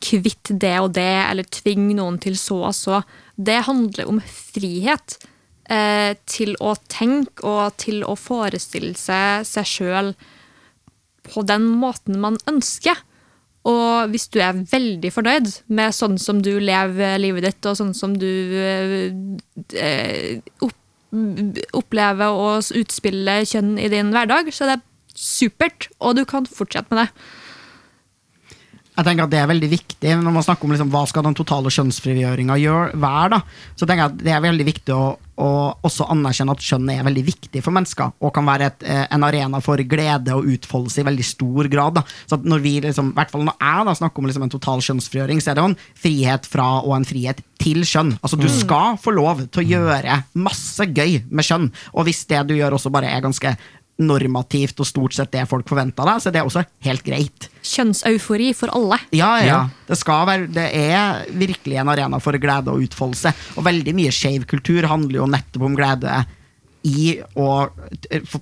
kvitt 0.05 0.53
det 0.61 0.77
og 0.83 0.93
det, 0.99 1.11
eller 1.31 1.49
tvinge 1.49 1.97
noen 1.97 2.19
til 2.23 2.37
så 2.39 2.61
og 2.69 2.77
så. 2.77 3.03
Det 3.35 3.65
handler 3.67 4.11
om 4.11 4.21
frihet 4.23 5.17
eh, 5.73 6.13
til 6.29 6.55
å 6.61 6.75
tenke 6.93 7.47
og 7.47 7.79
til 7.81 8.05
å 8.05 8.17
forestille 8.19 8.97
seg 8.99 9.47
seg 9.49 9.69
sjøl 9.69 10.13
på 11.29 11.45
den 11.49 11.67
måten 11.81 12.21
man 12.21 12.39
ønsker. 12.49 13.01
Og 13.69 14.13
hvis 14.13 14.29
du 14.33 14.39
er 14.41 14.61
veldig 14.71 15.11
fornøyd 15.13 15.51
med 15.77 15.97
sånn 15.97 16.17
som 16.21 16.41
du 16.45 16.55
lever 16.63 17.19
livet 17.21 17.45
ditt, 17.49 17.69
og 17.69 17.77
sånn 17.81 17.95
som 17.97 18.15
du 18.17 18.29
eh, 18.29 19.11
opplever 21.77 22.37
og 22.37 22.71
utspiller 22.79 23.45
kjønn 23.49 23.77
i 23.81 23.91
din 23.93 24.13
hverdag, 24.15 24.53
så 24.55 24.67
er 24.67 24.77
det 24.77 24.88
supert, 25.19 25.91
og 25.99 26.17
du 26.19 26.25
kan 26.29 26.47
fortsette 26.47 26.95
med 26.95 27.07
det. 27.07 27.11
Jeg 28.99 29.07
tenker 29.07 29.29
at 29.29 29.31
Det 29.31 29.39
er 29.39 29.53
veldig 29.53 29.71
viktig 29.71 30.17
når 30.19 30.35
man 30.35 30.45
snakker 30.45 30.67
om 30.67 30.75
liksom, 30.75 30.91
hva 30.91 31.05
skal 31.07 31.25
den 31.29 31.39
totale 31.39 31.71
kjønnsfrigjøringa 31.71 32.59
være. 32.99 33.29
da, 33.37 33.41
så 33.79 33.87
tenker 33.87 34.03
jeg 34.03 34.11
at 34.11 34.21
Det 34.27 34.35
er 34.35 34.43
veldig 34.43 34.67
viktig 34.67 34.95
å, 34.95 35.05
å 35.39 35.51
også 35.87 36.09
anerkjenne 36.11 36.57
at 36.57 36.65
kjønn 36.67 36.91
er 36.91 37.05
veldig 37.07 37.23
viktig 37.29 37.63
for 37.63 37.75
mennesker. 37.77 38.11
Og 38.19 38.35
kan 38.35 38.49
være 38.49 38.73
et, 38.73 38.83
eh, 38.83 39.05
en 39.15 39.23
arena 39.23 39.61
for 39.63 39.79
glede 39.79 40.35
og 40.35 40.49
utfoldelse 40.51 41.05
i 41.05 41.07
veldig 41.07 41.27
stor 41.27 41.71
grad. 41.71 41.95
da, 41.95 42.03
så 42.27 42.41
når 42.43 42.65
vi 42.65 42.75
liksom, 42.89 43.13
hvert 43.15 43.31
fall 43.31 43.47
når 43.47 43.55
jeg 43.61 43.87
da 43.87 43.95
snakker 43.95 44.19
om 44.19 44.27
liksom 44.27 44.43
en 44.49 44.57
total 44.57 44.83
kjønnsfrigjøring, 44.83 45.39
så 45.41 45.53
er 45.53 45.55
det 45.55 45.63
jo 45.63 45.71
en 45.71 45.81
frihet 45.95 46.51
fra 46.51 46.69
og 46.83 46.97
en 46.97 47.07
frihet 47.07 47.45
til 47.59 47.87
kjønn. 47.87 48.17
Altså 48.19 48.39
Du 48.39 48.49
mm. 48.49 48.57
skal 48.59 48.99
få 48.99 49.15
lov 49.15 49.47
til 49.47 49.63
å 49.63 49.69
gjøre 49.79 50.23
masse 50.35 50.83
gøy 50.91 51.23
med 51.31 51.47
kjønn. 51.47 51.71
Og 51.95 52.09
hvis 52.09 52.27
det 52.27 52.49
du 52.51 52.57
gjør 52.59 52.75
også 52.75 52.91
bare 52.91 53.11
er 53.15 53.23
ganske 53.23 53.55
normativt 53.99 54.79
og 54.79 54.87
stort 54.87 55.17
sett 55.17 55.33
det 55.35 55.45
folk 55.51 55.67
forventer 55.69 56.07
deg, 56.07 56.23
så 56.23 56.33
det 56.33 56.41
er 56.41 56.49
også 56.49 56.63
helt 56.87 57.05
greit. 57.07 57.49
Kjønnseufori 57.67 58.53
for 58.57 58.73
alle. 58.77 59.01
Ja, 59.17 59.33
ja. 59.43 59.61
Det, 59.89 59.99
være, 60.07 60.49
det, 60.55 60.67
er 60.71 61.25
virkelig 61.35 61.81
en 61.83 61.91
arena 61.93 62.21
for 62.23 62.39
glede 62.39 62.73
og 62.73 62.85
utfoldelse. 62.87 63.35
Og 63.59 63.67
veldig 63.67 63.95
mye 63.99 64.15
skeiv 64.15 64.47
kultur 64.51 64.87
handler 64.91 65.23
jo 65.23 65.31
nettopp 65.31 65.67
om 65.67 65.79
glede 65.79 66.21
i 66.87 67.17
å 67.35 67.49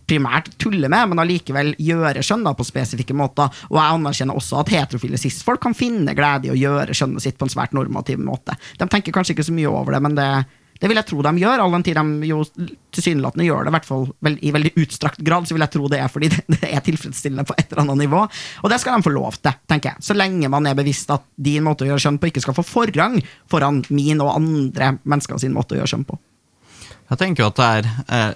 primært 0.07 0.52
tulle 0.61 0.90
med, 0.92 1.09
men 1.11 1.22
allikevel 1.22 1.72
gjøre 1.80 2.22
skjønn 2.24 2.44
da, 2.44 2.52
på 2.54 2.66
spesifikke 2.68 3.16
måter. 3.16 3.48
Og 3.70 3.80
jeg 3.80 3.96
anerkjenner 3.96 4.36
også 4.36 4.61
at 4.61 4.74
heterofile 4.74 5.20
cis-folk 5.20 5.62
kan 5.64 5.76
finne 5.76 6.14
glede 6.16 6.50
i 6.50 6.52
å 6.52 6.59
gjøre 6.59 6.94
skjønnet 6.94 7.24
sitt 7.24 7.40
på 7.40 7.48
en 7.48 7.54
svært 7.54 7.74
normativ 7.76 8.20
måte. 8.22 8.54
De 8.76 8.88
tenker 8.92 9.14
kanskje 9.16 9.36
ikke 9.36 9.48
så 9.48 9.57
mye 9.57 9.72
over 9.72 9.96
det, 9.96 10.02
men 10.04 10.20
det, 10.20 10.28
det 10.81 10.91
vil 10.91 10.99
jeg 10.99 11.09
tro 11.09 11.22
de 11.24 11.33
gjør, 11.41 11.62
all 11.62 11.74
den 11.77 11.85
tid 11.87 11.97
de 11.99 12.29
jo 12.29 12.43
tilsynelatende 12.95 13.47
gjør 13.47 13.66
det, 13.66 13.72
i 13.72 13.77
hvert 13.77 13.89
fall 13.89 14.07
i 14.45 14.53
veldig 14.55 14.72
utstrakt 14.83 15.22
grad. 15.24 15.49
Så 15.49 15.57
vil 15.57 15.64
jeg 15.64 15.74
tro 15.74 15.91
det 15.93 16.01
er 16.03 16.12
fordi 16.12 16.31
det 16.57 16.68
er 16.68 16.85
tilfredsstillende 16.85 17.47
på 17.49 17.57
et 17.57 17.66
eller 17.70 17.85
annet 17.87 18.03
nivå. 18.05 18.22
Og 18.62 18.72
det 18.72 18.81
skal 18.83 18.99
de 18.99 19.07
få 19.07 19.14
lov 19.14 19.39
til, 19.41 19.57
tenker 19.70 19.95
jeg. 19.95 20.07
Så 20.09 20.16
lenge 20.16 20.51
man 20.53 20.68
er 20.68 20.79
bevisst 20.79 21.12
at 21.14 21.24
din 21.37 21.64
måte 21.66 21.87
å 21.87 21.91
gjøre 21.91 22.07
skjønn 22.07 22.20
på 22.20 22.31
ikke 22.31 22.45
skal 22.45 22.59
få 22.59 22.66
forrang 22.66 23.18
foran 23.51 23.83
min 23.89 24.22
og 24.24 24.35
andre 24.35 24.97
mennesker 25.05 25.41
sin 25.43 25.57
måte 25.57 25.77
å 25.77 25.81
gjøre 25.81 25.95
skjønn 25.95 26.09
på. 26.09 26.18
Jeg 27.07 27.22
tenker 27.22 27.45
jo 27.45 27.53
at 27.53 27.61
det 27.61 27.66
er 27.70 27.91
eh, 28.18 28.33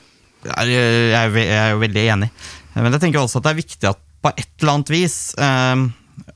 Jeg 0.60 1.46
er 1.50 1.72
jo 1.74 1.80
veldig 1.82 2.04
enig, 2.14 2.30
men 2.76 2.94
jeg 2.94 3.02
tenker 3.02 3.20
også 3.20 3.40
at 3.40 3.48
det 3.48 3.50
er 3.50 3.58
viktig 3.64 3.88
at 3.90 4.06
på 4.20 4.30
et 4.36 4.62
eller 4.62 4.76
annet 4.76 4.92
vis 4.92 5.16
eh, 5.40 5.82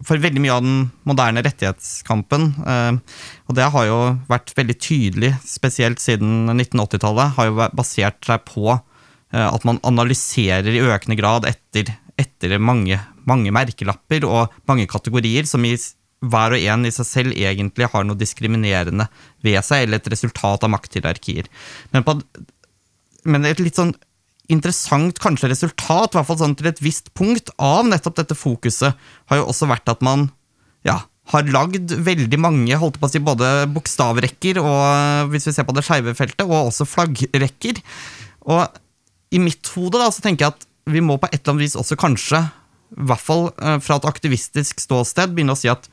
for 0.04 0.20
veldig 0.20 0.42
mye 0.42 0.54
av 0.54 0.62
den 0.64 0.78
moderne 1.08 1.42
rettighetskampen, 1.44 2.46
eh, 2.66 3.18
og 3.48 3.58
det 3.58 3.68
har 3.74 3.88
jo 3.88 3.98
vært 4.30 4.54
veldig 4.56 4.76
tydelig, 4.80 5.32
spesielt 5.46 6.02
siden 6.02 6.52
1980-tallet, 6.54 7.34
har 7.38 7.50
jo 7.50 7.68
basert 7.76 8.20
seg 8.26 8.46
på 8.48 8.70
eh, 8.74 9.48
at 9.48 9.66
man 9.68 9.82
analyserer 9.86 10.70
i 10.72 10.84
økende 10.84 11.18
grad 11.20 11.48
etter, 11.50 11.94
etter 12.20 12.56
mange, 12.58 13.00
mange, 13.28 13.52
merkelapper 13.54 14.26
og 14.28 14.56
mange 14.70 14.88
kategorier 14.90 15.48
som 15.48 15.64
i 15.66 15.76
hver 16.24 16.56
og 16.56 16.64
en 16.72 16.88
i 16.88 16.92
seg 16.94 17.08
selv 17.08 17.36
egentlig 17.36 17.90
har 17.92 18.04
noe 18.06 18.16
diskriminerende 18.16 19.06
ved 19.44 19.60
seg, 19.66 19.84
eller 19.84 20.00
et 20.00 20.12
resultat 20.14 20.64
av 20.64 20.72
makthierarkier. 20.72 21.50
Men, 21.92 22.06
på, 22.06 22.16
men 23.28 23.44
et 23.48 23.60
litt 23.60 23.76
sånn 23.76 23.92
interessant 24.52 25.18
kanskje 25.22 25.50
resultat, 25.52 26.12
i 26.12 26.18
hvert 26.18 26.28
fall 26.28 26.40
sånn 26.40 26.56
til 26.58 26.68
et 26.68 26.82
visst 26.84 27.10
punkt, 27.16 27.50
av 27.56 27.86
nettopp 27.88 28.18
dette 28.20 28.36
fokuset, 28.36 28.96
har 29.30 29.40
jo 29.40 29.48
også 29.48 29.68
vært 29.70 29.88
at 29.92 30.04
man 30.04 30.28
ja, 30.84 31.00
har 31.32 31.48
lagd 31.48 31.94
veldig 32.04 32.40
mange 32.40 32.78
holdt 32.80 32.98
på 33.00 33.08
å 33.08 33.12
si, 33.12 33.22
både 33.24 33.64
bokstavrekker, 33.72 34.60
og 34.60 35.32
hvis 35.32 35.48
vi 35.48 35.56
ser 35.56 35.68
på 35.68 35.76
det 35.76 35.84
skeive 35.86 36.16
feltet, 36.18 36.44
og 36.44 36.70
også 36.70 36.88
flaggrekker. 36.88 37.80
Og 38.52 38.66
i 39.34 39.40
mitt 39.40 39.70
hode 39.74 40.00
da, 40.00 40.10
så 40.12 40.24
tenker 40.24 40.46
jeg 40.46 40.56
at 40.56 40.66
vi 40.92 41.00
må 41.00 41.16
på 41.16 41.30
et 41.30 41.40
eller 41.40 41.54
annet 41.54 41.64
vis 41.64 41.78
også 41.80 41.96
kanskje, 42.00 42.42
i 42.94 43.06
hvert 43.08 43.24
fall 43.24 43.48
eh, 43.56 43.78
fra 43.82 43.96
et 43.96 44.06
aktivistisk 44.06 44.82
ståsted, 44.84 45.32
begynne 45.34 45.56
å 45.56 45.58
si 45.58 45.70
at 45.72 45.88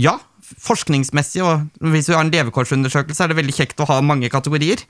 ja, 0.00 0.16
forskningsmessig, 0.64 1.44
og 1.44 1.84
hvis 1.92 2.08
vi 2.08 2.16
har 2.16 2.24
en 2.24 2.32
levekårsundersøkelse, 2.32 3.20
er 3.20 3.30
det 3.30 3.38
veldig 3.38 3.54
kjekt 3.54 3.84
å 3.84 3.88
ha 3.92 4.00
mange 4.04 4.32
kategorier, 4.32 4.80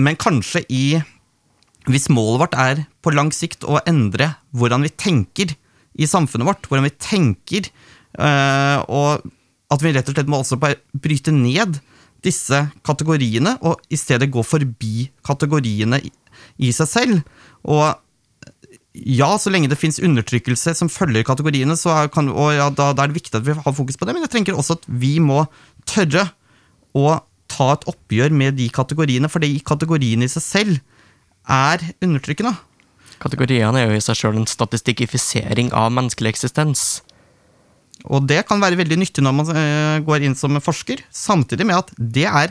men 0.00 0.20
kanskje 0.20 0.62
i 0.68 0.84
hvis 1.88 2.10
målet 2.12 2.42
vårt 2.42 2.56
er 2.60 2.82
på 3.00 3.12
lang 3.14 3.30
sikt 3.32 3.64
å 3.64 3.80
endre 3.88 4.34
hvordan 4.56 4.84
vi 4.84 4.92
tenker 4.92 5.54
i 6.00 6.08
samfunnet 6.08 6.48
vårt, 6.48 6.66
hvordan 6.68 6.86
vi 6.86 6.96
tenker, 7.00 7.70
øh, 8.20 8.78
og 8.88 9.30
at 9.70 9.84
vi 9.84 9.94
rett 9.94 10.10
og 10.10 10.16
slett 10.16 10.30
må 10.30 10.42
også 10.42 10.58
bare 10.60 10.80
bryte 10.92 11.32
ned 11.34 11.78
disse 12.24 12.58
kategoriene, 12.84 13.56
og 13.64 13.80
i 13.88 13.98
stedet 13.98 14.30
gå 14.32 14.44
forbi 14.44 15.08
kategoriene 15.26 16.02
i, 16.04 16.72
seg 16.74 16.88
selv. 16.90 17.22
Og 17.64 17.86
ja, 18.92 19.30
så 19.40 19.52
lenge 19.52 19.70
det 19.70 19.78
fins 19.80 20.00
undertrykkelse 20.02 20.74
som 20.76 20.90
følger 20.92 21.24
kategoriene, 21.24 21.78
kan, 22.12 22.28
og 22.28 22.52
ja, 22.56 22.68
da, 22.68 22.90
da 22.92 23.06
er 23.06 23.12
det 23.12 23.20
viktig 23.22 23.40
at 23.40 23.46
vi 23.46 23.56
har 23.56 23.76
fokus 23.76 23.96
på 23.96 24.08
det, 24.08 24.16
men 24.16 24.26
jeg 24.26 24.34
tenker 24.36 24.58
også 24.58 24.76
at 24.80 24.86
vi 24.90 25.16
må 25.22 25.44
tørre 25.88 26.28
å 26.92 27.20
ta 27.50 27.72
et 27.74 27.86
oppgjør 27.90 28.34
med 28.34 28.58
de 28.60 28.68
kategoriene, 28.74 29.30
for 29.30 29.42
de 29.42 29.54
kategoriene 29.64 30.26
i 30.26 30.32
seg 30.32 30.44
selv 30.44 30.89
er 31.50 31.84
undertrykkende. 32.00 32.54
Kategoriene 33.20 33.82
er 33.82 33.90
jo 33.90 33.98
i 33.98 34.04
seg 34.04 34.16
sjøl 34.16 34.40
en 34.40 34.48
statistikkifisering 34.48 35.74
av 35.76 35.92
menneskelig 35.92 36.32
eksistens. 36.32 37.02
Og 38.08 38.24
det 38.28 38.46
kan 38.48 38.60
være 38.62 38.78
veldig 38.80 38.96
nyttig 39.02 39.22
når 39.24 39.34
man 39.36 39.46
eh, 39.52 39.98
går 40.06 40.20
inn 40.24 40.36
som 40.38 40.60
forsker, 40.64 40.98
samtidig 41.12 41.66
med 41.68 41.76
at 41.82 41.90
det 41.98 42.28
er 42.30 42.48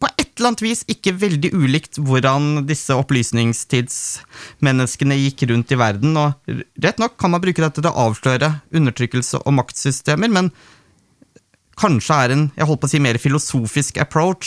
på 0.00 0.08
et 0.16 0.30
eller 0.38 0.48
annet 0.50 0.62
vis 0.64 0.80
ikke 0.88 1.12
veldig 1.20 1.50
ulikt 1.52 1.98
hvordan 2.00 2.66
disse 2.68 2.94
opplysningstidsmenneskene 2.96 5.16
gikk 5.26 5.42
rundt 5.50 5.72
i 5.72 5.80
verden. 5.80 6.16
Og 6.16 6.32
rett 6.80 6.98
nok 7.00 7.12
kan 7.20 7.30
man 7.34 7.42
bruke 7.44 7.62
dette 7.64 7.80
til 7.80 7.90
å 7.90 7.98
avsløre 8.08 8.48
undertrykkelse 8.72 9.36
og 9.44 9.52
maktsystemer, 9.58 10.28
men 10.32 10.46
kanskje 11.80 12.14
er 12.16 12.30
en 12.34 12.44
jeg 12.56 12.66
holdt 12.68 12.82
på 12.82 12.88
å 12.88 12.92
si, 12.92 13.00
mer 13.00 13.18
filosofisk 13.20 13.94
approach 14.00 14.46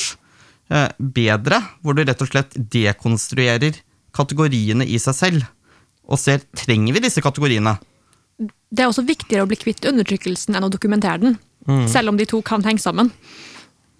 bedre, 0.97 1.59
hvor 1.82 1.95
du 1.95 2.03
rett 2.03 2.21
og 2.24 2.30
slett 2.32 2.55
dekonstruerer 2.74 3.78
kategoriene 4.15 4.86
i 4.89 4.99
seg 5.01 5.17
selv, 5.17 5.47
og 6.03 6.19
ser 6.21 6.43
trenger 6.57 6.95
vi 6.95 7.03
disse 7.05 7.21
kategoriene. 7.24 7.76
Det 8.43 8.84
er 8.84 8.89
også 8.89 9.05
viktigere 9.05 9.45
å 9.45 9.49
bli 9.49 9.59
kvitt 9.61 9.86
undertrykkelsen 9.88 10.57
enn 10.57 10.65
å 10.67 10.71
dokumentere 10.74 11.21
den. 11.21 11.38
Selv 11.88 12.11
om 12.11 12.17
de 12.19 12.26
to 12.28 12.41
kan 12.43 12.63
henge 12.65 12.82
sammen. 12.84 13.11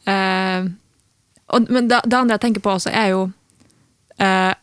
Uh, 0.03 0.67
og, 1.53 1.69
men 1.71 1.88
det, 1.88 2.01
det 2.09 2.17
andre 2.17 2.36
jeg 2.36 2.43
tenker 2.47 2.63
på 2.65 2.74
også, 2.74 2.91
er 2.91 3.13
jo 3.13 3.21
uh, 4.19 4.53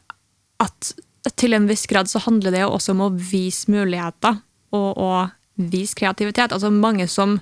at 0.60 0.90
til 1.40 1.56
en 1.56 1.68
viss 1.68 1.86
grad 1.88 2.10
så 2.10 2.20
handler 2.24 2.54
det 2.54 2.64
jo 2.64 2.74
også 2.74 2.94
om 2.94 3.04
å 3.06 3.12
vise 3.14 3.70
muligheter 3.72 4.40
og, 4.76 4.90
og 5.00 5.70
vise 5.72 5.96
kreativitet. 5.96 6.52
Altså 6.52 6.72
mange 6.72 7.06
som 7.08 7.38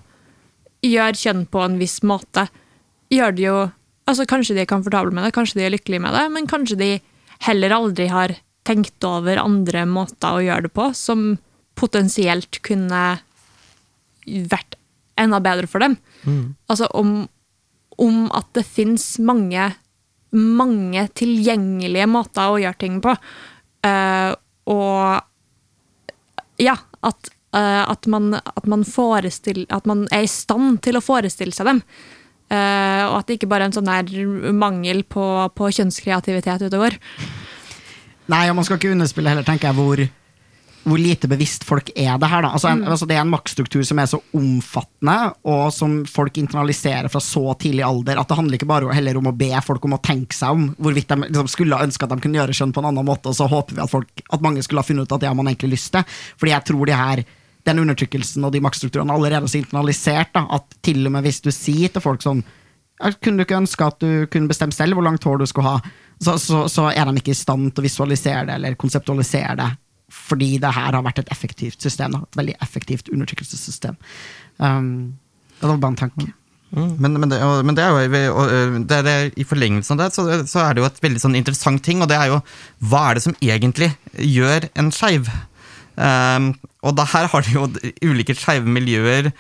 gjør 0.85 1.19
kjønn 1.19 1.45
på 1.51 1.63
en 1.65 1.79
viss 1.81 1.99
måte, 2.07 2.47
gjør 3.11 3.35
det 3.35 3.47
jo 3.47 3.59
altså 4.09 4.27
Kanskje 4.29 4.57
de 4.57 4.65
er 4.65 4.71
komfortable 4.71 5.15
med 5.15 5.27
det, 5.27 5.35
kanskje 5.37 5.61
de 5.61 5.67
er 5.69 5.75
lykkelige 5.77 6.03
med 6.05 6.17
det, 6.17 6.27
men 6.35 6.49
kanskje 6.51 6.81
de 6.81 6.91
heller 7.47 7.75
aldri 7.77 8.09
har 8.11 8.35
tenkt 8.69 9.05
over 9.07 9.41
andre 9.41 9.85
måter 9.89 10.37
å 10.37 10.45
gjøre 10.45 10.67
det 10.67 10.75
på, 10.77 10.91
som 10.97 11.37
potensielt 11.79 12.61
kunne 12.67 13.03
vært 14.27 14.77
enda 15.19 15.41
bedre 15.43 15.69
for 15.71 15.85
dem. 15.85 15.97
Altså 16.71 16.89
om, 16.97 17.29
om 17.99 18.27
at 18.37 18.51
det 18.59 18.67
fins 18.67 19.07
mange, 19.25 19.71
mange 20.35 21.07
tilgjengelige 21.19 22.09
måter 22.11 22.53
å 22.53 22.61
gjøre 22.61 22.81
ting 22.83 23.01
på. 23.05 23.15
Uh, 23.87 24.35
og 24.69 25.23
ja, 26.61 26.77
at, 27.07 27.31
uh, 27.57 27.85
at, 27.89 28.07
man, 28.11 28.35
at, 28.39 28.67
man 28.67 28.85
at 28.85 29.89
man 29.89 30.07
er 30.13 30.27
i 30.27 30.31
stand 30.31 30.83
til 30.85 30.99
å 30.99 31.05
forestille 31.05 31.55
seg 31.55 31.71
dem. 31.71 31.83
Eh, 32.49 33.05
og 33.09 33.19
at 33.21 33.29
det 33.29 33.39
ikke 33.39 33.51
bare 33.51 33.67
er 33.67 33.73
en 33.73 33.77
sånn 33.77 33.91
her 33.93 34.53
mangel 34.57 35.03
på, 35.05 35.25
på 35.53 35.73
kjønnskreativitet 35.79 36.65
ute 36.65 36.79
og 36.79 36.87
går. 36.87 36.97
Nei, 38.33 38.47
og 38.49 38.57
man 38.59 38.65
skal 38.65 38.81
ikke 38.81 38.95
underspille 38.95 39.33
heller, 39.33 39.45
tenker 39.45 39.69
jeg, 39.71 39.77
hvor, 39.77 40.01
hvor 40.89 41.01
lite 41.01 41.29
bevisst 41.29 41.65
folk 41.69 41.91
er 41.95 42.17
det 42.21 42.29
her. 42.29 42.45
Da. 42.45 42.51
Altså, 42.57 42.71
en, 42.73 42.83
altså, 42.89 43.09
det 43.09 43.17
er 43.17 43.23
en 43.25 43.33
maktstruktur 43.33 43.85
som 43.89 44.01
er 44.01 44.09
så 44.09 44.21
omfattende, 44.37 45.17
og 45.49 45.63
som 45.77 45.99
folk 46.09 46.41
internaliserer 46.41 47.09
fra 47.13 47.23
så 47.25 47.45
tidlig 47.61 47.85
alder, 47.85 48.21
at 48.21 48.29
det 48.29 48.39
handler 48.41 48.61
ikke 48.61 48.69
bare 48.69 48.97
heller 48.97 49.21
om 49.21 49.29
å 49.29 49.37
be 49.37 49.51
folk 49.65 49.85
om 49.89 49.97
å 49.97 50.03
tenke 50.05 50.37
seg 50.37 50.57
om 50.57 50.69
hvorvidt 50.77 51.13
de 51.13 51.29
liksom, 51.29 51.53
skulle 51.53 51.81
ønske 51.85 52.09
at 52.09 52.13
de 52.13 52.21
kunne 52.25 52.41
gjøre 52.41 52.57
skjønn 52.57 52.73
på 52.77 52.85
en 52.85 52.93
annen 52.93 53.09
måte, 53.09 53.33
og 53.33 53.37
så 53.37 53.49
håper 53.49 53.77
vi 53.77 53.85
at, 53.85 53.93
folk, 53.93 54.25
at 54.29 54.45
mange 54.45 54.65
skulle 54.65 54.85
ha 54.85 54.89
funnet 54.89 55.09
ut 55.09 55.17
at 55.17 55.25
det 55.25 55.33
har 55.33 55.37
man 55.37 55.53
egentlig 55.53 55.77
lyst 55.77 55.93
til. 55.97 56.21
Fordi 56.41 56.57
jeg 56.57 56.69
tror 56.73 56.89
de 56.89 57.01
her 57.01 57.25
den 57.69 57.83
undertrykkelsen 57.85 58.47
og 58.47 58.55
de 58.55 58.63
maktstrukturene 58.65 59.13
er 59.13 59.21
allerede 59.21 59.51
så 59.51 59.61
internalisert 59.61 60.33
da, 60.37 60.47
at 60.59 60.79
til 60.85 61.05
og 61.07 61.15
med 61.15 61.27
hvis 61.29 61.43
du 61.45 61.51
sier 61.55 61.93
til 61.93 62.05
folk 62.05 62.25
sånn 62.25 62.43
Kunne 63.23 63.39
du 63.39 63.45
ikke 63.45 63.61
ønske 63.61 63.87
at 63.87 64.01
du 64.03 64.27
kunne 64.33 64.51
bestemt 64.51 64.75
selv 64.75 64.99
hvor 64.99 65.05
langt 65.07 65.23
hår 65.23 65.39
du 65.39 65.45
skulle 65.47 65.77
ha? 65.77 65.93
Så, 66.19 66.35
så, 66.43 66.65
så 66.67 66.89
er 66.91 67.07
de 67.07 67.21
ikke 67.21 67.31
i 67.31 67.39
stand 67.39 67.71
til 67.71 67.85
å 67.85 67.87
visualisere 67.87 68.49
det 68.49 68.57
eller 68.57 68.75
konseptualisere 68.81 69.55
det, 69.61 69.69
fordi 70.11 70.49
det 70.59 70.73
her 70.75 70.97
har 70.97 71.05
vært 71.07 71.21
et 71.23 71.31
effektivt 71.31 71.79
system. 71.85 72.17
Et 72.19 72.41
veldig 72.41 72.57
effektivt 72.65 73.13
undertrykkelsessystem. 73.15 73.95
Um, 74.59 74.91
det 75.61 75.71
var 75.71 75.79
bare 75.79 75.95
en 75.95 76.01
tanke. 76.01 76.27
Men, 76.71 77.15
men, 77.15 77.31
det, 77.31 77.39
men 77.65 77.77
det 77.79 77.85
er 77.85 77.95
jo 77.95 78.43
det 78.85 78.97
er 78.99 79.07
det, 79.07 79.17
I 79.41 79.47
forlengelsen 79.49 79.95
av 79.95 80.03
det 80.03 80.09
så, 80.13 80.27
så 80.45 80.67
er 80.67 80.75
det 80.75 80.83
jo 80.83 80.89
et 80.91 81.01
veldig 81.01 81.23
sånn 81.23 81.39
interessant 81.39 81.81
ting, 81.85 82.03
og 82.05 82.11
det 82.11 82.19
er 82.19 82.35
jo 82.35 82.43
hva 82.91 83.07
er 83.09 83.17
det 83.17 83.25
som 83.25 83.39
egentlig 83.41 83.89
gjør 84.21 84.69
en 84.75 84.91
skeiv? 84.93 85.31
Um, 85.99 86.53
og 86.87 86.95
da 86.95 87.07
her 87.11 87.27
har 87.33 87.43
det 87.43 87.55
jo 87.57 87.67
ulike 88.07 88.37
skeive 88.39 88.71
miljøer 88.71 89.33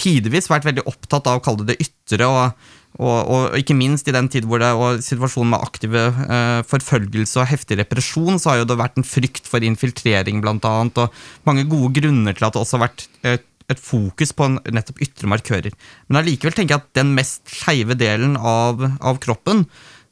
tidvis 0.00 0.48
vært 0.50 0.66
veldig 0.66 0.86
opptatt 0.90 1.28
av 1.30 1.38
å 1.38 1.42
kalle 1.44 1.62
det 1.62 1.76
det 1.76 1.86
ytre, 1.86 2.26
og, 2.26 2.64
og, 2.98 3.18
og 3.20 3.56
ikke 3.60 3.76
minst 3.78 4.08
i 4.10 4.14
den 4.14 4.26
tid 4.32 4.48
hvor 4.48 4.58
det 4.62 4.72
og 4.74 5.02
situasjonen 5.04 5.52
med 5.52 5.62
aktive 5.62 6.02
uh, 6.10 6.60
forfølgelse 6.66 7.38
og 7.38 7.48
heftig 7.52 7.78
represjon, 7.78 8.40
så 8.42 8.52
har 8.52 8.62
jo 8.62 8.68
det 8.72 8.80
vært 8.80 8.98
en 8.98 9.06
frykt 9.06 9.46
for 9.48 9.62
infiltrering, 9.62 10.42
blant 10.42 10.66
annet, 10.68 10.98
og 11.04 11.46
mange 11.48 11.68
gode 11.70 11.94
grunner 12.00 12.34
til 12.34 12.48
at 12.48 12.56
det 12.56 12.64
også 12.64 12.80
har 12.80 12.86
vært 12.88 13.06
et, 13.36 13.46
et 13.70 13.84
fokus 13.92 14.34
på 14.34 14.50
nettopp 14.58 15.06
ytre 15.06 15.30
markører. 15.30 15.78
Men 16.08 16.22
allikevel 16.24 16.56
tenker 16.56 16.76
jeg 16.76 16.82
at 16.82 16.98
den 16.98 17.14
mest 17.14 17.46
skeive 17.52 17.94
delen 18.00 18.34
av, 18.40 18.82
av 18.98 19.22
kroppen, 19.22 19.66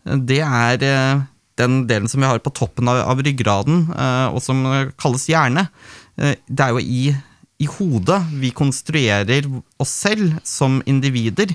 det 0.06 0.40
er 0.46 0.86
eh, 0.86 1.26
den 1.60 1.84
delen 1.90 2.08
som 2.10 2.22
vi 2.22 2.28
har 2.28 2.40
på 2.42 2.52
toppen 2.56 2.88
av, 2.90 3.02
av 3.12 3.22
ryggraden, 3.24 3.86
eh, 3.94 4.28
og 4.32 4.40
som 4.44 4.64
kalles 5.00 5.28
hjerne. 5.30 5.68
Eh, 6.16 6.38
det 6.48 6.66
er 6.66 6.76
jo 6.76 6.84
i 6.84 7.02
i 7.60 7.66
hodet 7.68 8.16
vi 8.40 8.54
konstruerer 8.56 9.44
oss 9.76 9.90
selv 10.06 10.38
som 10.48 10.78
individer. 10.88 11.50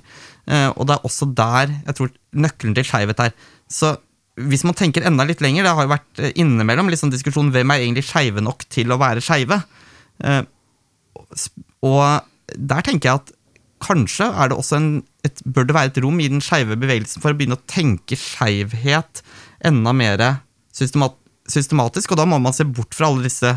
Eh, 0.45 0.67
og 0.77 0.85
det 0.85 0.93
er 0.93 1.07
også 1.07 1.25
der 1.33 1.71
jeg 1.71 1.97
tror 1.97 2.11
nøkkelen 2.45 2.75
til 2.77 2.85
skeivhet 2.85 3.23
er. 3.25 3.33
Så 3.65 3.95
hvis 4.37 4.61
man 4.67 4.77
tenker 4.77 5.01
enda 5.01 5.25
litt 5.25 5.41
lenger, 5.41 5.65
det 5.65 5.73
har 5.73 5.87
jo 5.87 5.93
vært 5.95 6.21
innimellom 6.37 6.91
liksom 6.93 7.09
diskusjon 7.09 7.49
hvem 7.55 7.73
er 7.73 7.87
egentlig 7.87 8.05
skeive 8.05 8.43
nok 8.45 8.67
til 8.69 8.93
å 8.93 8.99
være 9.01 9.23
skeive. 9.25 9.57
Og 11.89 12.05
der 12.53 12.85
tenker 12.85 13.09
jeg 13.09 13.23
at 13.23 13.33
kanskje 13.85 14.27
er 14.29 14.51
det 14.51 14.57
også 14.59 14.77
en, 14.79 14.89
et, 15.25 15.41
bør 15.45 15.67
det 15.67 15.75
være 15.75 15.91
et 15.91 16.01
rom 16.03 16.19
i 16.21 16.29
den 16.31 16.43
skeive 16.43 16.77
bevegelsen 16.79 17.23
for 17.23 17.33
å 17.33 17.37
begynne 17.37 17.57
å 17.57 17.67
tenke 17.69 18.17
skeivhet 18.19 19.21
enda 19.66 19.93
mer 19.95 20.24
systemat, 20.76 21.18
systematisk, 21.49 22.13
og 22.13 22.22
da 22.22 22.28
må 22.30 22.39
man 22.41 22.55
se 22.55 22.66
bort 22.68 22.95
fra 22.97 23.09
alle 23.11 23.28
disse 23.28 23.55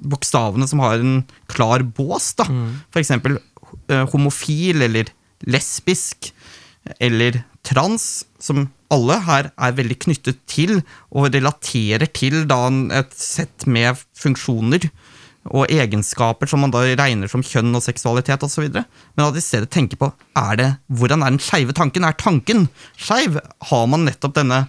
bokstavene 0.00 0.66
som 0.70 0.82
har 0.84 1.00
en 1.00 1.22
klar 1.50 1.84
bås. 1.84 2.32
da. 2.38 2.46
For 2.92 3.02
eksempel 3.02 3.38
eh, 3.90 4.06
homofil 4.12 4.82
eller 4.86 5.12
lesbisk 5.48 6.32
eller 6.98 7.42
trans, 7.66 8.24
som 8.40 8.68
alle 8.90 9.20
her 9.26 9.50
er 9.54 9.76
veldig 9.76 9.98
knyttet 10.06 10.40
til 10.50 10.80
og 11.12 11.30
relaterer 11.34 12.08
til 12.16 12.44
da 12.50 12.64
et 12.98 13.12
sett 13.14 13.66
med 13.70 14.00
funksjoner 14.18 14.88
og 15.50 15.70
egenskaper 15.72 16.48
som 16.50 16.60
man 16.64 16.72
da 16.72 16.82
regner 16.98 17.30
som 17.30 17.44
kjønn 17.44 17.72
og 17.76 17.84
seksualitet 17.84 18.42
osv. 18.44 18.66
Men 18.74 19.24
at 19.24 19.38
i 19.38 19.44
stedet 19.44 19.70
tenker 19.72 20.00
på 20.00 20.10
er 20.36 20.58
det, 20.60 20.68
hvordan 20.88 21.24
er 21.24 21.32
den 21.32 21.42
skeive 21.42 21.76
tanken. 21.76 22.04
Er 22.04 22.18
tanken 22.18 22.66
skeiv? 22.98 23.38
Har 23.70 23.86
man 23.88 24.04
nettopp 24.08 24.36
denne 24.36 24.64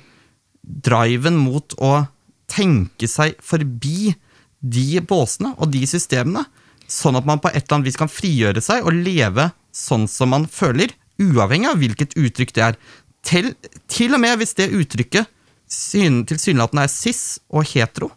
driven 0.61 1.37
mot 1.41 1.73
å 1.81 2.05
tenke 2.51 3.07
seg 3.09 3.37
forbi 3.43 4.13
de 4.61 5.01
båsene 5.07 5.55
og 5.57 5.71
de 5.73 5.83
systemene, 5.89 6.45
sånn 6.91 7.17
at 7.17 7.27
man 7.27 7.39
på 7.41 7.49
et 7.49 7.63
eller 7.63 7.77
annet 7.79 7.89
vis 7.89 7.99
kan 7.99 8.11
frigjøre 8.11 8.61
seg 8.63 8.85
og 8.85 8.97
leve 8.97 9.49
sånn 9.73 10.07
som 10.11 10.33
man 10.33 10.47
føler, 10.51 10.91
uavhengig 11.21 11.69
av 11.69 11.79
hvilket 11.79 12.17
uttrykk 12.19 12.53
det 12.57 12.65
er. 12.65 12.79
Til, 13.25 13.51
til 13.91 14.17
og 14.17 14.21
med 14.23 14.39
hvis 14.41 14.55
det 14.57 14.71
uttrykket 14.75 15.29
syn, 15.71 16.23
tilsynelatende 16.27 16.85
er 16.85 16.91
cis 16.91 17.39
og 17.53 17.65
hetero, 17.71 18.11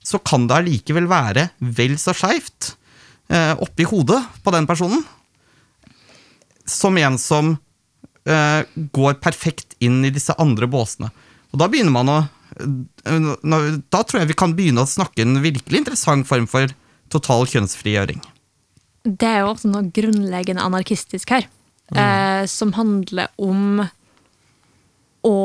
så 0.00 0.20
kan 0.24 0.46
det 0.48 0.56
allikevel 0.56 1.08
være 1.10 1.48
vel 1.58 1.98
så 2.00 2.14
skeivt 2.16 2.72
eh, 3.28 3.54
oppi 3.60 3.84
hodet 3.90 4.22
på 4.44 4.54
den 4.54 4.68
personen 4.68 5.02
som 6.68 6.96
en 7.00 7.18
som 7.20 7.56
eh, 8.28 8.62
går 8.94 9.18
perfekt 9.24 9.76
inn 9.84 10.00
i 10.04 10.12
disse 10.14 10.34
andre 10.40 10.68
båsene. 10.70 11.10
Og 11.52 11.62
da 11.62 11.68
begynner 11.70 11.94
man 11.94 12.10
å 12.12 12.18
eh, 12.60 13.80
Da 13.88 14.02
tror 14.02 14.22
jeg 14.22 14.32
vi 14.32 14.38
kan 14.38 14.54
begynne 14.56 14.84
å 14.84 14.90
snakke 14.90 15.24
en 15.24 15.40
virkelig 15.44 15.84
interessant 15.84 16.28
form 16.28 16.48
for 16.50 16.72
total 17.12 17.46
kjønnsfrigjøring. 17.48 18.20
Det 19.08 19.28
er 19.28 19.42
jo 19.42 19.52
også 19.54 19.70
noe 19.72 19.88
grunnleggende 19.94 20.64
anarkistisk 20.64 21.30
her, 21.32 21.46
eh, 21.96 22.44
som 22.50 22.74
handler 22.76 23.30
om 23.40 23.86
å 25.24 25.38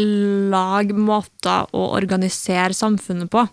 lage 0.00 0.96
måter 0.96 1.68
å 1.76 1.90
organisere 1.98 2.72
samfunnet 2.76 3.28
på 3.32 3.44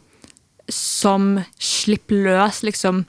som 0.72 1.38
slipper 1.60 2.24
løs 2.28 2.62
liksom 2.64 3.06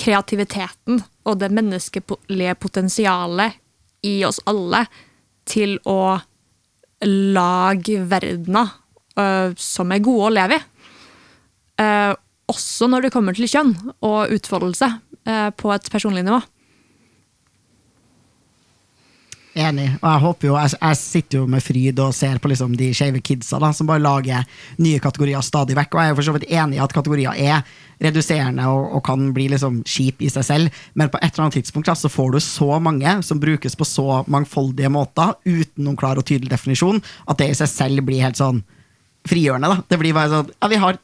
kreativiteten 0.00 1.02
og 1.24 1.38
det 1.40 1.52
menneskelige 1.54 2.56
potensialet 2.60 3.60
i 4.04 4.16
oss 4.26 4.40
alle 4.48 4.84
til 5.48 5.76
å 5.88 6.18
lage 7.06 8.00
verdener 8.10 8.72
øh, 9.18 9.54
som 9.60 9.92
er 9.92 10.04
gode 10.04 10.28
å 10.28 10.34
leve 10.34 10.58
i. 10.58 10.64
Eh, 11.82 12.12
også 12.50 12.86
når 12.90 13.06
det 13.06 13.14
kommer 13.14 13.36
til 13.36 13.48
kjønn 13.50 13.72
og 14.04 14.32
utfoldelse 14.34 14.88
eh, 15.26 15.48
på 15.56 15.72
et 15.74 15.88
personlig 15.92 16.24
nivå. 16.26 16.40
Enig. 19.54 19.86
Og 20.00 20.06
jeg 20.08 20.22
håper 20.24 20.48
jo, 20.48 20.54
jeg, 20.58 20.74
jeg 20.80 20.98
sitter 20.98 21.38
jo 21.38 21.48
med 21.50 21.62
fryd 21.62 22.00
og 22.02 22.14
ser 22.16 22.40
på 22.42 22.50
liksom 22.50 22.72
de 22.78 22.88
skeive 22.96 23.20
kidsa 23.22 23.60
da, 23.62 23.70
som 23.76 23.86
bare 23.86 24.02
lager 24.02 24.42
nye 24.82 25.02
kategorier 25.02 25.44
stadig 25.46 25.76
vekk. 25.78 25.94
Og 25.94 26.02
jeg 26.02 26.10
er 26.10 26.18
for 26.18 26.26
så 26.26 26.34
vidt 26.34 26.48
enig 26.50 26.80
i 26.80 26.82
at 26.82 26.94
kategorier 26.96 27.38
er 27.38 27.62
reduserende 28.02 28.66
og, 28.66 28.96
og 28.98 29.04
kan 29.06 29.28
bli 29.36 29.46
liksom 29.52 29.78
kjip 29.86 30.24
i 30.26 30.30
seg 30.32 30.46
selv, 30.48 30.82
men 30.98 31.12
på 31.12 31.20
et 31.20 31.30
eller 31.30 31.46
annet 31.46 31.60
tidspunkt 31.60 31.86
da, 31.86 31.94
så 31.94 32.10
får 32.10 32.34
du 32.34 32.40
så 32.42 32.80
mange 32.82 33.14
som 33.22 33.38
brukes 33.40 33.78
på 33.78 33.86
så 33.86 34.24
mangfoldige 34.26 34.90
måter 34.90 35.36
uten 35.46 35.86
noen 35.86 35.98
klar 36.00 36.18
og 36.18 36.26
tydelig 36.26 36.50
definisjon, 36.50 36.98
at 37.30 37.38
det 37.38 37.52
i 37.52 37.58
seg 37.62 37.70
selv 37.70 38.06
blir 38.08 38.26
helt 38.26 38.40
sånn 38.40 38.64
frigjørende. 39.28 39.70
da. 39.70 39.86
Det 39.88 39.98
blir 40.02 40.16
bare 40.16 40.32
sånn, 40.34 40.50
ja, 40.58 40.68
Vi 40.68 40.82
har 40.82 40.98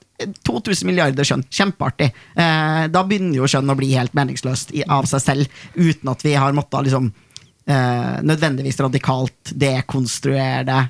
2000 0.45 0.87
milliarder 0.91 1.25
skjønn. 1.25 1.47
Kjempeartig. 1.49 2.11
Eh, 2.37 2.85
da 2.93 3.05
begynner 3.07 3.39
jo 3.39 3.49
skjønn 3.49 3.73
å 3.73 3.79
bli 3.79 3.95
helt 3.95 4.13
meningsløst 4.19 4.75
i, 4.77 4.85
av 4.85 5.09
seg 5.09 5.23
selv, 5.25 5.61
uten 5.79 6.11
at 6.13 6.27
vi 6.27 6.35
har 6.37 6.53
måttet 6.57 6.91
liksom 6.91 7.13
eh, 7.71 8.17
nødvendigvis 8.27 8.81
radikalt 8.83 9.53
dekonstruere 9.55 10.65
det 10.69 10.81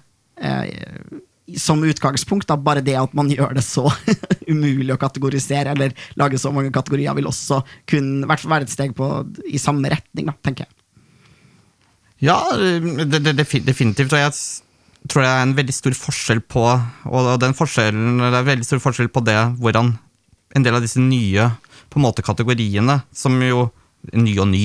eh, 0.41 1.21
som 1.59 1.83
utgangspunkt. 1.85 2.49
Da. 2.49 2.57
Bare 2.57 2.83
det 2.85 2.97
at 2.99 3.15
man 3.17 3.31
gjør 3.31 3.55
det 3.57 3.65
så 3.67 3.87
umulig 4.53 4.95
å 4.95 5.01
kategorisere, 5.01 5.75
eller 5.75 5.95
lage 6.21 6.41
så 6.41 6.53
mange 6.55 6.73
kategorier, 6.75 7.15
vil 7.19 7.31
også 7.31 7.63
kunne 7.91 8.29
hvert 8.29 8.43
fall 8.43 8.55
være 8.57 8.69
et 8.69 8.75
steg 8.75 8.95
på, 8.97 9.11
i 9.51 9.61
samme 9.63 9.91
retning, 9.93 10.31
da, 10.31 10.37
tenker 10.45 10.67
jeg. 10.67 10.77
Ja, 12.21 12.37
det, 12.53 13.23
det, 13.25 13.35
definitivt. 13.65 14.13
Og 14.13 14.21
jeg 14.21 14.35
tror 15.09 15.25
det 15.25 15.33
er 15.33 15.43
en 15.47 15.57
veldig 15.57 15.73
stor 15.73 15.95
forskjell 15.97 16.43
på 16.45 16.63
Og 17.09 17.29
den 17.41 17.57
forskjellen, 17.57 18.21
det 18.21 18.37
er 18.37 18.51
veldig 18.51 18.67
stor 18.69 18.83
forskjell 18.85 19.09
på 19.09 19.23
det 19.25 19.39
hvordan 19.57 19.95
en 20.57 20.67
del 20.67 20.77
av 20.77 20.85
disse 20.85 21.01
nye 21.01 21.47
på 21.91 21.99
en 21.99 22.05
måte 22.05 22.25
kategoriene, 22.27 23.01
som 23.17 23.39
jo 23.43 23.71
Ny 24.17 24.33
og 24.41 24.47
ny, 24.49 24.63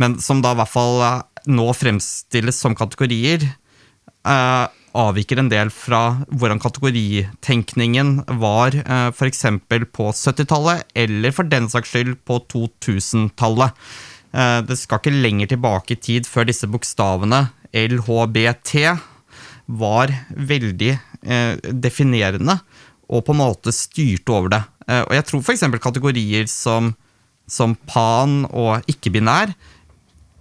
men 0.00 0.14
som 0.24 0.38
da 0.40 0.54
i 0.54 0.56
hvert 0.56 0.72
fall 0.72 1.02
nå 1.48 1.68
fremstilles 1.76 2.60
som 2.60 2.76
kategorier, 2.78 3.44
eh, 4.28 4.66
avviker 4.98 5.40
en 5.40 5.50
del 5.52 5.70
fra 5.72 6.24
hvordan 6.28 6.60
kategoritenkningen 6.62 8.14
var 8.40 8.76
eh, 8.80 9.08
f.eks. 9.12 9.44
på 9.92 10.10
70-tallet, 10.12 10.86
eller 10.94 11.34
for 11.34 11.48
den 11.48 11.68
saks 11.70 11.92
skyld 11.94 12.16
på 12.28 12.40
2000-tallet. 12.52 13.76
Eh, 14.32 14.58
det 14.68 14.78
skal 14.80 15.00
ikke 15.00 15.14
lenger 15.14 15.52
tilbake 15.54 15.96
i 15.96 16.02
tid 16.08 16.28
før 16.28 16.48
disse 16.48 16.68
bokstavene 16.70 17.46
LHBT 17.72 18.74
var 19.78 20.12
veldig 20.32 20.92
eh, 20.94 21.54
definerende 21.72 22.58
og 23.08 23.24
på 23.24 23.34
en 23.34 23.40
måte 23.40 23.72
styrte 23.72 24.32
over 24.34 24.52
det. 24.52 24.62
Eh, 24.88 25.02
og 25.04 25.14
jeg 25.16 25.26
tror 25.28 25.44
f.eks. 25.44 25.64
kategorier 25.80 26.48
som, 26.52 26.92
som 27.48 27.76
pan 27.88 28.42
og 28.50 28.88
ikke-binær 28.90 29.54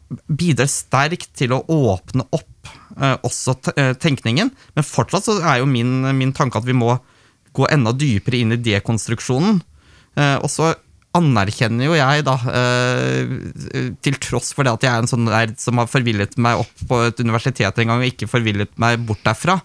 bidrar 0.07 0.69
sterkt 0.71 1.33
til 1.37 1.53
å 1.55 1.61
åpne 1.67 2.25
opp 2.35 2.71
eh, 2.97 3.15
også 3.27 3.57
eh, 3.75 3.93
tenkningen. 3.99 4.51
Men 4.75 4.87
fortsatt 4.87 5.27
så 5.27 5.37
er 5.41 5.61
jo 5.61 5.69
min, 5.69 5.99
min, 6.17 6.33
tanke 6.35 6.59
at 6.59 6.67
vi 6.67 6.75
må 6.77 6.95
gå 7.57 7.67
enda 7.73 7.93
dypere 7.95 8.41
inn 8.41 8.55
i 8.55 8.61
dekonstruksjonen. 8.61 9.61
Eh, 10.17 10.35
og 10.39 10.49
så 10.51 10.73
anerkjenner 11.17 11.87
jo 11.87 11.95
jeg, 11.97 12.21
da, 12.27 12.33
til 14.05 14.17
tross 14.21 14.51
for 14.53 14.67
det 14.67 14.73
at 14.75 14.83
jeg 14.85 14.91
er 14.91 15.01
en 15.01 15.09
sånn 15.09 15.25
der 15.25 15.53
som 15.57 15.79
har 15.81 15.87
forvillet 15.89 16.35
meg 16.43 16.59
opp 16.61 16.83
på 16.85 16.99
et 17.07 17.21
universitet 17.23 17.79
en 17.81 17.89
gang 17.89 18.03
og 18.03 18.09
ikke 18.11 18.27
forvillet 18.29 18.75
meg 18.77 18.99
bort 19.07 19.23
derfra, 19.25 19.55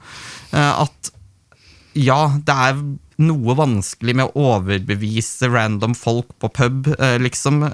at 0.55 1.11
ja, 1.99 2.21
det 2.41 2.57
er 2.57 2.81
noe 3.27 3.57
vanskelig 3.59 4.15
med 4.23 4.31
å 4.31 4.47
overbevise 4.55 5.51
random 5.53 5.99
folk 5.99 6.31
på 6.41 6.49
pub, 6.57 6.89
liksom 7.21 7.67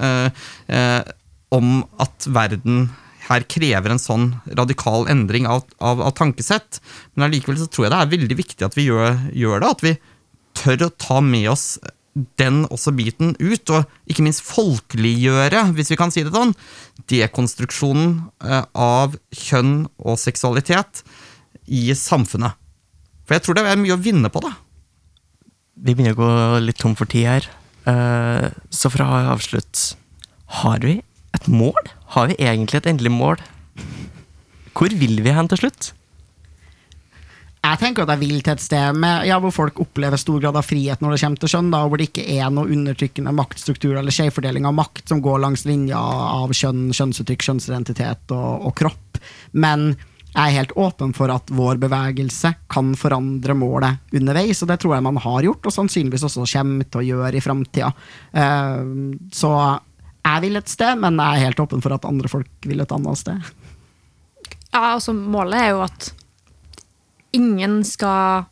om 1.55 1.83
at 2.03 2.27
verden 2.29 2.89
her 3.29 3.45
krever 3.51 3.93
en 3.93 4.01
sånn 4.01 4.31
radikal 4.57 5.09
endring 5.11 5.47
av, 5.49 5.67
av, 5.85 6.01
av 6.05 6.15
tankesett. 6.17 6.81
Men 7.15 7.29
allikevel 7.29 7.61
så 7.61 7.69
tror 7.69 7.87
jeg 7.87 7.95
det 7.95 8.01
er 8.01 8.13
veldig 8.15 8.39
viktig 8.39 8.67
at 8.67 8.77
vi 8.79 8.89
gjør, 8.89 9.19
gjør, 9.37 9.63
det. 9.63 9.71
At 9.71 9.85
vi 9.85 9.95
tør 10.59 10.89
å 10.89 10.95
ta 10.97 11.21
med 11.25 11.49
oss 11.53 11.69
den 12.41 12.65
også 12.67 12.91
biten 12.97 13.35
ut, 13.39 13.71
og 13.71 14.11
ikke 14.11 14.25
minst 14.27 14.43
folkeliggjøre, 14.49 15.69
hvis 15.77 15.93
vi 15.93 15.99
kan 16.01 16.11
si 16.11 16.25
det 16.27 16.33
sånn, 16.35 16.55
dekonstruksjonen 17.11 18.17
eh, 18.43 18.65
av 18.75 19.15
kjønn 19.31 19.85
og 20.03 20.19
seksualitet 20.19 21.05
i 21.71 21.85
samfunnet. 21.95 22.59
For 23.29 23.37
jeg 23.37 23.45
tror 23.45 23.59
det 23.59 23.69
er 23.69 23.79
mye 23.79 23.95
å 23.95 24.03
vinne 24.03 24.33
på 24.33 24.43
det. 24.43 24.51
Vi 25.79 25.95
begynner 25.95 26.17
å 26.17 26.19
gå 26.19 26.33
litt 26.65 26.81
tom 26.81 26.97
for 26.99 27.07
tid 27.11 27.29
her. 27.29 27.49
Eh, 27.87 28.49
så 28.75 28.91
for 28.91 29.05
å 29.05 29.23
avslutte 29.37 29.95
Har 30.59 30.81
vi 30.81 30.97
et 31.39 31.49
mål? 31.53 31.95
Har 32.15 32.31
vi 32.31 32.41
egentlig 32.43 32.83
et 32.83 32.91
endelig 32.91 33.15
mål? 33.15 33.41
Hvor 34.79 34.93
vil 34.95 35.23
vi 35.25 35.35
hen 35.35 35.49
til 35.51 35.65
slutt? 35.65 35.93
Jeg 37.59 37.81
tenker 37.81 38.05
at 38.05 38.13
jeg 38.15 38.23
vil 38.23 38.39
til 38.41 38.55
et 38.55 38.63
sted 38.63 38.99
med, 39.03 39.27
ja, 39.27 39.37
hvor 39.43 39.53
folk 39.53 39.81
opplever 39.83 40.21
stor 40.21 40.39
grad 40.41 40.57
av 40.57 40.67
frihet 40.67 41.03
når 41.03 41.15
det 41.15 41.23
kommer 41.25 41.43
til 41.43 41.51
kjønn, 41.53 41.73
da, 41.75 41.81
hvor 41.85 42.01
det 42.01 42.07
ikke 42.09 42.27
er 42.39 42.53
noe 42.55 42.71
undertrykkende 42.71 43.35
maktstruktur 43.35 43.97
eller 43.99 44.15
skjevfordeling 44.15 44.69
av 44.69 44.77
makt 44.79 45.11
som 45.11 45.23
går 45.25 45.43
langs 45.43 45.67
linja 45.69 45.99
av 45.99 46.55
kjønn, 46.55 46.87
kjønnsuttrykk, 46.95 47.49
kjønnsidentitet 47.49 48.35
og, 48.37 48.69
og, 48.69 48.73
kropp. 48.79 49.19
Men 49.59 49.91
jeg 50.29 50.39
er 50.45 50.57
helt 50.61 50.77
åpen 50.79 51.13
for 51.17 51.33
at 51.35 51.51
vår 51.51 51.81
bevegelse 51.83 52.55
kan 52.71 52.95
forandre 53.01 53.57
målet 53.59 54.15
underveis, 54.15 54.63
og 54.63 54.71
det 54.71 54.79
tror 54.79 54.95
jeg 54.95 55.07
man 55.09 55.21
har 55.27 55.49
gjort, 55.49 55.67
og 55.67 55.75
sannsynligvis 55.75 56.29
også 56.29 56.47
kommer 56.47 56.87
til 56.87 57.03
å 57.03 57.07
gjøre 57.09 57.41
i 57.41 57.43
framtida. 57.43 57.91
Uh, 58.31 59.19
så 59.35 59.53
jeg 60.29 60.45
vil 60.45 60.61
et 60.61 60.71
sted, 60.71 61.01
men 61.01 61.19
jeg 61.21 61.39
er 61.41 61.49
helt 61.49 61.61
åpen 61.63 61.83
for 61.85 61.95
at 61.97 62.07
andre 62.09 62.31
folk 62.31 62.69
vil 62.69 62.85
et 62.85 62.95
annet 62.95 63.21
sted. 63.21 63.51
Ja, 64.69 64.95
altså 64.95 65.15
Målet 65.17 65.61
er 65.63 65.71
jo 65.73 65.83
at 65.87 66.11
ingen 67.37 67.81
skal 67.87 68.49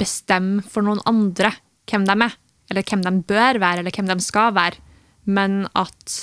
bestemme 0.00 0.64
for 0.66 0.86
noen 0.86 1.02
andre 1.08 1.52
hvem 1.90 2.06
de 2.08 2.16
er, 2.26 2.34
eller 2.70 2.86
hvem 2.88 3.04
de 3.04 3.12
bør 3.28 3.60
være, 3.62 3.82
eller 3.82 3.94
hvem 3.94 4.10
de 4.10 4.18
skal 4.24 4.54
være, 4.56 4.80
men 5.24 5.64
at 5.78 6.16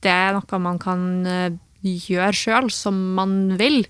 det 0.00 0.12
er 0.12 0.36
noe 0.36 0.60
man 0.62 0.78
kan 0.80 1.02
eh, 1.28 1.58
gjøre 1.82 2.36
sjøl, 2.36 2.70
som 2.72 2.96
man 3.18 3.56
vil, 3.60 3.82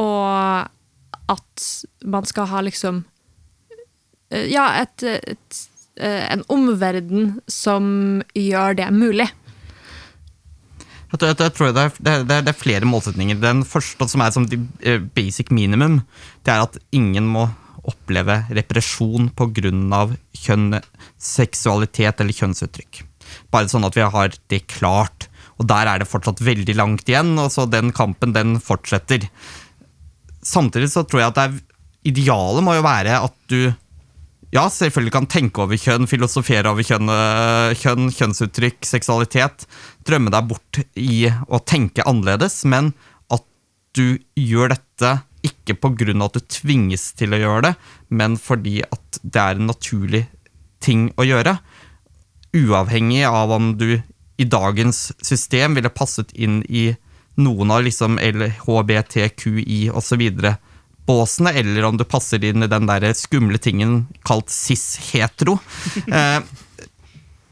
og 0.00 0.68
at 1.28 1.64
man 2.08 2.28
skal 2.28 2.48
ha 2.48 2.62
liksom 2.64 3.02
eh, 4.30 4.46
Ja, 4.48 4.70
et, 4.80 5.04
et 5.04 5.58
en 5.98 6.44
omverden 6.52 7.38
som 7.50 8.22
gjør 8.38 8.78
det 8.78 8.88
mulig. 8.94 9.28
Jeg 11.08 11.20
tror 11.56 11.72
det, 11.72 11.80
er, 11.80 11.94
det, 12.04 12.12
er, 12.12 12.24
det, 12.28 12.50
er, 12.50 12.56
flere 12.56 12.84
målsetninger. 12.84 13.38
Den 13.40 13.62
første, 13.64 14.04
som 14.12 14.20
er 14.20 14.34
som 14.34 14.44
eh, 14.52 15.00
basic 15.00 15.48
minimum, 15.54 16.02
det 16.44 16.52
er 16.52 16.66
at 16.66 16.76
ingen 16.92 17.30
må 17.32 17.46
oppleve 17.88 18.42
represjon 18.52 19.30
pga. 19.32 20.02
kjønn, 20.36 20.76
seksualitet 21.16 22.20
eller 22.20 22.36
kjønnsuttrykk. 22.36 23.00
Bare 23.52 23.72
sånn 23.72 23.88
at 23.88 23.96
vi 23.96 24.04
har 24.04 24.36
det 24.52 24.66
klart. 24.68 25.30
Og 25.58 25.66
der 25.66 25.88
er 25.88 25.98
det 25.98 26.10
fortsatt 26.10 26.44
veldig 26.44 26.76
langt 26.76 27.08
igjen, 27.08 27.32
og 27.40 27.50
så 27.50 27.64
den 27.66 27.90
kampen 27.96 28.36
den 28.36 28.58
fortsetter. 28.60 29.24
Samtidig 30.44 30.92
så 30.92 31.06
tror 31.08 31.24
jeg 31.24 31.32
at 31.32 31.38
det 31.40 31.46
er, 31.48 31.56
idealet 32.12 32.64
må 32.64 32.76
jo 32.76 32.84
være 32.84 33.16
at 33.24 33.34
du 33.50 33.72
ja, 34.54 34.64
selvfølgelig 34.72 35.12
kan 35.12 35.28
tenke 35.28 35.60
over 35.64 35.76
kjønn, 35.76 36.08
filosofere 36.08 36.70
over 36.70 36.86
kjønn, 36.86 37.10
øh, 37.12 37.74
kjønn, 37.76 38.08
kjønnsuttrykk, 38.16 38.80
seksualitet. 38.88 39.66
Drømme 40.08 40.32
deg 40.32 40.48
bort 40.48 40.80
i 40.96 41.28
å 41.28 41.60
tenke 41.60 42.06
annerledes, 42.08 42.62
men 42.64 42.94
at 43.34 43.44
du 43.98 44.16
gjør 44.38 44.72
dette 44.76 45.18
ikke 45.44 45.76
av 45.78 46.22
at 46.24 46.38
du 46.38 46.40
tvinges 46.48 47.12
til 47.12 47.34
å 47.34 47.38
gjøre 47.38 47.62
det, 47.68 47.74
men 48.08 48.36
fordi 48.40 48.80
at 48.82 49.20
det 49.22 49.42
er 49.42 49.58
en 49.58 49.68
naturlig 49.68 50.24
ting 50.80 51.12
å 51.16 51.26
gjøre. 51.26 51.58
Uavhengig 52.56 53.24
av 53.28 53.52
om 53.52 53.76
du 53.78 54.00
i 54.38 54.44
dagens 54.44 55.12
system 55.22 55.74
ville 55.74 55.90
passet 55.90 56.32
inn 56.32 56.62
i 56.68 56.94
noen 57.38 57.70
av 57.70 57.84
liksom 57.86 58.18
LHBTQI 58.18 59.90
osv. 59.94 60.24
båsene, 61.08 61.54
eller 61.56 61.88
om 61.88 61.98
du 61.98 62.04
passer 62.08 62.42
inn 62.44 62.64
i 62.64 62.70
den 62.70 62.88
der 62.88 63.08
skumle 63.16 63.60
tingen 63.62 64.04
kalt 64.28 64.52
cis-hetero. 64.52 65.58
Eh, 66.18 66.40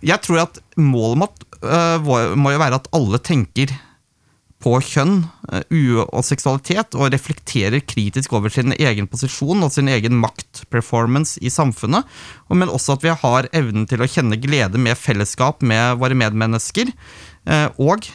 jeg 0.07 0.22
tror 0.24 0.38
at 0.42 0.59
målet 0.80 1.18
må, 1.20 1.26
uh, 1.64 2.36
må 2.38 2.52
jo 2.52 2.61
være 2.61 2.78
at 2.78 2.88
alle 2.96 3.18
tenker 3.22 3.72
på 4.62 4.72
kjønn 4.84 5.18
uh, 5.24 6.00
og 6.07 6.24
seksualitet, 6.26 6.96
og 6.96 7.12
reflekterer 7.14 7.84
kritisk 7.84 8.34
over 8.36 8.52
sin 8.52 8.74
egen 8.76 9.09
posisjon 9.11 9.64
og 9.66 9.72
sin 9.74 9.90
egen 9.92 10.16
maktperformance 10.20 11.40
i 11.44 11.52
samfunnet. 11.52 12.09
Men 12.52 12.72
også 12.72 12.96
at 12.96 13.07
vi 13.07 13.14
har 13.24 13.50
evnen 13.57 13.88
til 13.90 14.04
å 14.04 14.11
kjenne 14.11 14.40
glede 14.40 14.80
med 14.80 14.98
fellesskap 15.00 15.64
med 15.66 16.00
våre 16.02 16.18
medmennesker. 16.18 16.92
Og 17.82 18.09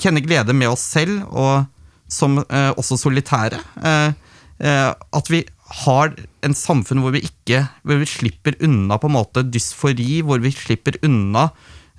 kjenne 0.00 0.24
glede 0.24 0.56
med 0.56 0.72
oss 0.72 0.84
selv, 0.94 1.22
og 1.30 1.66
som 2.14 2.38
også 2.46 2.96
solitære. 3.00 3.58
at 4.62 5.30
vi 5.30 5.40
har 5.64 6.12
en 6.44 6.54
samfunn 6.56 7.02
hvor 7.02 7.14
vi 7.14 7.24
ikke 7.24 7.64
hvor 7.86 8.00
vi 8.00 8.08
slipper 8.08 8.56
unna 8.64 8.98
på 9.00 9.08
en 9.08 9.16
måte 9.16 9.44
dysfori, 9.48 10.20
hvor 10.26 10.42
vi 10.44 10.52
slipper 10.54 10.98
unna 11.06 11.48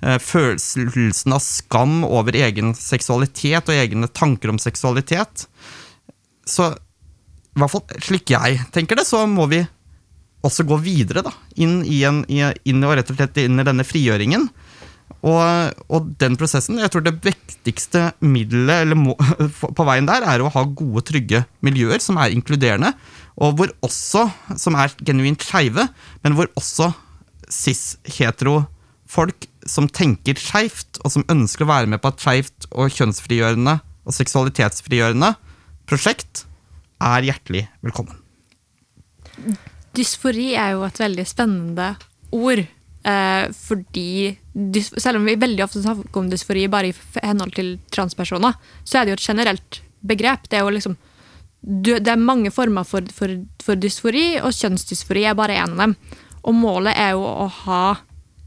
eh, 0.02 0.18
følelsen 0.22 1.34
av 1.34 1.42
skam 1.44 2.02
over 2.06 2.36
egen 2.38 2.74
seksualitet 2.78 3.68
og 3.68 3.76
egne 3.76 4.08
tanker 4.08 4.52
om 4.52 4.60
seksualitet. 4.62 5.46
Så 6.46 6.72
i 6.76 7.60
hvert 7.60 7.72
fall 7.72 8.04
slik 8.04 8.30
jeg 8.34 8.60
tenker 8.74 9.00
det, 9.00 9.06
så 9.08 9.24
må 9.26 9.48
vi 9.50 9.64
også 10.46 10.66
gå 10.68 10.76
videre 10.78 11.24
da, 11.26 11.32
inn, 11.58 11.80
i 11.82 12.04
en, 12.06 12.22
inn 12.28 12.84
og 12.86 12.94
rett 12.94 13.08
og 13.10 13.18
slett 13.18 13.40
inn 13.42 13.58
i 13.58 13.66
denne 13.66 13.86
frigjøringen. 13.86 14.44
Og, 15.26 15.74
og, 15.90 16.10
den 16.20 16.36
prosessen, 16.38 16.78
jeg 16.82 16.92
tror 16.92 17.02
det 17.02 17.16
viktigste 17.24 18.10
middelet 18.22 18.94
må, 18.98 19.16
på 19.78 19.86
veien 19.86 20.06
der, 20.06 20.26
er 20.26 20.42
å 20.42 20.52
ha 20.54 20.62
gode, 20.66 21.02
trygge 21.08 21.42
miljøer 21.66 22.02
som 22.02 22.20
er 22.22 22.34
inkluderende, 22.34 22.92
og 23.36 23.58
hvor 23.58 23.72
også, 23.86 24.26
som 24.58 24.78
er 24.78 24.94
genuint 25.04 25.42
skeive, 25.44 25.88
men 26.22 26.36
hvor 26.38 26.50
også 26.58 26.92
cis-hetero 27.52 28.62
folk 29.10 29.46
som 29.66 29.88
tenker 29.90 30.38
skeivt, 30.40 31.00
og 31.02 31.12
som 31.14 31.26
ønsker 31.32 31.66
å 31.66 31.70
være 31.70 31.90
med 31.90 32.02
på 32.02 32.12
et 32.12 32.22
skeivt 32.22 32.68
og 32.72 32.94
kjønnsfrigjørende 32.94 33.78
og 34.06 34.14
seksualitetsfrigjørende 34.14 35.32
prosjekt, 35.90 36.44
er 37.02 37.26
hjertelig 37.26 37.66
velkommen. 37.84 38.16
Dysfori 39.96 40.54
er 40.56 40.76
jo 40.76 40.86
et 40.86 41.00
veldig 41.00 41.26
spennende 41.28 41.90
ord. 42.34 42.64
Eh, 43.06 43.52
fordi 43.54 44.36
Selv 44.98 45.20
om 45.20 45.26
vi 45.28 45.36
veldig 45.38 45.62
ofte 45.62 45.82
snakker 45.82 46.18
om 46.18 46.30
dysfori 46.30 46.64
bare 46.72 46.88
i 46.90 46.94
henhold 47.22 47.52
til 47.54 47.76
transpersoner, 47.92 48.56
så 48.84 48.98
er 48.98 49.04
det 49.04 49.12
jo 49.12 49.18
et 49.20 49.28
generelt 49.28 49.80
begrep. 50.00 50.48
Det 50.48 50.58
er 50.58 50.64
jo 50.64 50.72
liksom 50.74 50.96
det 51.66 52.06
er 52.08 52.20
mange 52.20 52.50
former 52.54 52.84
for, 52.86 53.02
for, 53.12 53.32
for, 53.62 53.74
dysfori, 53.74 54.38
og 54.38 54.54
kjønnsdysfori 54.54 55.24
er 55.26 55.34
bare 55.34 55.56
én 55.58 55.74
av 55.74 55.80
dem. 55.82 55.94
Og 56.46 56.54
målet 56.54 56.94
er 56.94 57.16
jo 57.16 57.24
å 57.26 57.48
ha 57.64 57.96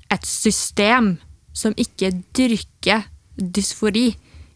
et 0.10 0.26
system 0.26 1.18
som 1.52 1.76
ikke 1.76 2.14
dyrker 2.38 3.10
dysfori. 3.36 4.14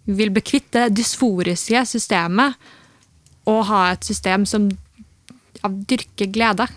Vi 0.08 0.16
vil 0.16 0.32
bekvitte 0.32 0.88
det 0.88 0.96
dysforiske 1.02 1.84
systemet 1.92 2.56
og 3.52 3.66
ha 3.68 3.84
et 3.92 4.08
system 4.08 4.48
som 4.48 4.70
dyrker 5.64 6.32
glede. 6.32 6.70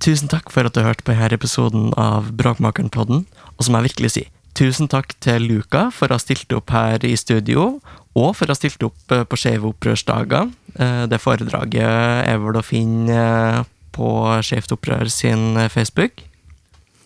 Tusen 0.00 0.30
takk 0.32 0.48
for 0.48 0.64
at 0.64 0.72
du 0.72 0.80
hørte 0.80 1.04
på 1.04 1.12
denne 1.12 1.36
episoden 1.36 1.90
av 2.00 2.30
Bråkmakeren-podden. 2.32 3.26
Og 3.58 3.64
så 3.64 3.68
må 3.68 3.82
jeg 3.82 3.90
virkelig 3.90 4.14
si 4.14 4.22
tusen 4.56 4.88
takk 4.90 5.12
til 5.22 5.44
Luka 5.46 5.86
for 5.94 6.10
å 6.10 6.16
ha 6.16 6.22
stilt 6.22 6.50
opp 6.56 6.72
her 6.74 7.04
i 7.06 7.12
studio, 7.20 7.78
og 8.16 8.30
for 8.36 8.48
å 8.48 8.54
ha 8.54 8.58
stilt 8.58 8.82
opp 8.84 9.12
eh, 9.14 9.26
på 9.28 9.38
Skeive 9.38 9.68
opprørsdager. 9.70 10.50
Eh, 10.74 11.04
det 11.08 11.20
foredraget 11.22 11.84
er 12.26 12.40
vel 12.40 12.58
å 12.58 12.64
finne 12.64 13.20
eh, 13.20 13.60
på 13.94 14.08
Skeivt 14.46 14.72
opprør 14.74 15.08
sin 15.12 15.60
Facebook. 15.72 16.24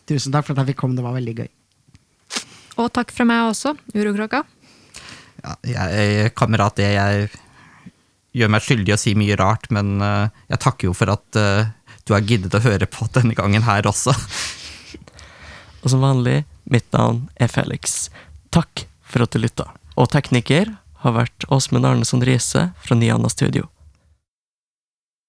Tusen 0.08 0.34
takk 0.34 0.46
for 0.46 0.54
at 0.54 0.62
jeg 0.62 0.72
fikk 0.72 0.82
komme, 0.84 0.94
det 0.98 1.04
var 1.04 1.18
veldig 1.18 1.36
gøy. 1.42 1.50
Og 2.82 2.90
takk 2.94 3.10
fra 3.14 3.26
meg 3.26 3.48
også, 3.50 3.74
Urokråka. 3.94 4.44
Ja, 5.42 5.54
jeg, 5.66 6.30
kamerat, 6.38 6.78
det 6.78 6.92
jeg 6.94 7.30
gjør 8.34 8.54
meg 8.54 8.66
skyldig 8.66 8.92
i 8.92 8.96
å 8.96 9.00
si 9.02 9.14
mye 9.18 9.38
rart, 9.38 9.66
men 9.74 9.98
jeg 10.00 10.60
takker 10.62 10.90
jo 10.90 10.94
for 10.96 11.12
at 11.12 11.38
du 12.04 12.14
har 12.14 12.24
giddet 12.24 12.54
å 12.54 12.62
høre 12.64 12.88
på 12.90 13.08
denne 13.16 13.36
gangen 13.36 13.64
her 13.64 13.86
også. 13.88 14.14
Og 15.84 15.92
som 15.92 16.04
vanlig, 16.04 16.44
mitt 16.64 16.86
navn 16.96 17.26
er 17.36 17.50
Felix. 17.52 18.08
Takk 18.54 18.86
for 19.04 19.24
at 19.24 19.34
du 19.34 19.40
lytta. 19.40 19.68
Og 20.00 20.10
tekniker 20.12 20.72
har 21.04 21.16
vært 21.16 21.46
Åsmund 21.52 21.84
Arneson 21.86 22.24
Riise 22.24 22.70
fra 22.80 22.96
Niana 22.96 23.28
Studio. 23.32 23.68